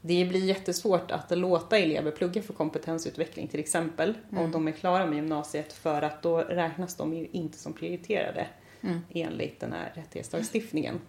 det 0.00 0.24
blir 0.24 0.44
jättesvårt 0.44 1.10
att 1.10 1.38
låta 1.38 1.78
elever 1.78 2.10
plugga 2.10 2.42
för 2.42 2.52
kompetensutveckling 2.52 3.48
till 3.48 3.60
exempel 3.60 4.14
mm. 4.30 4.44
om 4.44 4.50
de 4.50 4.68
är 4.68 4.72
klara 4.72 5.06
med 5.06 5.16
gymnasiet 5.16 5.72
för 5.72 6.02
att 6.02 6.22
då 6.22 6.38
räknas 6.38 6.96
de 6.96 7.14
ju 7.14 7.28
inte 7.32 7.58
som 7.58 7.72
prioriterade 7.72 8.46
mm. 8.80 9.00
enligt 9.10 9.60
den 9.60 9.72
här 9.72 9.92
rättighetslagstiftningen. 9.94 11.00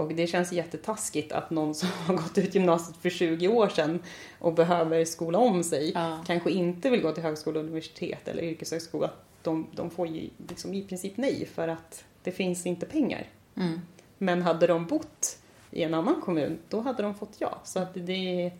Och 0.00 0.14
det 0.14 0.26
känns 0.26 0.52
jättetaskigt 0.52 1.32
att 1.32 1.50
någon 1.50 1.74
som 1.74 1.88
har 2.06 2.14
gått 2.14 2.38
ut 2.38 2.54
gymnasiet 2.54 2.96
för 2.96 3.10
20 3.10 3.48
år 3.48 3.68
sedan 3.68 4.02
och 4.38 4.54
behöver 4.54 5.04
skola 5.04 5.38
om 5.38 5.64
sig 5.64 5.92
ja. 5.94 6.24
kanske 6.26 6.50
inte 6.50 6.90
vill 6.90 7.02
gå 7.02 7.12
till 7.12 7.22
högskola, 7.22 7.60
universitet 7.60 8.28
eller 8.28 8.42
yrkeshögskola. 8.42 9.10
De, 9.42 9.66
de 9.72 9.90
får 9.90 10.06
ju 10.06 10.30
liksom 10.48 10.74
i 10.74 10.82
princip 10.82 11.16
nej 11.16 11.48
för 11.54 11.68
att 11.68 12.04
det 12.22 12.32
finns 12.32 12.66
inte 12.66 12.86
pengar. 12.86 13.28
Mm. 13.56 13.80
Men 14.18 14.42
hade 14.42 14.66
de 14.66 14.86
bott 14.86 15.38
i 15.70 15.82
en 15.82 15.94
annan 15.94 16.20
kommun, 16.20 16.58
då 16.68 16.80
hade 16.80 17.02
de 17.02 17.14
fått 17.14 17.34
ja. 17.38 17.60
Så 17.64 17.78
att 17.78 17.94
det, 17.94 18.52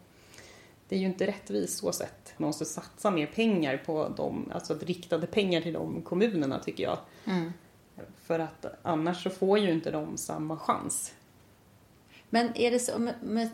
det 0.88 0.96
är 0.96 0.98
ju 0.98 1.06
inte 1.06 1.26
rättvist 1.26 1.78
så 1.78 1.92
sett. 1.92 2.34
Man 2.36 2.46
måste 2.46 2.64
satsa 2.64 3.10
mer 3.10 3.26
pengar 3.26 3.76
på 3.86 4.08
dem, 4.08 4.50
alltså 4.54 4.78
riktade 4.80 5.26
pengar 5.26 5.60
till 5.60 5.72
de 5.72 6.02
kommunerna 6.02 6.58
tycker 6.58 6.84
jag. 6.84 6.98
Mm. 7.24 7.52
För 8.22 8.38
att 8.38 8.66
annars 8.82 9.22
så 9.22 9.30
får 9.30 9.58
ju 9.58 9.70
inte 9.72 9.90
de 9.90 10.16
samma 10.16 10.56
chans. 10.56 11.12
Men 12.30 12.56
är 12.56 12.70
det 12.70 12.78
så, 12.78 12.98
men, 12.98 13.48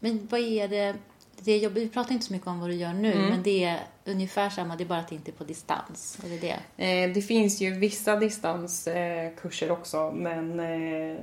men, 0.00 0.26
vad 0.30 0.40
är 0.40 0.68
det, 0.68 0.96
det 1.40 1.58
jobb, 1.58 1.72
vi 1.72 1.88
pratar 1.88 2.12
inte 2.12 2.26
så 2.26 2.32
mycket 2.32 2.48
om 2.48 2.60
vad 2.60 2.70
du 2.70 2.74
gör 2.74 2.92
nu, 2.92 3.12
Mm. 3.12 3.26
men 3.30 3.42
det 3.42 3.64
är 3.64 3.80
ungefär 4.04 4.50
samma, 4.50 4.76
det 4.76 4.84
är 4.84 4.88
bara 4.88 4.98
att 4.98 5.08
det 5.08 5.14
inte 5.14 5.30
är 5.30 5.32
på 5.32 5.44
distans. 5.44 6.18
Är 6.24 6.28
det 6.28 6.38
det? 6.76 6.84
Eh, 7.04 7.14
det 7.14 7.22
finns 7.22 7.60
ju 7.60 7.74
vissa 7.74 8.16
distanskurser 8.16 9.70
också, 9.70 10.10
men 10.16 10.60
eh, 10.60 11.16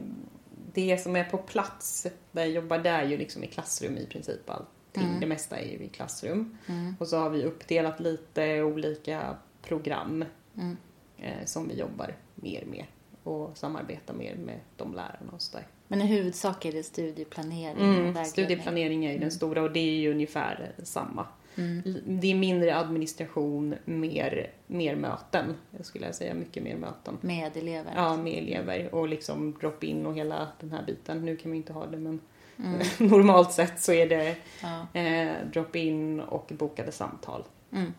det 0.73 0.97
som 0.97 1.15
är 1.15 1.23
på 1.23 1.37
plats 1.37 2.07
där 2.31 2.41
jag 2.41 2.51
jobbar, 2.51 2.77
det 2.77 2.89
är 2.89 3.05
ju 3.05 3.17
liksom 3.17 3.43
i 3.43 3.47
klassrum 3.47 3.97
i 3.97 4.05
princip 4.05 4.49
allting. 4.49 5.03
Mm. 5.03 5.19
Det 5.19 5.25
mesta 5.25 5.57
är 5.59 5.65
ju 5.65 5.77
i 5.83 5.89
klassrum. 5.89 6.57
Mm. 6.67 6.95
Och 6.99 7.07
så 7.07 7.17
har 7.17 7.29
vi 7.29 7.43
uppdelat 7.43 7.99
lite 7.99 8.61
olika 8.61 9.35
program 9.61 10.25
Mm. 10.57 10.77
eh, 11.17 11.45
som 11.45 11.67
vi 11.67 11.79
jobbar 11.79 12.15
mer 12.35 12.65
med 12.65 12.85
och 13.23 13.57
samarbetar 13.57 14.13
mer 14.13 14.35
med 14.35 14.59
de 14.77 14.93
lärarna 14.93 15.31
och 15.33 15.41
sådär. 15.41 15.67
Men 15.87 16.01
i 16.01 16.05
huvudsak 16.05 16.65
är 16.65 16.71
det 16.71 16.83
studieplanering 16.83 17.77
Mm, 17.83 18.25
studieplanering 18.25 19.05
är 19.05 19.11
ju 19.13 19.19
den 19.19 19.31
stora 19.31 19.61
och 19.61 19.71
det 19.71 19.79
är 19.79 19.99
ju 19.99 20.11
ungefär 20.11 20.71
samma. 20.83 21.25
Mm. 21.55 21.81
Det 22.05 22.27
är 22.31 22.35
mindre 22.35 22.77
administration, 22.77 23.75
mer, 23.85 24.51
mer 24.67 24.95
möten. 24.95 25.55
Jag 25.77 25.85
skulle 25.85 26.13
säga 26.13 26.33
mycket 26.33 26.63
mer 26.63 26.75
möten. 26.75 27.17
Med 27.21 27.57
elever. 27.57 27.91
Ja, 27.95 28.17
med 28.17 28.33
elever 28.43 28.95
och 28.95 29.07
liksom 29.07 29.57
drop-in 29.61 30.05
och 30.05 30.15
hela 30.15 30.47
den 30.59 30.71
här 30.71 30.83
biten. 30.85 31.25
Nu 31.25 31.35
kan 31.35 31.51
vi 31.51 31.57
inte 31.57 31.73
ha 31.73 31.85
det 31.85 31.97
men 31.97 32.19
Mm. 32.59 32.79
normalt 33.09 33.51
sett 33.51 33.79
så 33.81 33.93
är 33.93 34.09
det 34.09 34.35
Ja. 34.61 34.99
eh, 35.01 35.33
drop-in 35.53 36.19
och 36.19 36.51
bokade 36.57 36.91
samtal. 36.91 37.43
Mm. 37.71 37.93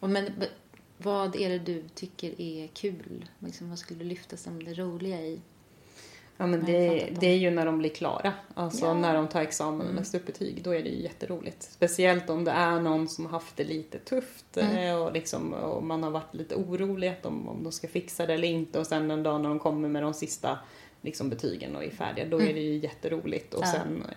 Och 0.00 0.10
men 0.10 0.26
vad 0.98 1.36
är 1.36 1.48
det 1.48 1.58
du 1.58 1.82
tycker 1.94 2.40
är 2.40 2.66
kul? 2.66 3.24
Liksom, 3.38 3.68
vad 3.68 3.78
skulle 3.78 3.98
du 3.98 4.04
lyfta 4.04 4.36
som 4.36 4.64
det 4.64 4.74
roliga 4.74 5.20
i? 5.20 5.40
Ja, 6.36 6.46
men 6.46 6.64
det, 6.64 7.08
det 7.20 7.26
är 7.26 7.36
ju 7.36 7.50
när 7.50 7.66
de 7.66 7.78
blir 7.78 7.90
klara. 7.90 8.32
Alltså 8.54 8.86
Ja. 8.86 8.94
när 8.94 9.14
de 9.14 9.28
tar 9.28 9.42
examen 9.42 9.80
och 9.80 9.86
Mm. 9.86 9.96
läser 9.96 10.18
upp 10.18 10.26
betyg. 10.26 10.62
Då 10.62 10.70
är 10.74 10.82
det 10.82 10.88
ju 10.88 11.02
jätteroligt. 11.02 11.62
Speciellt 11.62 12.30
om 12.30 12.44
det 12.44 12.50
är 12.50 12.80
någon 12.80 13.08
som 13.08 13.24
har 13.24 13.32
haft 13.32 13.56
det 13.56 13.64
lite 13.64 13.98
tufft 13.98 14.56
Mm. 14.56 14.76
eh, 14.76 14.96
och, 15.02 15.12
liksom, 15.12 15.52
och 15.52 15.82
man 15.82 16.02
har 16.02 16.10
varit 16.10 16.34
lite 16.34 16.54
orolig 16.54 17.08
att 17.08 17.22
de, 17.22 17.48
om 17.48 17.62
de 17.62 17.72
ska 17.72 17.88
fixa 17.88 18.26
det 18.26 18.34
eller 18.34 18.48
inte. 18.48 18.78
Och 18.78 18.86
sen 18.86 19.10
en 19.10 19.22
dag 19.22 19.40
när 19.40 19.48
de 19.48 19.58
kommer 19.58 19.88
med 19.88 20.02
de 20.02 20.14
sista 20.14 20.58
liksom, 21.02 21.28
betygen 21.30 21.76
och 21.76 21.84
är 21.84 21.90
färdiga, 21.90 22.24
då 22.28 22.36
Mm. 22.36 22.48
är 22.48 22.54
det 22.54 22.60
ju 22.60 22.76
jätteroligt. 22.78 23.54
Och 23.54 23.66
sen 23.66 24.02
eh, 24.08 24.14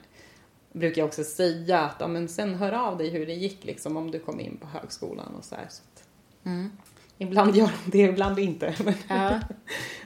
brukar 0.72 1.02
jag 1.02 1.08
också 1.08 1.24
säga 1.24 1.80
att 1.80 1.96
ja, 2.00 2.08
men 2.08 2.28
sen 2.28 2.56
hör 2.56 2.72
av 2.72 2.98
dig 2.98 3.10
hur 3.10 3.26
det 3.26 3.34
gick 3.34 3.66
liksom, 3.66 3.98
om 3.98 4.12
du 4.12 4.20
kom 4.20 4.40
in 4.40 4.58
på 4.58 4.68
högskolan 4.68 5.36
och 5.38 5.46
så. 5.46 5.56
Så 5.70 5.84
Mm. 6.44 6.72
Ibland 7.18 7.56
gör 7.56 7.72
de 7.86 7.92
det, 7.92 7.98
ibland 8.12 8.40
inte. 8.40 8.76
Men, 8.84 8.94
Ja. 9.08 9.40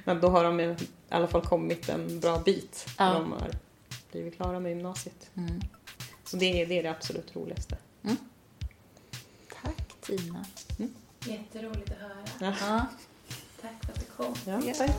men 0.03 0.21
då 0.21 0.29
har 0.29 0.43
de 0.43 0.59
i 0.59 0.75
alla 1.09 1.27
fall 1.27 1.41
kommit 1.41 1.89
en 1.89 2.19
bra 2.19 2.39
bit. 2.39 2.85
Ja. 2.97 3.13
när 3.13 3.19
De 3.19 3.31
har 3.31 3.49
blivit 4.11 4.35
klara 4.35 4.59
med 4.59 4.69
gymnasiet. 4.69 5.29
Mm. 5.35 5.61
Så 6.23 6.37
det 6.37 6.61
är, 6.61 6.65
det 6.65 6.79
är 6.79 6.83
det 6.83 6.89
absolut 6.91 7.35
roligaste. 7.35 7.77
Tack 9.63 9.93
Tina. 10.01 10.45
Jätteroligt 11.25 11.91
att 11.91 11.97
höra. 11.97 12.17
Ja. 12.39 12.53
Ja. 12.67 12.85
Tack 13.61 13.85
för 13.85 13.93
att 13.93 13.99
du 13.99 14.05
kom. 14.05 14.35
Ja, 14.45 14.73
tack. 14.77 14.91